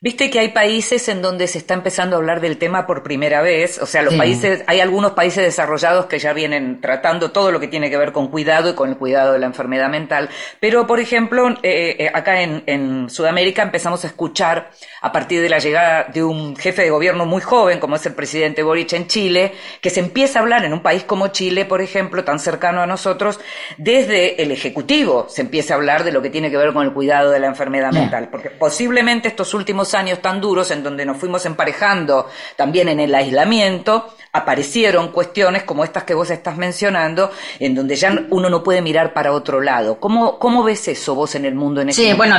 Viste 0.07 0.29
que 0.29 0.39
hay 0.39 0.47
países 0.53 1.09
en 1.09 1.21
donde 1.21 1.47
se 1.47 1.57
está 1.57 1.73
empezando 1.73 2.15
a 2.15 2.19
hablar 2.19 2.39
del 2.39 2.57
tema 2.57 2.87
por 2.87 3.03
primera 3.03 3.41
vez, 3.41 3.77
o 3.77 3.85
sea, 3.85 4.03
los 4.03 4.13
países, 4.13 4.63
hay 4.65 4.79
algunos 4.79 5.11
países 5.11 5.43
desarrollados 5.43 6.05
que 6.05 6.17
ya 6.17 6.31
vienen 6.31 6.79
tratando 6.79 7.31
todo 7.31 7.51
lo 7.51 7.59
que 7.59 7.67
tiene 7.67 7.89
que 7.89 7.97
ver 7.97 8.13
con 8.13 8.29
cuidado 8.29 8.69
y 8.69 8.73
con 8.73 8.87
el 8.87 8.95
cuidado 8.95 9.33
de 9.33 9.39
la 9.39 9.47
enfermedad 9.47 9.89
mental, 9.89 10.29
pero 10.61 10.87
por 10.87 11.01
ejemplo, 11.01 11.49
eh, 11.61 11.97
eh, 11.99 12.11
acá 12.13 12.41
en, 12.41 12.63
en, 12.67 13.09
Sudamérica 13.09 13.63
empezamos 13.63 14.05
a 14.05 14.07
escuchar 14.07 14.71
a 15.01 15.11
partir 15.11 15.41
de 15.41 15.49
la 15.49 15.59
llegada 15.59 16.05
de 16.05 16.23
un 16.23 16.55
jefe 16.55 16.83
de 16.83 16.89
gobierno 16.89 17.25
muy 17.25 17.41
joven, 17.41 17.79
como 17.79 17.97
es 17.97 18.05
el 18.05 18.13
presidente 18.13 18.63
Boric 18.63 18.93
en 18.93 19.07
Chile, 19.07 19.55
que 19.81 19.89
se 19.89 19.99
empieza 19.99 20.39
a 20.39 20.41
hablar 20.41 20.63
en 20.63 20.71
un 20.71 20.81
país 20.81 21.03
como 21.03 21.27
Chile, 21.27 21.65
por 21.65 21.81
ejemplo, 21.81 22.23
tan 22.23 22.39
cercano 22.39 22.79
a 22.79 22.87
nosotros, 22.87 23.41
desde 23.77 24.41
el 24.41 24.53
Ejecutivo 24.53 25.25
se 25.27 25.41
empieza 25.41 25.73
a 25.73 25.77
hablar 25.77 26.05
de 26.05 26.13
lo 26.13 26.21
que 26.21 26.29
tiene 26.29 26.49
que 26.49 26.55
ver 26.55 26.71
con 26.71 26.85
el 26.85 26.93
cuidado 26.93 27.29
de 27.29 27.41
la 27.41 27.47
enfermedad 27.47 27.91
mental, 27.91 28.29
porque 28.31 28.51
posiblemente 28.51 29.27
estos 29.27 29.53
últimos 29.53 29.93
años 29.93 29.96
tan 30.19 30.41
duros 30.41 30.71
en 30.71 30.83
donde 30.83 31.05
nos 31.05 31.17
fuimos 31.17 31.45
emparejando 31.45 32.29
también 32.55 32.89
en 32.89 32.99
el 32.99 33.13
aislamiento, 33.13 34.13
aparecieron 34.31 35.11
cuestiones 35.11 35.63
como 35.63 35.83
estas 35.83 36.03
que 36.03 36.13
vos 36.13 36.29
estás 36.29 36.57
mencionando, 36.57 37.31
en 37.59 37.75
donde 37.75 37.95
ya 37.95 38.25
uno 38.29 38.49
no 38.49 38.63
puede 38.63 38.81
mirar 38.81 39.13
para 39.13 39.31
otro 39.31 39.61
lado. 39.61 39.99
¿Cómo, 39.99 40.37
cómo 40.39 40.63
ves 40.63 40.87
eso 40.87 41.15
vos 41.15 41.35
en 41.35 41.45
el 41.45 41.55
mundo 41.55 41.81
en 41.81 41.89
este 41.89 42.03
Sí, 42.03 42.13
bueno, 42.13 42.35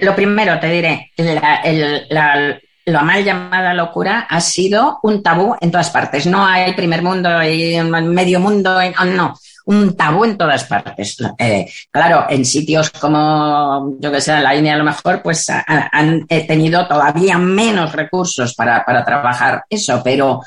lo 0.00 0.14
primero 0.14 0.58
te 0.58 0.68
diré, 0.68 1.12
la, 1.16 2.58
la, 2.84 3.02
mal 3.02 3.24
llamada 3.24 3.74
locura 3.74 4.26
ha 4.28 4.40
sido 4.40 4.98
un 5.02 5.22
tabú 5.22 5.54
en 5.60 5.70
todas 5.70 5.90
partes. 5.90 6.26
No 6.26 6.44
hay 6.44 6.72
primer 6.74 7.02
mundo 7.02 7.42
y 7.42 7.78
medio 7.82 8.40
mundo, 8.40 8.78
no 9.06 9.34
un 9.66 9.96
tabú 9.96 10.24
en 10.24 10.36
todas 10.36 10.64
partes. 10.64 11.16
Eh, 11.38 11.66
claro, 11.90 12.26
en 12.28 12.44
sitios 12.44 12.90
como, 12.90 13.96
yo 13.98 14.10
que 14.10 14.20
sé, 14.20 14.38
la 14.40 14.54
India 14.54 14.74
a 14.74 14.78
lo 14.78 14.84
mejor, 14.84 15.22
pues 15.22 15.46
han 15.48 16.26
tenido 16.26 16.86
todavía 16.86 17.38
menos 17.38 17.92
recursos 17.92 18.54
para, 18.54 18.84
para, 18.84 19.04
trabajar 19.04 19.64
eso, 19.68 20.00
pero, 20.02 20.40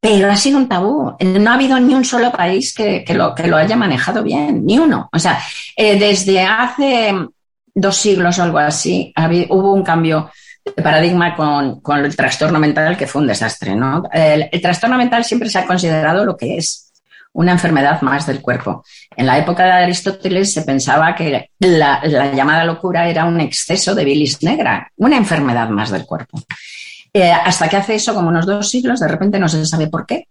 pero 0.00 0.30
ha 0.30 0.36
sido 0.36 0.58
un 0.58 0.68
tabú. 0.68 1.16
No 1.20 1.50
ha 1.50 1.54
habido 1.54 1.78
ni 1.78 1.94
un 1.94 2.04
solo 2.04 2.32
país 2.32 2.74
que, 2.74 3.04
que, 3.04 3.14
lo, 3.14 3.34
que 3.34 3.46
lo 3.46 3.56
haya 3.56 3.76
manejado 3.76 4.22
bien, 4.22 4.64
ni 4.64 4.78
uno. 4.78 5.08
O 5.12 5.18
sea, 5.18 5.40
eh, 5.76 5.98
desde 5.98 6.42
hace 6.42 7.14
dos 7.74 7.96
siglos 7.96 8.38
o 8.38 8.42
algo 8.42 8.58
así, 8.58 9.12
hubo 9.50 9.72
un 9.72 9.84
cambio 9.84 10.30
de 10.64 10.82
paradigma 10.82 11.34
con, 11.34 11.80
con, 11.80 12.04
el 12.04 12.14
trastorno 12.14 12.58
mental 12.58 12.96
que 12.96 13.06
fue 13.06 13.22
un 13.22 13.28
desastre. 13.28 13.74
¿no? 13.74 14.02
el 14.12 14.60
trastorno 14.60 14.98
mental 14.98 15.24
siempre 15.24 15.48
se 15.48 15.58
ha 15.58 15.66
considerado 15.66 16.24
lo 16.24 16.36
que 16.36 16.58
es, 16.58 16.87
una 17.32 17.52
enfermedad 17.52 18.00
más 18.02 18.26
del 18.26 18.40
cuerpo. 18.40 18.84
En 19.16 19.26
la 19.26 19.38
época 19.38 19.64
de 19.64 19.72
Aristóteles 19.72 20.52
se 20.52 20.62
pensaba 20.62 21.14
que 21.14 21.50
la, 21.60 22.02
llamada 22.34 22.64
locura 22.64 23.08
era 23.08 23.24
un 23.24 23.40
exceso 23.40 23.94
de 23.94 24.04
bilis 24.04 24.42
negra, 24.42 24.90
una 24.96 25.16
enfermedad 25.16 25.68
más 25.68 25.90
del 25.90 26.04
cuerpo. 26.04 26.42
Eh, 27.12 27.30
hasta 27.30 27.68
que 27.68 27.76
hace 27.76 27.94
eso, 27.94 28.14
como 28.14 28.28
unos 28.28 28.46
dos 28.46 28.68
siglos, 28.68 29.00
de 29.00 29.08
repente 29.08 29.38
no 29.38 29.48
se 29.48 29.64
sabe 29.66 29.88
por 29.88 30.06
qué, 30.06 30.26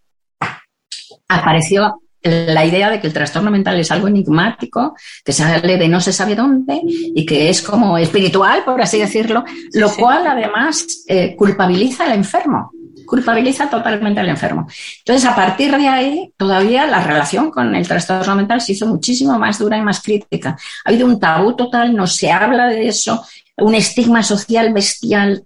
apareció 1.27 2.01
la 2.23 2.65
idea 2.65 2.89
de 2.89 2.99
que 2.99 3.07
el 3.07 3.13
trastorno 3.13 3.51
mental 3.51 3.79
es 3.79 3.91
algo 3.91 4.07
enigmático, 4.07 4.95
que 5.23 5.31
sale 5.31 5.77
de 5.77 5.87
no 5.87 6.01
se 6.01 6.11
sabe 6.11 6.35
dónde 6.35 6.81
y 6.83 7.25
que 7.25 7.49
es 7.49 7.61
como 7.61 7.97
espiritual, 7.97 8.63
por 8.65 8.81
así 8.81 8.99
decirlo, 8.99 9.45
lo 9.73 9.93
cual 9.95 10.27
además 10.27 10.85
eh, 11.07 11.35
culpabiliza 11.35 12.05
al 12.05 12.13
enfermo 12.13 12.71
culpabiliza 13.07 13.67
totalmente 13.67 14.19
al 14.19 14.29
enfermo. 14.29 14.67
Entonces, 14.99 15.27
a 15.27 15.35
partir 15.35 15.75
de 15.75 15.87
ahí, 15.87 16.33
todavía 16.37 16.85
la 16.85 17.03
relación 17.03 17.49
con 17.49 17.73
el 17.75 17.87
trastorno 17.87 18.35
mental 18.35 18.61
se 18.61 18.73
hizo 18.73 18.85
muchísimo 18.85 19.39
más 19.39 19.57
dura 19.57 19.77
y 19.77 19.81
más 19.81 20.01
crítica. 20.01 20.55
Ha 20.85 20.89
habido 20.89 21.07
un 21.07 21.19
tabú 21.19 21.55
total, 21.55 21.95
no 21.95 22.05
se 22.05 22.31
habla 22.31 22.67
de 22.67 22.87
eso, 22.87 23.25
un 23.57 23.73
estigma 23.73 24.21
social 24.21 24.71
bestial. 24.73 25.43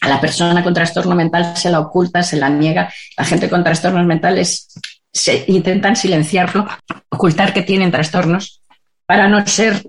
A 0.00 0.08
la 0.08 0.20
persona 0.20 0.62
con 0.62 0.74
trastorno 0.74 1.14
mental 1.14 1.56
se 1.56 1.70
la 1.70 1.80
oculta, 1.80 2.22
se 2.22 2.36
la 2.36 2.50
niega. 2.50 2.92
La 3.16 3.24
gente 3.24 3.48
con 3.48 3.64
trastornos 3.64 4.04
mentales 4.04 4.68
se 5.10 5.44
intentan 5.48 5.96
silenciarlo, 5.96 6.68
ocultar 7.08 7.54
que 7.54 7.62
tienen 7.62 7.90
trastornos 7.90 8.60
para 9.06 9.26
no 9.26 9.44
ser 9.46 9.88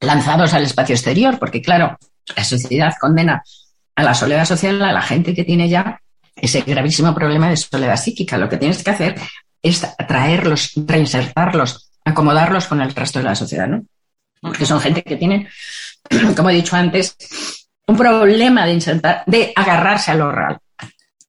lanzados 0.00 0.52
al 0.52 0.64
espacio 0.64 0.94
exterior, 0.94 1.38
porque 1.38 1.62
claro, 1.62 1.98
la 2.36 2.44
sociedad 2.44 2.94
condena 3.00 3.42
a 3.96 4.02
la 4.02 4.14
soledad 4.14 4.44
social 4.44 4.82
a 4.82 4.92
la 4.92 5.02
gente 5.02 5.34
que 5.34 5.44
tiene 5.44 5.68
ya 5.68 5.99
ese 6.36 6.62
gravísimo 6.62 7.14
problema 7.14 7.50
de 7.50 7.56
soledad 7.56 7.96
psíquica. 7.96 8.38
Lo 8.38 8.48
que 8.48 8.56
tienes 8.56 8.82
que 8.82 8.90
hacer 8.90 9.20
es 9.62 9.86
traerlos, 10.08 10.72
reinsertarlos, 10.76 11.90
acomodarlos 12.04 12.66
con 12.66 12.80
el 12.80 12.94
resto 12.94 13.18
de 13.18 13.24
la 13.26 13.34
sociedad, 13.34 13.68
¿no? 13.68 13.84
Porque 14.40 14.66
son 14.66 14.80
gente 14.80 15.02
que 15.02 15.16
tiene, 15.16 15.48
como 16.36 16.50
he 16.50 16.54
dicho 16.54 16.76
antes, 16.76 17.16
un 17.86 17.96
problema 17.96 18.64
de 18.64 18.72
insertar, 18.72 19.22
de 19.26 19.52
agarrarse 19.54 20.12
a 20.12 20.14
lo 20.14 20.32
real. 20.32 20.58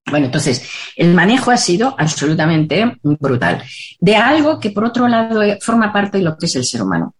Bueno, 0.05 0.27
entonces, 0.27 0.67
el 0.95 1.13
manejo 1.13 1.51
ha 1.51 1.57
sido 1.57 1.95
absolutamente 1.97 2.97
brutal. 3.03 3.63
De 3.99 4.15
algo 4.15 4.59
que, 4.59 4.71
por 4.71 4.85
otro 4.85 5.07
lado, 5.07 5.41
forma 5.61 5.93
parte 5.93 6.17
de 6.17 6.23
lo 6.23 6.37
que 6.37 6.47
es 6.47 6.55
el 6.55 6.65
ser 6.65 6.81
humano. 6.81 7.15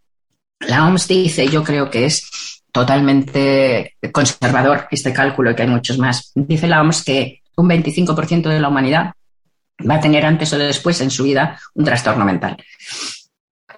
La 0.60 0.86
OMS 0.86 1.08
dice, 1.08 1.48
yo 1.48 1.64
creo 1.64 1.90
que 1.90 2.06
es 2.06 2.62
totalmente 2.72 3.98
conservador 4.12 4.88
este 4.92 5.14
cálculo, 5.14 5.56
que 5.56 5.64
hay 5.64 5.70
muchos 5.70 5.98
más. 5.98 6.32
Dice 6.36 6.68
la 6.68 6.82
OMS 6.82 7.04
que 7.04 7.41
un 7.58 7.70
25% 7.70 8.50
de 8.50 8.60
la 8.60 8.70
humanidad 8.70 9.14
va 9.90 9.96
a 9.96 10.02
tener 10.02 10.26
antes 10.26 10.52
o 10.54 10.58
después 10.58 11.00
en 11.02 11.12
su 11.12 11.24
vida 11.24 11.60
un 11.76 11.86
trastorno 11.86 12.26
mental. 12.26 12.58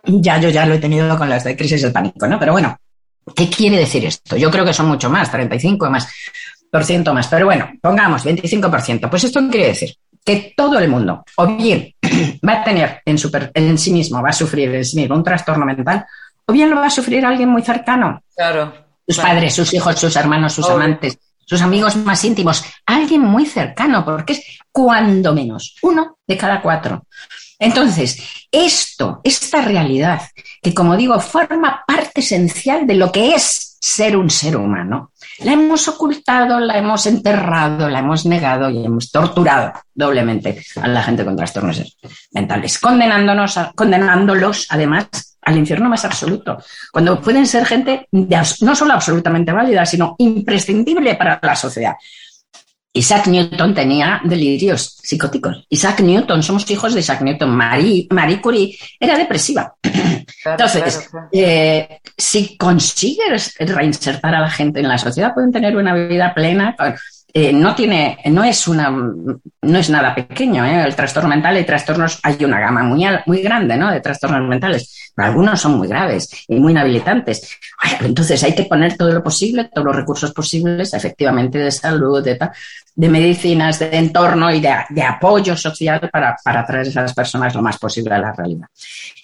Ya 0.06 0.40
yo 0.40 0.50
ya 0.50 0.66
lo 0.66 0.74
he 0.74 0.80
tenido 0.80 1.18
con 1.18 1.30
las 1.30 1.44
de 1.44 1.56
crisis 1.56 1.82
del 1.82 1.94
pánico, 1.94 2.28
¿no? 2.28 2.38
Pero 2.40 2.52
bueno, 2.52 2.78
¿qué 3.36 3.50
quiere 3.50 3.78
decir 3.78 4.06
esto? 4.06 4.36
Yo 4.36 4.52
creo 4.52 4.66
que 4.66 4.74
son 4.74 4.88
mucho 4.88 5.10
más, 5.10 5.32
35 5.32 5.90
más, 5.90 6.08
por 6.70 6.84
ciento 6.84 7.14
más. 7.14 7.28
Pero 7.28 7.46
bueno, 7.46 7.72
pongamos 7.82 8.26
25%. 8.26 9.10
Pues 9.10 9.24
esto 9.24 9.40
quiere 9.50 9.68
decir 9.68 9.96
que 10.26 10.54
todo 10.56 10.80
el 10.80 10.90
mundo, 10.90 11.24
o 11.38 11.48
bien 11.56 11.94
va 12.48 12.62
a 12.62 12.64
tener 12.64 13.02
en, 13.06 13.18
en 13.54 13.78
sí 13.78 13.92
mismo, 13.92 14.22
va 14.22 14.30
a 14.30 14.34
sufrir 14.34 14.74
en 14.74 14.86
sí 14.86 14.98
mismo 14.98 15.16
un 15.16 15.24
trastorno 15.24 15.66
mental, 15.66 16.06
o 16.46 16.54
bien 16.54 16.70
lo 16.70 16.78
va 16.78 16.88
a 16.88 16.90
sufrir 16.90 17.26
alguien 17.26 17.50
muy 17.50 17.62
cercano. 17.62 18.22
Claro. 18.36 18.74
Sus 19.06 19.20
padres, 19.20 19.54
sus 19.54 19.74
hijos, 19.74 20.00
sus 20.00 20.16
hermanos, 20.16 20.54
sus 20.54 20.70
amantes, 20.70 21.18
sus 21.54 21.62
amigos 21.62 21.96
más 21.96 22.24
íntimos, 22.26 22.66
alguien 22.86 23.22
muy 23.22 23.46
cercano, 23.46 24.04
porque 24.04 24.34
es 24.34 24.60
cuando 24.72 25.34
menos 25.34 25.78
uno 25.84 26.18
de 26.28 26.38
cada 26.38 26.62
cuatro. 26.62 27.06
Entonces, 27.60 28.22
esto, 28.52 29.22
esta 29.24 29.62
realidad, 29.62 30.22
que 30.62 30.74
como 30.74 30.98
digo, 30.98 31.20
forma 31.20 31.84
parte 31.88 32.20
esencial 32.20 32.86
de 32.86 32.96
lo 32.96 33.12
que 33.12 33.36
es 33.36 33.78
ser 33.80 34.18
un 34.18 34.30
ser 34.30 34.58
humano, 34.58 35.13
la 35.40 35.54
hemos 35.54 35.88
ocultado, 35.88 36.60
la 36.60 36.78
hemos 36.78 37.06
enterrado, 37.06 37.90
la 37.90 38.00
hemos 38.00 38.26
negado 38.26 38.70
y 38.70 38.86
hemos 38.86 39.12
torturado 39.12 39.74
doblemente 39.94 40.64
a 40.82 40.88
la 40.88 41.04
gente 41.04 41.26
con 41.26 41.36
trastornos 41.36 41.98
mentales, 42.32 42.80
condenándonos 42.80 43.60
condenándolos 43.76 44.68
además 44.70 45.08
al 45.42 45.58
infierno 45.58 45.90
más 45.90 46.06
absoluto, 46.06 46.58
cuando 46.92 47.20
pueden 47.20 47.46
ser 47.46 47.66
gente 47.66 48.08
no 48.12 48.76
solo 48.76 48.94
absolutamente 48.94 49.52
válida, 49.52 49.86
sino 49.86 50.16
imprescindible 50.18 51.16
para 51.16 51.40
la 51.42 51.56
sociedad. 51.56 51.96
Isaac 52.96 53.26
Newton 53.26 53.74
tenía 53.74 54.22
delirios 54.24 54.98
psicóticos. 55.02 55.66
Isaac 55.70 56.02
Newton, 56.02 56.44
somos 56.44 56.70
hijos 56.70 56.94
de 56.94 57.00
Isaac 57.00 57.22
Newton. 57.22 57.50
Marie, 57.50 58.08
Marie 58.12 58.40
Curie 58.40 58.78
era 59.00 59.18
depresiva. 59.18 59.74
Entonces, 60.46 61.10
eh, 61.32 62.00
si 62.16 62.56
consigues 62.56 63.56
reinsertar 63.60 64.36
a 64.36 64.42
la 64.42 64.50
gente 64.50 64.80
en 64.80 64.88
la 64.88 65.00
sociedad, 65.00 65.34
pueden 65.34 65.52
tener 65.52 65.76
una 65.76 65.96
vida 65.96 66.34
plena. 66.36 66.76
Eh, 67.34 67.52
no 67.52 67.74
tiene, 67.74 68.20
no 68.26 68.44
es 68.44 68.68
una, 68.68 68.92
no 68.92 69.78
es 69.80 69.90
nada 69.90 70.14
pequeño, 70.14 70.64
¿eh? 70.64 70.84
el 70.86 70.96
trastorno 70.96 71.30
mental 71.30 71.58
y 71.58 71.64
trastornos, 71.64 72.20
hay 72.22 72.46
una 72.46 72.60
gama 72.60 72.84
muy, 72.84 73.08
muy 73.26 73.42
grande, 73.42 73.76
¿no? 73.76 73.92
De 73.92 74.02
trastornos 74.02 74.48
mentales 74.48 75.03
algunos 75.16 75.62
son 75.62 75.78
muy 75.78 75.88
graves 75.88 76.30
y 76.48 76.56
muy 76.60 76.72
inhabilitantes. 76.72 77.60
Entonces 78.02 78.44
hay 78.44 78.56
que 78.56 78.64
poner 78.64 78.98
todo 78.98 79.12
lo 79.12 79.24
posible, 79.24 79.66
todos 79.66 79.86
los 79.86 79.96
recursos 79.96 80.34
posibles, 80.34 80.94
efectivamente, 80.94 81.60
de 81.60 81.72
salud, 81.72 82.24
de, 82.24 83.10
medicinas, 83.10 83.80
de 83.80 83.96
entorno 83.96 84.52
y 84.52 84.60
de, 84.60 84.74
de 84.90 85.04
apoyo 85.04 85.56
social 85.56 86.10
para, 86.12 86.36
para, 86.44 86.66
traer 86.66 86.88
a 86.88 86.90
esas 86.90 87.14
personas 87.14 87.54
lo 87.54 87.62
más 87.62 87.78
posible 87.78 88.16
a 88.16 88.20
la 88.20 88.34
realidad. 88.34 88.68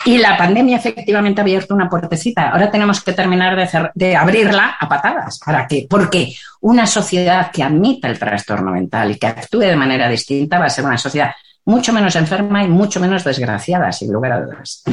Y 0.06 0.18
la 0.20 0.38
pandemia 0.38 0.78
efectivamente 0.78 1.42
ha 1.42 1.44
abierto 1.44 1.74
una 1.74 1.90
puertecita. 1.90 2.50
Ahora 2.50 2.70
tenemos 2.70 3.02
que 3.02 3.14
terminar 3.14 3.56
de, 3.56 3.90
de 3.96 4.16
abrirla 4.16 4.78
a 4.80 4.88
patadas. 4.88 5.40
¿Para 5.44 5.66
qué? 5.68 5.88
Porque 5.90 6.34
una 6.62 6.86
sociedad 6.86 7.50
que 7.52 7.64
admita 7.64 8.08
el 8.08 8.20
trastorno 8.20 8.72
mental 8.72 9.12
y 9.12 9.16
que 9.18 9.28
actúe 9.28 9.60
de 9.60 9.76
manera 9.76 10.08
distinta 10.08 10.60
va 10.60 10.66
a 10.66 10.70
ser 10.70 10.86
una 10.86 10.98
sociedad 10.98 11.32
mucho 11.66 11.94
menos 11.94 12.16
enferma 12.16 12.64
y 12.64 12.68
mucho 12.68 13.00
menos 13.00 13.24
desgraciada, 13.24 13.92
sin 13.92 14.12
lugar 14.12 14.32
a 14.32 14.42
dudas. 14.42 14.84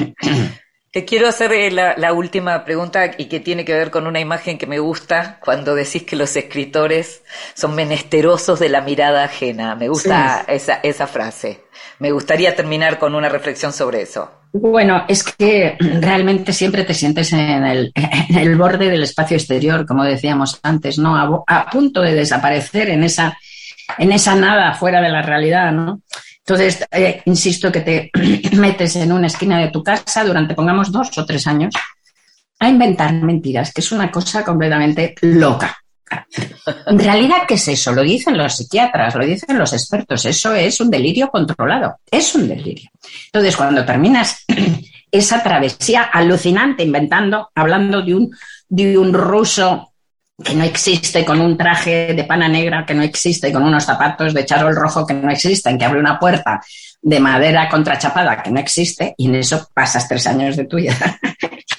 Te 0.96 1.04
quiero 1.04 1.28
hacer 1.28 1.52
eh, 1.52 1.70
la, 1.70 1.94
la 1.98 2.14
última 2.14 2.64
pregunta 2.64 3.10
y 3.18 3.26
que 3.26 3.38
tiene 3.38 3.66
que 3.66 3.74
ver 3.74 3.90
con 3.90 4.06
una 4.06 4.18
imagen 4.18 4.56
que 4.56 4.66
me 4.66 4.78
gusta 4.78 5.38
cuando 5.44 5.74
decís 5.74 6.04
que 6.04 6.16
los 6.16 6.34
escritores 6.36 7.22
son 7.52 7.74
menesterosos 7.74 8.58
de 8.58 8.70
la 8.70 8.80
mirada 8.80 9.24
ajena. 9.24 9.74
Me 9.74 9.90
gusta 9.90 10.46
esa, 10.48 10.80
esa 10.82 11.06
frase. 11.06 11.64
Me 11.98 12.12
gustaría 12.12 12.56
terminar 12.56 12.98
con 12.98 13.14
una 13.14 13.28
reflexión 13.28 13.74
sobre 13.74 14.00
eso. 14.00 14.30
Bueno, 14.54 15.04
es 15.06 15.22
que 15.22 15.76
realmente 16.00 16.54
siempre 16.54 16.82
te 16.84 16.94
sientes 16.94 17.30
en 17.34 17.66
el, 17.66 17.92
en 17.94 18.38
el 18.38 18.56
borde 18.56 18.88
del 18.88 19.02
espacio 19.02 19.36
exterior, 19.36 19.84
como 19.84 20.02
decíamos 20.02 20.58
antes, 20.62 20.96
¿no? 20.96 21.14
A, 21.14 21.44
a 21.46 21.66
punto 21.68 22.00
de 22.00 22.14
desaparecer 22.14 22.88
en 22.88 23.04
esa, 23.04 23.36
en 23.98 24.12
esa 24.12 24.34
nada 24.34 24.72
fuera 24.72 25.02
de 25.02 25.10
la 25.10 25.20
realidad, 25.20 25.72
¿no? 25.72 26.00
Entonces, 26.48 26.86
eh, 26.92 27.22
insisto 27.24 27.72
que 27.72 27.80
te 27.80 28.10
metes 28.56 28.94
en 28.94 29.10
una 29.10 29.26
esquina 29.26 29.58
de 29.58 29.70
tu 29.70 29.82
casa 29.82 30.22
durante, 30.22 30.54
pongamos, 30.54 30.92
dos 30.92 31.16
o 31.18 31.26
tres 31.26 31.44
años 31.48 31.74
a 32.60 32.68
inventar 32.68 33.12
mentiras, 33.14 33.72
que 33.72 33.80
es 33.80 33.90
una 33.90 34.12
cosa 34.12 34.44
completamente 34.44 35.16
loca. 35.22 35.76
En 36.86 36.98
realidad, 37.00 37.38
¿qué 37.48 37.54
es 37.54 37.66
eso? 37.66 37.92
Lo 37.92 38.02
dicen 38.02 38.38
los 38.38 38.56
psiquiatras, 38.56 39.16
lo 39.16 39.26
dicen 39.26 39.58
los 39.58 39.72
expertos. 39.72 40.24
Eso 40.24 40.54
es 40.54 40.80
un 40.80 40.88
delirio 40.88 41.30
controlado. 41.30 41.96
Es 42.08 42.32
un 42.36 42.46
delirio. 42.46 42.90
Entonces, 43.26 43.56
cuando 43.56 43.84
terminas 43.84 44.44
esa 45.10 45.42
travesía 45.42 46.04
alucinante 46.04 46.84
inventando, 46.84 47.50
hablando 47.56 48.02
de 48.02 48.14
un, 48.14 48.30
de 48.68 48.96
un 48.96 49.12
ruso 49.12 49.92
que 50.42 50.54
no 50.54 50.64
existe, 50.64 51.24
con 51.24 51.40
un 51.40 51.56
traje 51.56 52.12
de 52.12 52.24
pana 52.24 52.48
negra 52.48 52.84
que 52.84 52.94
no 52.94 53.02
existe, 53.02 53.52
con 53.52 53.62
unos 53.62 53.84
zapatos 53.84 54.34
de 54.34 54.44
charol 54.44 54.76
rojo 54.76 55.06
que 55.06 55.14
no 55.14 55.30
existen, 55.30 55.78
que 55.78 55.84
abre 55.84 55.98
una 55.98 56.18
puerta 56.18 56.60
de 57.00 57.20
madera 57.20 57.68
contrachapada 57.68 58.42
que 58.42 58.50
no 58.50 58.60
existe, 58.60 59.14
y 59.16 59.26
en 59.26 59.36
eso 59.36 59.70
pasas 59.72 60.08
tres 60.08 60.26
años 60.26 60.56
de 60.56 60.64
tu 60.64 60.76
vida. 60.76 61.18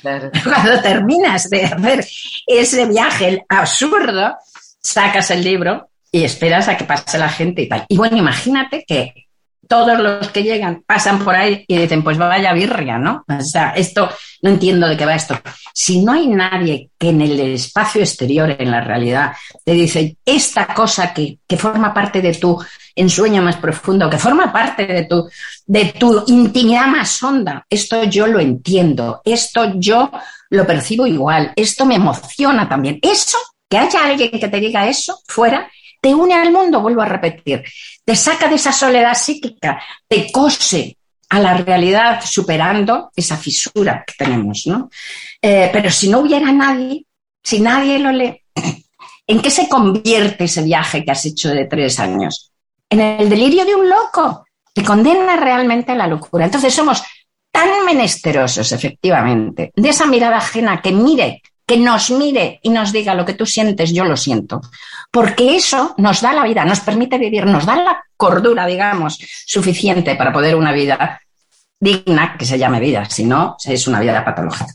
Claro. 0.02 0.32
Cuando 0.44 0.82
terminas 0.82 1.50
de 1.50 1.66
hacer 1.66 2.06
ese 2.46 2.86
viaje 2.86 3.46
absurdo, 3.50 4.38
sacas 4.80 5.32
el 5.32 5.44
libro 5.44 5.90
y 6.12 6.24
esperas 6.24 6.68
a 6.68 6.78
que 6.78 6.86
pase 6.86 7.18
la 7.18 7.30
gente 7.30 7.64
y 7.64 7.70
tal. 7.70 7.86
Y 7.88 7.98
bueno, 7.98 8.18
imagínate 8.18 8.86
que 8.88 9.27
todos 9.68 10.00
los 10.00 10.30
que 10.30 10.44
llegan 10.44 10.84
pasan 10.86 11.24
por 11.24 11.36
ahí 11.36 11.66
y 11.68 11.78
dicen, 11.78 12.04
pues 12.04 12.18
vaya 12.18 12.54
birria, 12.54 12.98
¿no? 12.98 13.26
O 13.28 13.42
sea, 13.42 13.72
esto, 13.72 14.10
no 14.42 14.50
entiendo 14.50 14.88
de 14.88 14.98
qué 14.98 15.06
va 15.06 15.16
esto. 15.16 15.40
Si 15.74 16.04
no 16.04 16.14
hay 16.14 16.28
nadie 16.28 16.90
que 16.98 17.10
en 17.10 17.22
el 17.22 17.40
espacio 17.40 18.02
exterior, 18.02 18.56
en 18.58 18.72
la 18.72 18.82
realidad, 18.82 19.34
te 19.64 19.74
dice 19.74 20.18
esta 20.26 20.68
cosa 20.74 21.14
que, 21.14 21.40
que 21.48 21.58
forma 21.58 21.94
parte 21.94 22.22
de 22.22 22.34
tu 22.34 22.60
ensueño 22.96 23.42
más 23.42 23.58
profundo, 23.58 24.10
que 24.10 24.18
forma 24.18 24.52
parte 24.52 24.86
de 24.86 25.04
tu, 25.04 25.30
de 25.66 25.94
tu 25.98 26.24
intimidad 26.28 26.88
más 26.88 27.22
honda, 27.22 27.66
esto 27.70 28.04
yo 28.06 28.28
lo 28.28 28.40
entiendo, 28.40 29.22
esto 29.24 29.74
yo 29.76 30.12
lo 30.50 30.66
percibo 30.66 31.06
igual, 31.06 31.54
esto 31.56 31.86
me 31.86 31.96
emociona 31.96 32.68
también. 32.68 33.00
Eso, 33.02 33.38
que 33.70 33.78
haya 33.78 34.06
alguien 34.06 34.32
que 34.32 34.48
te 34.48 34.60
diga 34.60 34.88
eso 34.88 35.20
fuera, 35.28 35.70
te 36.00 36.14
une 36.14 36.34
al 36.34 36.52
mundo, 36.52 36.82
vuelvo 36.82 37.02
a 37.02 37.06
repetir, 37.06 37.64
te 38.04 38.16
saca 38.16 38.48
de 38.48 38.56
esa 38.56 38.72
soledad 38.72 39.14
psíquica, 39.14 39.82
te 40.08 40.32
cose 40.32 40.98
a 41.30 41.40
la 41.40 41.56
realidad 41.56 42.22
superando 42.24 43.12
esa 43.16 43.38
fisura 43.38 44.04
que 44.06 44.14
tenemos, 44.18 44.66
¿no? 44.68 44.90
Eh, 45.42 45.70
pero 45.74 45.92
si 45.92 46.10
no 46.10 46.20
hubiera 46.20 46.52
nadie, 46.52 47.06
si 47.44 47.60
nadie 47.60 48.00
lo 48.00 48.12
lee, 48.12 48.42
¿en 49.28 49.42
qué 49.42 49.52
se 49.52 49.68
convierte 49.68 50.46
ese 50.46 50.64
viaje 50.64 51.04
que 51.04 51.12
has 51.12 51.26
hecho 51.26 51.50
de 51.50 51.66
tres 51.66 52.00
años? 52.00 52.52
En 52.90 53.02
el 53.02 53.30
delirio 53.30 53.66
de 53.66 53.76
un 53.76 53.90
loco, 53.90 54.46
te 54.74 54.84
condena 54.84 55.36
realmente 55.36 55.92
a 55.92 55.96
la 55.96 56.08
locura. 56.08 56.46
Entonces 56.46 56.74
somos 56.74 57.04
tan 57.52 57.86
menesterosos, 57.86 58.72
efectivamente, 58.72 59.72
de 59.76 59.90
esa 59.90 60.06
mirada 60.06 60.38
ajena 60.38 60.82
que 60.82 60.92
mire, 60.92 61.42
que 61.68 61.78
nos 61.78 62.10
mire 62.12 62.60
y 62.64 62.70
nos 62.70 62.94
diga 62.94 63.14
lo 63.14 63.26
que 63.26 63.34
tú 63.34 63.46
sientes, 63.46 63.94
yo 63.94 64.06
lo 64.06 64.16
siento. 64.16 64.62
Porque 65.12 65.58
eso 65.58 65.94
nos 65.98 66.22
da 66.22 66.34
la 66.34 66.44
vida, 66.44 66.64
nos 66.64 66.80
permite 66.80 67.18
vivir, 67.18 67.46
nos 67.46 67.66
da 67.66 67.76
la 67.76 68.04
cordura, 68.16 68.66
digamos, 68.66 69.20
suficiente 69.46 70.16
para 70.16 70.32
poder 70.32 70.56
una 70.56 70.72
vida 70.72 71.22
digna, 71.80 72.36
que 72.40 72.46
se 72.46 72.58
llame 72.58 72.80
vida, 72.80 73.06
si 73.06 73.26
no, 73.26 73.58
es 73.66 73.86
una 73.86 74.00
vida 74.00 74.24
patológica. 74.24 74.74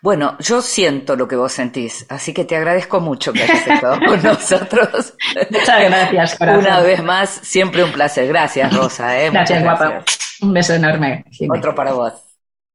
Bueno, 0.00 0.36
yo 0.40 0.60
siento 0.60 1.14
lo 1.14 1.28
que 1.28 1.36
vos 1.36 1.52
sentís, 1.52 2.04
así 2.08 2.32
que 2.32 2.44
te 2.44 2.56
agradezco 2.56 3.00
mucho 3.00 3.32
que 3.32 3.44
hayas 3.44 3.66
estado 3.66 3.98
con 4.06 4.22
nosotros. 4.22 5.14
Muchas 5.50 5.80
gracias, 5.84 6.36
corazón. 6.36 6.64
Una 6.64 6.80
vez 6.80 7.02
más, 7.02 7.30
siempre 7.30 7.84
un 7.84 7.92
placer. 7.92 8.26
Gracias, 8.26 8.74
Rosa. 8.74 9.20
¿eh? 9.20 9.30
Gracias, 9.30 9.62
guapa. 9.62 10.04
Un 10.40 10.52
beso 10.52 10.74
enorme. 10.74 11.24
Otro 11.48 11.74
para 11.74 11.92
vos. 11.92 12.12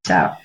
Chao. 0.06 0.38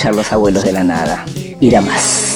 Escuchar 0.00 0.16
los 0.16 0.32
abuelos 0.32 0.64
de 0.64 0.72
la 0.72 0.82
nada. 0.82 1.26
Ir 1.60 1.78
más. 1.82 2.26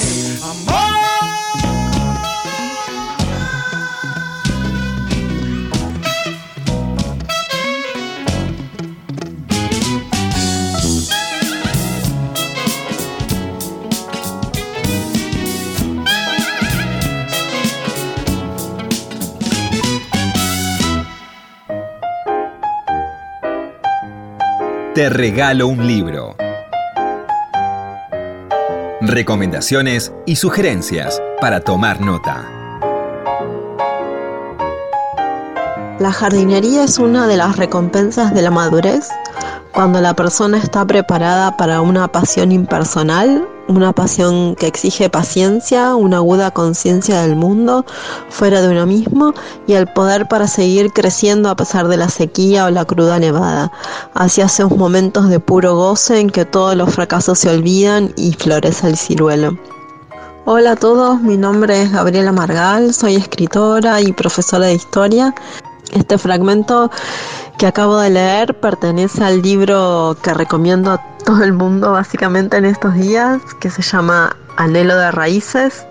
Te 24.93 25.09
regalo 25.09 25.67
un 25.67 25.87
libro. 25.87 26.34
Recomendaciones 29.07 30.11
y 30.25 30.37
sugerencias 30.37 31.21
para 31.39 31.59
tomar 31.59 32.01
nota. 32.01 32.49
La 35.99 36.11
jardinería 36.11 36.83
es 36.83 36.97
una 36.97 37.27
de 37.27 37.37
las 37.37 37.55
recompensas 37.57 38.33
de 38.33 38.41
la 38.41 38.49
madurez 38.49 39.07
cuando 39.73 40.01
la 40.01 40.15
persona 40.15 40.57
está 40.57 40.87
preparada 40.87 41.55
para 41.55 41.81
una 41.81 42.07
pasión 42.07 42.51
impersonal 42.51 43.47
una 43.67 43.93
pasión 43.93 44.55
que 44.55 44.67
exige 44.67 45.09
paciencia, 45.09 45.95
una 45.95 46.17
aguda 46.17 46.51
conciencia 46.51 47.21
del 47.21 47.35
mundo 47.35 47.85
fuera 48.29 48.61
de 48.61 48.69
uno 48.69 48.85
mismo 48.85 49.33
y 49.67 49.73
el 49.73 49.87
poder 49.87 50.27
para 50.27 50.47
seguir 50.47 50.91
creciendo 50.91 51.49
a 51.49 51.55
pesar 51.55 51.87
de 51.87 51.97
la 51.97 52.09
sequía 52.09 52.65
o 52.65 52.69
la 52.69 52.85
cruda 52.85 53.19
nevada, 53.19 53.71
hacia 54.13 54.45
esos 54.45 54.75
momentos 54.75 55.29
de 55.29 55.39
puro 55.39 55.75
goce 55.75 56.19
en 56.19 56.29
que 56.29 56.45
todos 56.45 56.75
los 56.75 56.93
fracasos 56.93 57.39
se 57.39 57.49
olvidan 57.49 58.13
y 58.15 58.33
florece 58.33 58.87
el 58.87 58.97
ciruelo. 58.97 59.57
Hola 60.47 60.73
a 60.73 60.75
todos, 60.75 61.21
mi 61.21 61.37
nombre 61.37 61.81
es 61.81 61.91
Gabriela 61.91 62.31
Margal, 62.31 62.93
soy 62.93 63.15
escritora 63.15 63.99
y 64.01 64.13
profesora 64.13 64.67
de 64.67 64.75
historia. 64.75 65.33
Este 65.91 66.17
fragmento 66.17 66.91
que 67.57 67.67
acabo 67.67 67.97
de 67.97 68.09
leer 68.09 68.53
pertenece 68.55 69.23
al 69.23 69.41
libro 69.41 70.17
que 70.21 70.33
recomiendo 70.33 70.91
a 70.91 71.01
todo 71.23 71.43
el 71.43 71.53
mundo 71.53 71.93
básicamente 71.93 72.57
en 72.57 72.65
estos 72.65 72.93
días, 72.95 73.41
que 73.59 73.69
se 73.69 73.81
llama 73.81 74.35
Anhelo 74.57 74.97
de 74.97 75.11
Raíces 75.11 75.85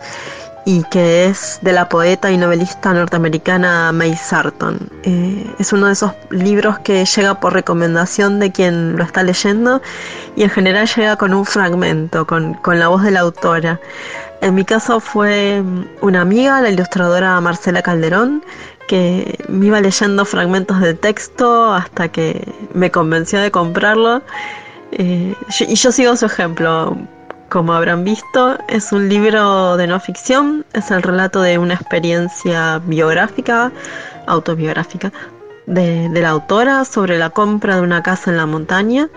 y 0.66 0.82
que 0.84 1.26
es 1.26 1.59
de 1.62 1.72
la 1.72 1.88
poeta 1.88 2.30
y 2.30 2.38
novelista 2.38 2.92
norteamericana 2.95 3.92
May 3.92 4.16
Sarton. 4.16 4.78
Eh, 5.03 5.47
es 5.59 5.72
uno 5.72 5.86
de 5.86 5.92
esos 5.92 6.12
libros 6.30 6.78
que 6.78 7.05
llega 7.05 7.40
por 7.40 7.53
recomendación 7.53 8.40
de 8.40 8.51
quien 8.51 8.97
lo 8.97 9.05
está 9.05 9.22
leyendo 9.22 9.82
y 10.36 10.42
en 10.42 10.51
general 10.51 10.88
llega 10.88 11.16
con 11.16 11.34
un 11.34 11.45
fragmento, 11.45 12.26
con, 12.26 12.55
con 12.55 12.78
la 12.78 12.88
voz 12.88 13.03
de 13.03 13.11
la 13.11 13.20
autora. 13.20 13.80
En 14.40 14.55
mi 14.55 14.64
caso 14.64 15.01
fue 15.01 15.62
una 16.01 16.20
amiga, 16.20 16.61
la 16.61 16.70
ilustradora 16.70 17.40
Marcela 17.40 17.82
Calderón, 17.82 18.45
que 18.89 19.39
me 19.49 19.66
iba 19.66 19.80
leyendo 19.80 20.24
fragmentos 20.24 20.80
de 20.80 20.95
texto 20.95 21.72
hasta 21.72 22.09
que 22.09 22.47
me 22.72 22.91
convenció 22.91 23.41
de 23.41 23.51
comprarlo. 23.51 24.22
Eh, 24.93 25.35
y 25.61 25.74
yo 25.74 25.93
sigo 25.93 26.16
su 26.16 26.26
ejemplo. 26.26 26.97
Como 27.49 27.72
habrán 27.72 28.03
visto, 28.05 28.59
es 28.68 28.91
un 28.91 29.09
libro 29.09 29.76
de 29.76 29.87
no 29.87 30.01
ficción, 30.01 30.64
es 30.72 30.91
el 30.91 31.03
relato 31.03 31.41
de 31.41 31.59
una 31.59 31.74
experiencia 31.74 32.80
biográfica, 32.85 33.70
autobiográfica, 34.26 35.12
de, 35.66 36.09
de 36.09 36.20
la 36.20 36.30
autora 36.30 36.85
sobre 36.85 37.16
la 37.16 37.30
compra 37.30 37.76
de 37.76 37.82
una 37.82 38.03
casa 38.03 38.30
en 38.30 38.39
la 38.39 38.47
montaña, 38.47 39.09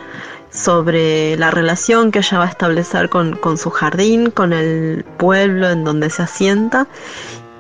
sobre 0.51 1.36
la 1.38 1.51
relación 1.51 2.11
que 2.11 2.20
ella 2.20 2.39
va 2.39 2.45
a 2.45 2.49
establecer 2.49 3.09
con, 3.09 3.36
con 3.38 3.57
su 3.57 3.70
jardín, 3.70 4.30
con 4.30 4.53
el 4.53 5.03
pueblo 5.18 5.70
en 5.70 5.84
donde 5.84 6.09
se 6.09 6.24
asienta 6.24 6.88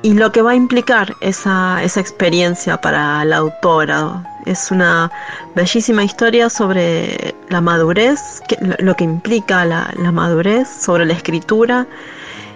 y 0.01 0.13
lo 0.13 0.31
que 0.31 0.41
va 0.41 0.51
a 0.51 0.55
implicar 0.55 1.15
esa, 1.21 1.81
esa 1.83 1.99
experiencia 1.99 2.79
para 2.79 3.23
la 3.25 3.37
autora. 3.37 4.23
Es 4.45 4.71
una 4.71 5.11
bellísima 5.55 6.03
historia 6.03 6.49
sobre 6.49 7.35
la 7.49 7.61
madurez, 7.61 8.41
lo 8.79 8.95
que 8.95 9.03
implica 9.03 9.65
la, 9.65 9.91
madurez, 10.11 10.67
sobre 10.69 11.05
la 11.05 11.13
escritura 11.13 11.87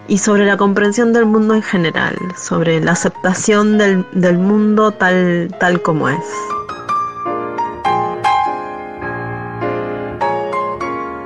y 0.07 0.17
sobre 0.17 0.45
la 0.45 0.57
comprensión 0.57 1.13
del 1.13 1.25
mundo 1.25 1.53
en 1.53 1.61
general, 1.61 2.15
sobre 2.37 2.79
la 2.79 2.93
aceptación 2.93 3.77
del, 3.77 4.05
del 4.13 4.37
mundo 4.37 4.91
tal, 4.91 5.53
tal 5.59 5.81
como 5.81 6.09
es. 6.09 6.25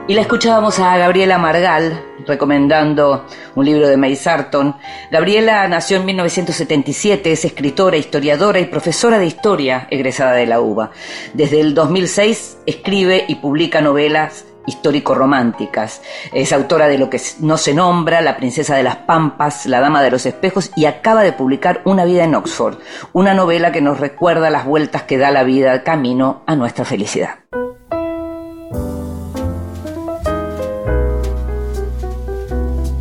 Y 0.08 0.14
la 0.14 0.22
escuchábamos 0.22 0.78
a 0.78 0.96
Gabriela 0.98 1.40
Margal 1.40 2.00
recomendando 2.28 3.26
un 3.56 3.66
libro 3.66 3.88
de 3.88 3.98
May 3.98 4.16
Sarton. 4.16 4.76
Gabriela 5.10 5.68
nació 5.68 5.98
en 5.98 6.06
1977, 6.06 7.32
es 7.32 7.44
escritora, 7.44 7.98
historiadora 7.98 8.60
y 8.60 8.66
profesora 8.66 9.18
de 9.18 9.26
historia 9.26 9.88
egresada 9.90 10.34
de 10.34 10.46
la 10.46 10.60
UBA. 10.60 10.92
Desde 11.34 11.60
el 11.60 11.74
2006 11.74 12.60
escribe 12.68 13.26
y 13.28 13.36
publica 13.36 13.82
novelas 13.82 14.46
histórico-románticas. 14.68 16.04
Es 16.32 16.54
autora 16.54 16.88
de 16.88 17.00
Lo 17.00 17.10
que 17.10 17.20
no 17.40 17.58
se 17.58 17.74
nombra, 17.74 18.22
La 18.22 18.38
princesa 18.38 18.76
de 18.76 18.84
las 18.84 18.98
Pampas, 18.98 19.66
La 19.66 19.80
dama 19.80 20.04
de 20.04 20.12
los 20.12 20.28
espejos 20.28 20.70
y 20.76 20.86
acaba 20.86 21.24
de 21.24 21.34
publicar 21.34 21.82
Una 21.84 22.06
vida 22.06 22.24
en 22.26 22.36
Oxford, 22.36 22.78
una 23.12 23.34
novela 23.34 23.72
que 23.72 23.82
nos 23.82 24.00
recuerda 24.00 24.52
las 24.52 24.66
vueltas 24.66 25.02
que 25.04 25.18
da 25.18 25.32
la 25.32 25.44
vida 25.44 25.84
camino 25.84 26.44
a 26.46 26.56
nuestra 26.56 26.86
felicidad. 26.86 27.40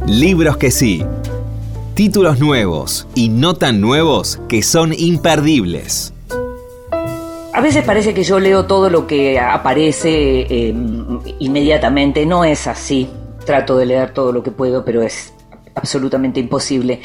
Libros 0.07 0.59
que 0.59 0.71
sí. 0.71 1.03
Títulos 1.95 2.39
nuevos 2.39 3.09
y 3.15 3.31
no 3.31 3.55
tan 3.55 3.81
nuevos 3.81 4.39
que 4.49 4.63
son 4.63 4.93
imperdibles. 4.93 6.13
A 7.55 7.61
veces 7.63 7.85
parece 7.85 8.13
que 8.13 8.23
yo 8.23 8.39
leo 8.39 8.67
todo 8.67 8.91
lo 8.91 9.07
que 9.07 9.41
aparece 9.41 10.69
em, 10.69 11.21
inmediatamente. 11.39 12.27
No 12.27 12.45
es 12.45 12.67
así. 12.67 13.09
Trato 13.47 13.79
de 13.79 13.87
leer 13.87 14.13
todo 14.13 14.31
lo 14.31 14.43
que 14.43 14.51
puedo, 14.51 14.85
pero 14.85 15.03
es 15.03 15.33
absolutamente 15.75 16.39
imposible. 16.39 17.01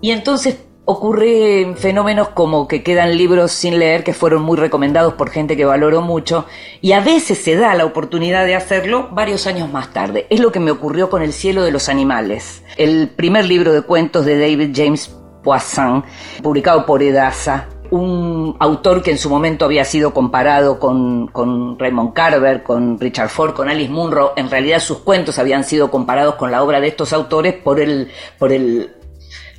Y 0.00 0.12
entonces 0.12 0.58
ocurren 0.86 1.76
fenómenos 1.76 2.28
como 2.30 2.68
que 2.68 2.82
quedan 2.82 3.16
libros 3.16 3.52
sin 3.52 3.78
leer 3.78 4.04
que 4.04 4.12
fueron 4.12 4.42
muy 4.42 4.58
recomendados 4.58 5.14
por 5.14 5.30
gente 5.30 5.56
que 5.56 5.64
valoro 5.64 6.02
mucho 6.02 6.44
y 6.80 6.92
a 6.92 7.00
veces 7.00 7.38
se 7.38 7.56
da 7.56 7.74
la 7.74 7.86
oportunidad 7.86 8.44
de 8.44 8.54
hacerlo 8.54 9.08
varios 9.12 9.46
años 9.46 9.72
más 9.72 9.92
tarde. 9.92 10.26
Es 10.28 10.40
lo 10.40 10.52
que 10.52 10.60
me 10.60 10.70
ocurrió 10.70 11.08
con 11.08 11.22
El 11.22 11.32
cielo 11.32 11.62
de 11.62 11.70
los 11.70 11.88
animales, 11.88 12.62
el 12.76 13.08
primer 13.08 13.46
libro 13.46 13.72
de 13.72 13.82
cuentos 13.82 14.26
de 14.26 14.38
David 14.38 14.72
James 14.74 15.14
Poisson, 15.42 16.04
publicado 16.42 16.84
por 16.84 17.02
Edasa, 17.02 17.68
un 17.90 18.56
autor 18.58 19.02
que 19.02 19.10
en 19.10 19.18
su 19.18 19.30
momento 19.30 19.64
había 19.64 19.84
sido 19.84 20.12
comparado 20.12 20.78
con, 20.78 21.28
con, 21.28 21.78
Raymond 21.78 22.12
Carver, 22.12 22.62
con 22.62 22.98
Richard 22.98 23.28
Ford, 23.28 23.54
con 23.54 23.68
Alice 23.68 23.92
Munro. 23.92 24.32
En 24.36 24.50
realidad 24.50 24.80
sus 24.80 24.98
cuentos 24.98 25.38
habían 25.38 25.64
sido 25.64 25.90
comparados 25.90 26.34
con 26.34 26.50
la 26.50 26.62
obra 26.62 26.80
de 26.80 26.88
estos 26.88 27.12
autores 27.12 27.54
por 27.54 27.80
el, 27.80 28.10
por 28.38 28.52
el 28.52 28.90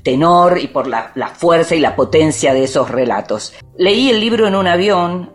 tenor 0.06 0.60
y 0.62 0.68
por 0.68 0.86
la, 0.86 1.12
fuerza 1.36 1.76
y 1.76 1.80
la 1.80 1.96
potencia 1.96 2.54
de 2.54 2.64
esos 2.64 2.90
relatos. 2.90 3.56
Leí 3.76 4.12
el 4.12 4.22
libro 4.22 4.48
en 4.48 4.56
un 4.56 4.68
avión, 4.68 5.34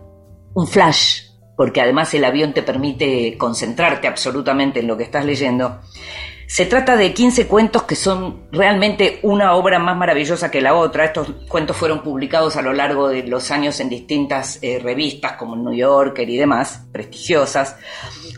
un 0.55 0.66
flash, 0.68 1.25
porque 1.57 1.81
además 1.81 2.14
el 2.14 2.25
avión 2.25 2.55
te 2.55 2.62
permite 2.62 3.37
concentrarte 3.37 4.07
absolutamente 4.07 4.79
en 4.79 4.87
lo 4.87 4.97
que 4.97 5.03
estás 5.03 5.25
leyendo. 5.25 5.81
Se 6.47 6.66
trata 6.66 6.97
de 6.97 7.12
15 7.12 7.49
cuentos 7.49 7.83
que 7.83 7.97
son 7.97 8.49
realmente 8.53 9.18
una 9.23 9.55
obra 9.55 9.81
más 9.81 9.97
maravillosa 9.97 10.53
que 10.53 10.61
la 10.61 10.75
otra. 10.75 11.05
Estos 11.05 11.29
cuentos 11.49 11.77
fueron 11.77 12.03
publicados 12.03 12.57
a 12.57 12.62
lo 12.62 12.73
largo 12.73 13.09
de 13.09 13.25
los 13.25 13.51
años 13.51 13.81
en 13.81 13.89
distintas 13.89 14.61
eh, 14.62 14.79
revistas 14.81 15.33
como 15.33 15.57
New 15.57 15.75
Yorker 15.75 16.29
y 16.29 16.37
demás, 16.37 16.87
prestigiosas. 16.93 17.77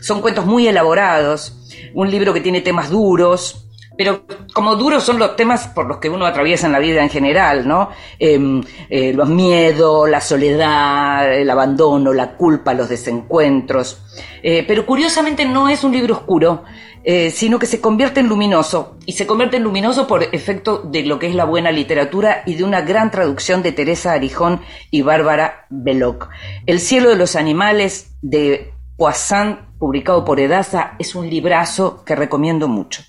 Son 0.01 0.21
cuentos 0.21 0.45
muy 0.47 0.67
elaborados, 0.67 1.59
un 1.93 2.09
libro 2.09 2.33
que 2.33 2.41
tiene 2.41 2.61
temas 2.61 2.89
duros, 2.89 3.62
pero 4.03 4.25
como 4.51 4.75
duros 4.75 5.01
son 5.01 5.17
los 5.17 5.37
temas 5.37 5.69
por 5.69 5.85
los 5.87 5.99
que 5.99 6.09
uno 6.09 6.25
atraviesa 6.25 6.65
en 6.65 6.73
la 6.73 6.79
vida 6.79 7.01
en 7.01 7.09
general, 7.09 7.65
¿no? 7.65 7.87
Em, 8.19 8.61
eh, 8.89 9.13
los 9.13 9.29
miedos, 9.29 10.09
la 10.09 10.19
soledad, 10.19 11.33
el 11.33 11.49
abandono, 11.49 12.11
la 12.11 12.35
culpa, 12.35 12.73
los 12.73 12.89
desencuentros. 12.89 14.03
Eh, 14.41 14.65
pero 14.67 14.85
curiosamente 14.85 15.45
no 15.45 15.69
es 15.69 15.85
un 15.85 15.93
libro 15.93 16.15
oscuro, 16.15 16.63
eh, 17.05 17.31
sino 17.31 17.57
que 17.57 17.65
se 17.65 17.79
convierte 17.79 18.19
en 18.19 18.27
luminoso. 18.27 18.97
Y 19.05 19.13
se 19.13 19.25
convierte 19.25 19.55
en 19.55 19.63
luminoso 19.63 20.05
por 20.05 20.21
efecto 20.21 20.79
de 20.79 21.03
lo 21.03 21.17
que 21.17 21.27
es 21.27 21.35
la 21.35 21.45
buena 21.45 21.71
literatura 21.71 22.43
y 22.45 22.55
de 22.55 22.65
una 22.65 22.81
gran 22.81 23.09
traducción 23.09 23.63
de 23.63 23.71
Teresa 23.71 24.11
Arijón 24.11 24.59
y 24.91 25.01
Bárbara 25.01 25.65
Belloc. 25.69 26.27
El 26.65 26.81
cielo 26.81 27.09
de 27.09 27.15
los 27.15 27.37
animales 27.37 28.17
de 28.21 28.73
Poisson, 28.97 29.59
publicado 29.83 30.23
por 30.23 30.39
Edasa, 30.39 30.93
es 30.97 31.13
un 31.13 31.29
librazo 31.29 32.05
que 32.05 32.15
recomiendo 32.15 32.69
mucho. 32.69 33.03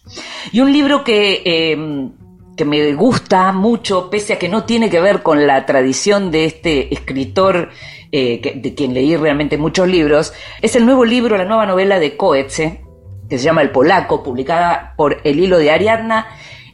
Y 0.51 0.59
un 0.59 0.73
libro 0.73 1.05
que, 1.05 1.41
em, 1.45 2.11
que 2.57 2.65
me 2.65 2.95
gusta 2.95 3.53
mucho, 3.53 4.11
pese 4.11 4.33
a 4.33 4.41
que 4.41 4.49
no 4.49 4.65
tiene 4.65 4.91
que 4.91 5.01
ver 5.01 5.23
con 5.23 5.47
la 5.47 5.67
tradición 5.67 6.33
de 6.33 6.47
este 6.47 6.93
escritor 6.93 7.71
eh, 8.11 8.41
de 8.57 8.75
quien 8.75 8.93
leí 8.93 9.15
realmente 9.17 9.57
muchos 9.57 9.87
libros, 9.87 10.33
es 10.63 10.75
el 10.75 10.85
nuevo 10.85 11.05
libro, 11.05 11.37
la 11.37 11.45
nueva 11.45 11.65
novela 11.65 12.01
de 12.01 12.17
Coetze, 12.17 12.83
que 13.29 13.29
que 13.29 13.39
se 13.39 13.45
llama 13.45 13.63
El 13.63 13.71
Polaco, 13.71 14.25
publicada 14.25 14.95
por 14.97 15.21
El 15.23 15.39
Hilo 15.39 15.59
de 15.59 15.71
Ariadna, 15.71 16.27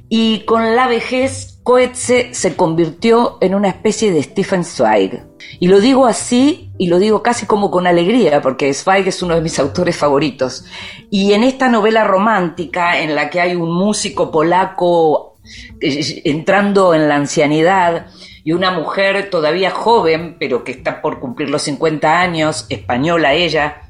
y 0.09 0.41
con 0.47 0.77
la 0.77 0.89
vejez 0.89 1.50
Coetze 1.63 2.33
se 2.33 2.57
convirtió 2.57 3.39
en 3.41 3.55
una 3.55 3.69
especie 3.69 4.13
de 4.13 4.23
Stephen 4.23 4.65
Zweig. 4.65 5.23
Y 5.59 5.69
lo 5.69 5.81
digo 5.81 6.07
así 6.07 6.73
y 6.79 6.87
lo 6.89 6.99
digo 6.99 7.23
casi 7.23 7.47
como 7.47 7.71
con 7.71 7.87
alegría, 7.87 8.41
porque 8.41 8.73
Zweig 8.73 9.07
es 9.07 9.23
uno 9.23 9.35
de 9.35 9.43
mis 9.43 9.59
autores 9.59 9.97
favoritos. 9.97 10.65
Y 11.11 11.33
en 11.33 11.45
esta 11.45 11.69
novela 11.69 12.05
romántica 12.05 13.01
en 13.01 13.15
la 13.15 13.29
que 13.29 13.41
hay 13.41 13.55
un 13.55 13.73
músico 13.73 14.31
polaco 14.31 15.37
eh, 15.81 16.23
entrando 16.25 16.95
en 16.95 17.09
la 17.09 17.17
ancianidad 17.17 18.07
y 18.43 18.53
una 18.53 18.71
mujer 18.71 19.29
todavía 19.29 19.71
joven, 19.71 20.37
pero 20.39 20.65
que 20.65 20.73
está 20.73 21.03
por 21.03 21.21
cumplir 21.21 21.51
los 21.51 21.63
50 21.63 22.21
años, 22.21 22.67
española 22.71 23.35
ella, 23.35 23.90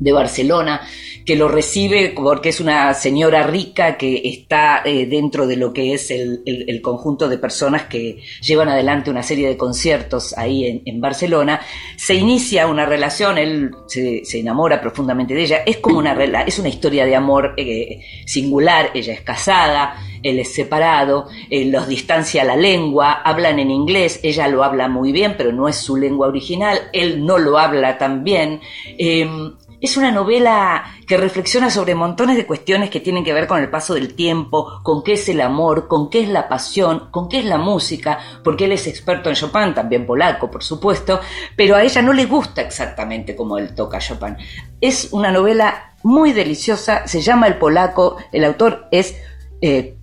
de 0.00 0.12
Barcelona, 0.12 0.80
que 1.24 1.36
lo 1.36 1.46
recibe 1.46 2.14
porque 2.16 2.48
es 2.48 2.60
una 2.60 2.92
señora 2.94 3.42
rica 3.44 3.96
que 3.96 4.22
está 4.24 4.82
eh, 4.84 5.06
dentro 5.06 5.46
de 5.46 5.56
lo 5.56 5.72
que 5.72 5.92
es 5.94 6.10
el, 6.10 6.80
conjunto 6.82 7.28
de 7.28 7.36
personas 7.36 7.84
que 7.84 8.22
llevan 8.40 8.68
adelante 8.68 9.10
una 9.10 9.22
serie 9.22 9.46
de 9.46 9.56
conciertos 9.56 10.36
ahí 10.36 10.82
en, 10.84 11.00
Barcelona. 11.00 11.60
Se 11.96 12.14
inicia 12.14 12.66
una 12.66 12.86
relación, 12.86 13.36
él 13.36 13.70
se, 13.86 14.22
enamora 14.32 14.80
profundamente 14.80 15.34
de 15.34 15.42
ella, 15.42 15.56
es 15.66 15.76
como 15.76 15.98
una, 15.98 16.12
es 16.44 16.58
una 16.58 16.68
historia 16.70 17.04
de 17.04 17.14
amor 17.14 17.54
eh, 17.58 18.00
singular, 18.24 18.90
ella 18.94 19.12
es 19.12 19.20
casada, 19.20 19.96
él 20.22 20.38
es 20.38 20.52
separado, 20.52 21.28
eh, 21.50 21.64
los 21.66 21.88
distancia 21.88 22.44
la 22.44 22.56
lengua, 22.56 23.12
hablan 23.12 23.58
en 23.58 23.70
inglés, 23.70 24.20
ella 24.22 24.48
lo 24.48 24.64
habla 24.64 24.88
muy 24.88 25.12
bien, 25.12 25.34
pero 25.36 25.52
no 25.52 25.68
es 25.68 25.76
su 25.76 25.96
lengua 25.96 26.28
original, 26.28 26.78
él 26.92 27.24
no 27.24 27.38
lo 27.38 27.58
habla 27.58 27.98
tan 27.98 28.24
bien. 28.24 28.60
Em, 28.98 29.54
es 29.80 29.96
una 29.96 30.10
novela 30.10 30.84
que 31.06 31.16
reflexiona 31.16 31.70
sobre 31.70 31.94
montones 31.94 32.36
de 32.36 32.46
cuestiones 32.46 32.90
que 32.90 33.00
tienen 33.00 33.24
que 33.24 33.32
ver 33.32 33.46
con 33.46 33.60
el 33.60 33.70
paso 33.70 33.94
del 33.94 34.14
tiempo, 34.14 34.80
con 34.82 35.02
qué 35.02 35.14
es 35.14 35.28
el 35.28 35.40
amor, 35.40 35.88
con 35.88 36.10
qué 36.10 36.22
es 36.22 36.28
la 36.28 36.48
pasión, 36.48 37.08
con 37.10 37.28
qué 37.28 37.38
es 37.38 37.44
la 37.44 37.58
música, 37.58 38.18
porque 38.44 38.66
él 38.66 38.72
es 38.72 38.86
experto 38.86 39.28
en 39.28 39.36
Chopin, 39.36 39.74
también 39.74 40.06
polaco, 40.06 40.50
por 40.50 40.62
supuesto, 40.62 41.20
pero 41.56 41.76
a 41.76 41.82
ella 41.82 42.02
no 42.02 42.12
le 42.12 42.26
gusta 42.26 42.62
exactamente 42.62 43.34
como 43.34 43.58
él 43.58 43.74
toca 43.74 43.98
Chopin. 43.98 44.36
Es 44.80 45.08
una 45.12 45.32
novela 45.32 45.94
muy 46.02 46.32
deliciosa, 46.32 47.06
se 47.06 47.20
llama 47.20 47.46
El 47.46 47.56
polaco, 47.56 48.16
el 48.32 48.44
autor 48.44 48.88
es 48.90 49.16
eh, 49.62 49.96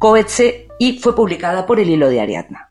y 0.79 0.99
fue 0.99 1.15
publicada 1.15 1.65
por 1.65 1.79
el 1.79 1.89
hilo 1.89 2.09
de 2.09 2.21
Ariadna. 2.21 2.69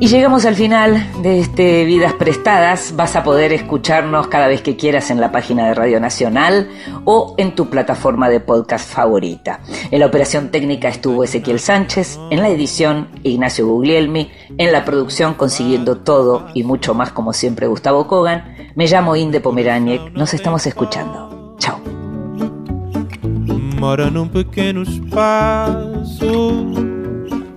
Y 0.00 0.08
llegamos 0.08 0.46
al 0.46 0.54
final 0.54 1.06
de 1.22 1.40
este 1.40 1.84
Vidas 1.84 2.14
Prestadas. 2.14 2.94
Vas 2.96 3.16
a 3.16 3.22
poder 3.22 3.52
escucharnos 3.52 4.28
cada 4.28 4.46
vez 4.46 4.62
que 4.62 4.74
quieras 4.74 5.10
en 5.10 5.20
la 5.20 5.30
página 5.30 5.66
de 5.66 5.74
Radio 5.74 6.00
Nacional 6.00 6.70
o 7.04 7.34
en 7.36 7.54
tu 7.54 7.68
plataforma 7.68 8.30
de 8.30 8.40
podcast 8.40 8.90
favorita. 8.90 9.60
En 9.90 10.00
la 10.00 10.06
operación 10.06 10.48
técnica 10.48 10.88
estuvo 10.88 11.22
Ezequiel 11.22 11.60
Sánchez, 11.60 12.18
en 12.30 12.40
la 12.40 12.48
edición 12.48 13.08
Ignacio 13.24 13.66
Guglielmi, 13.66 14.30
en 14.56 14.72
la 14.72 14.86
producción 14.86 15.34
consiguiendo 15.34 15.98
todo 15.98 16.46
y 16.54 16.62
mucho 16.62 16.94
más 16.94 17.12
como 17.12 17.34
siempre 17.34 17.66
Gustavo 17.66 18.06
Kogan. 18.06 18.56
Me 18.76 18.86
llamo 18.86 19.16
Inde 19.16 19.40
Pomeraniec, 19.40 20.12
nos 20.12 20.32
estamos 20.32 20.66
escuchando. 20.66 21.56
Chao. 21.58 21.78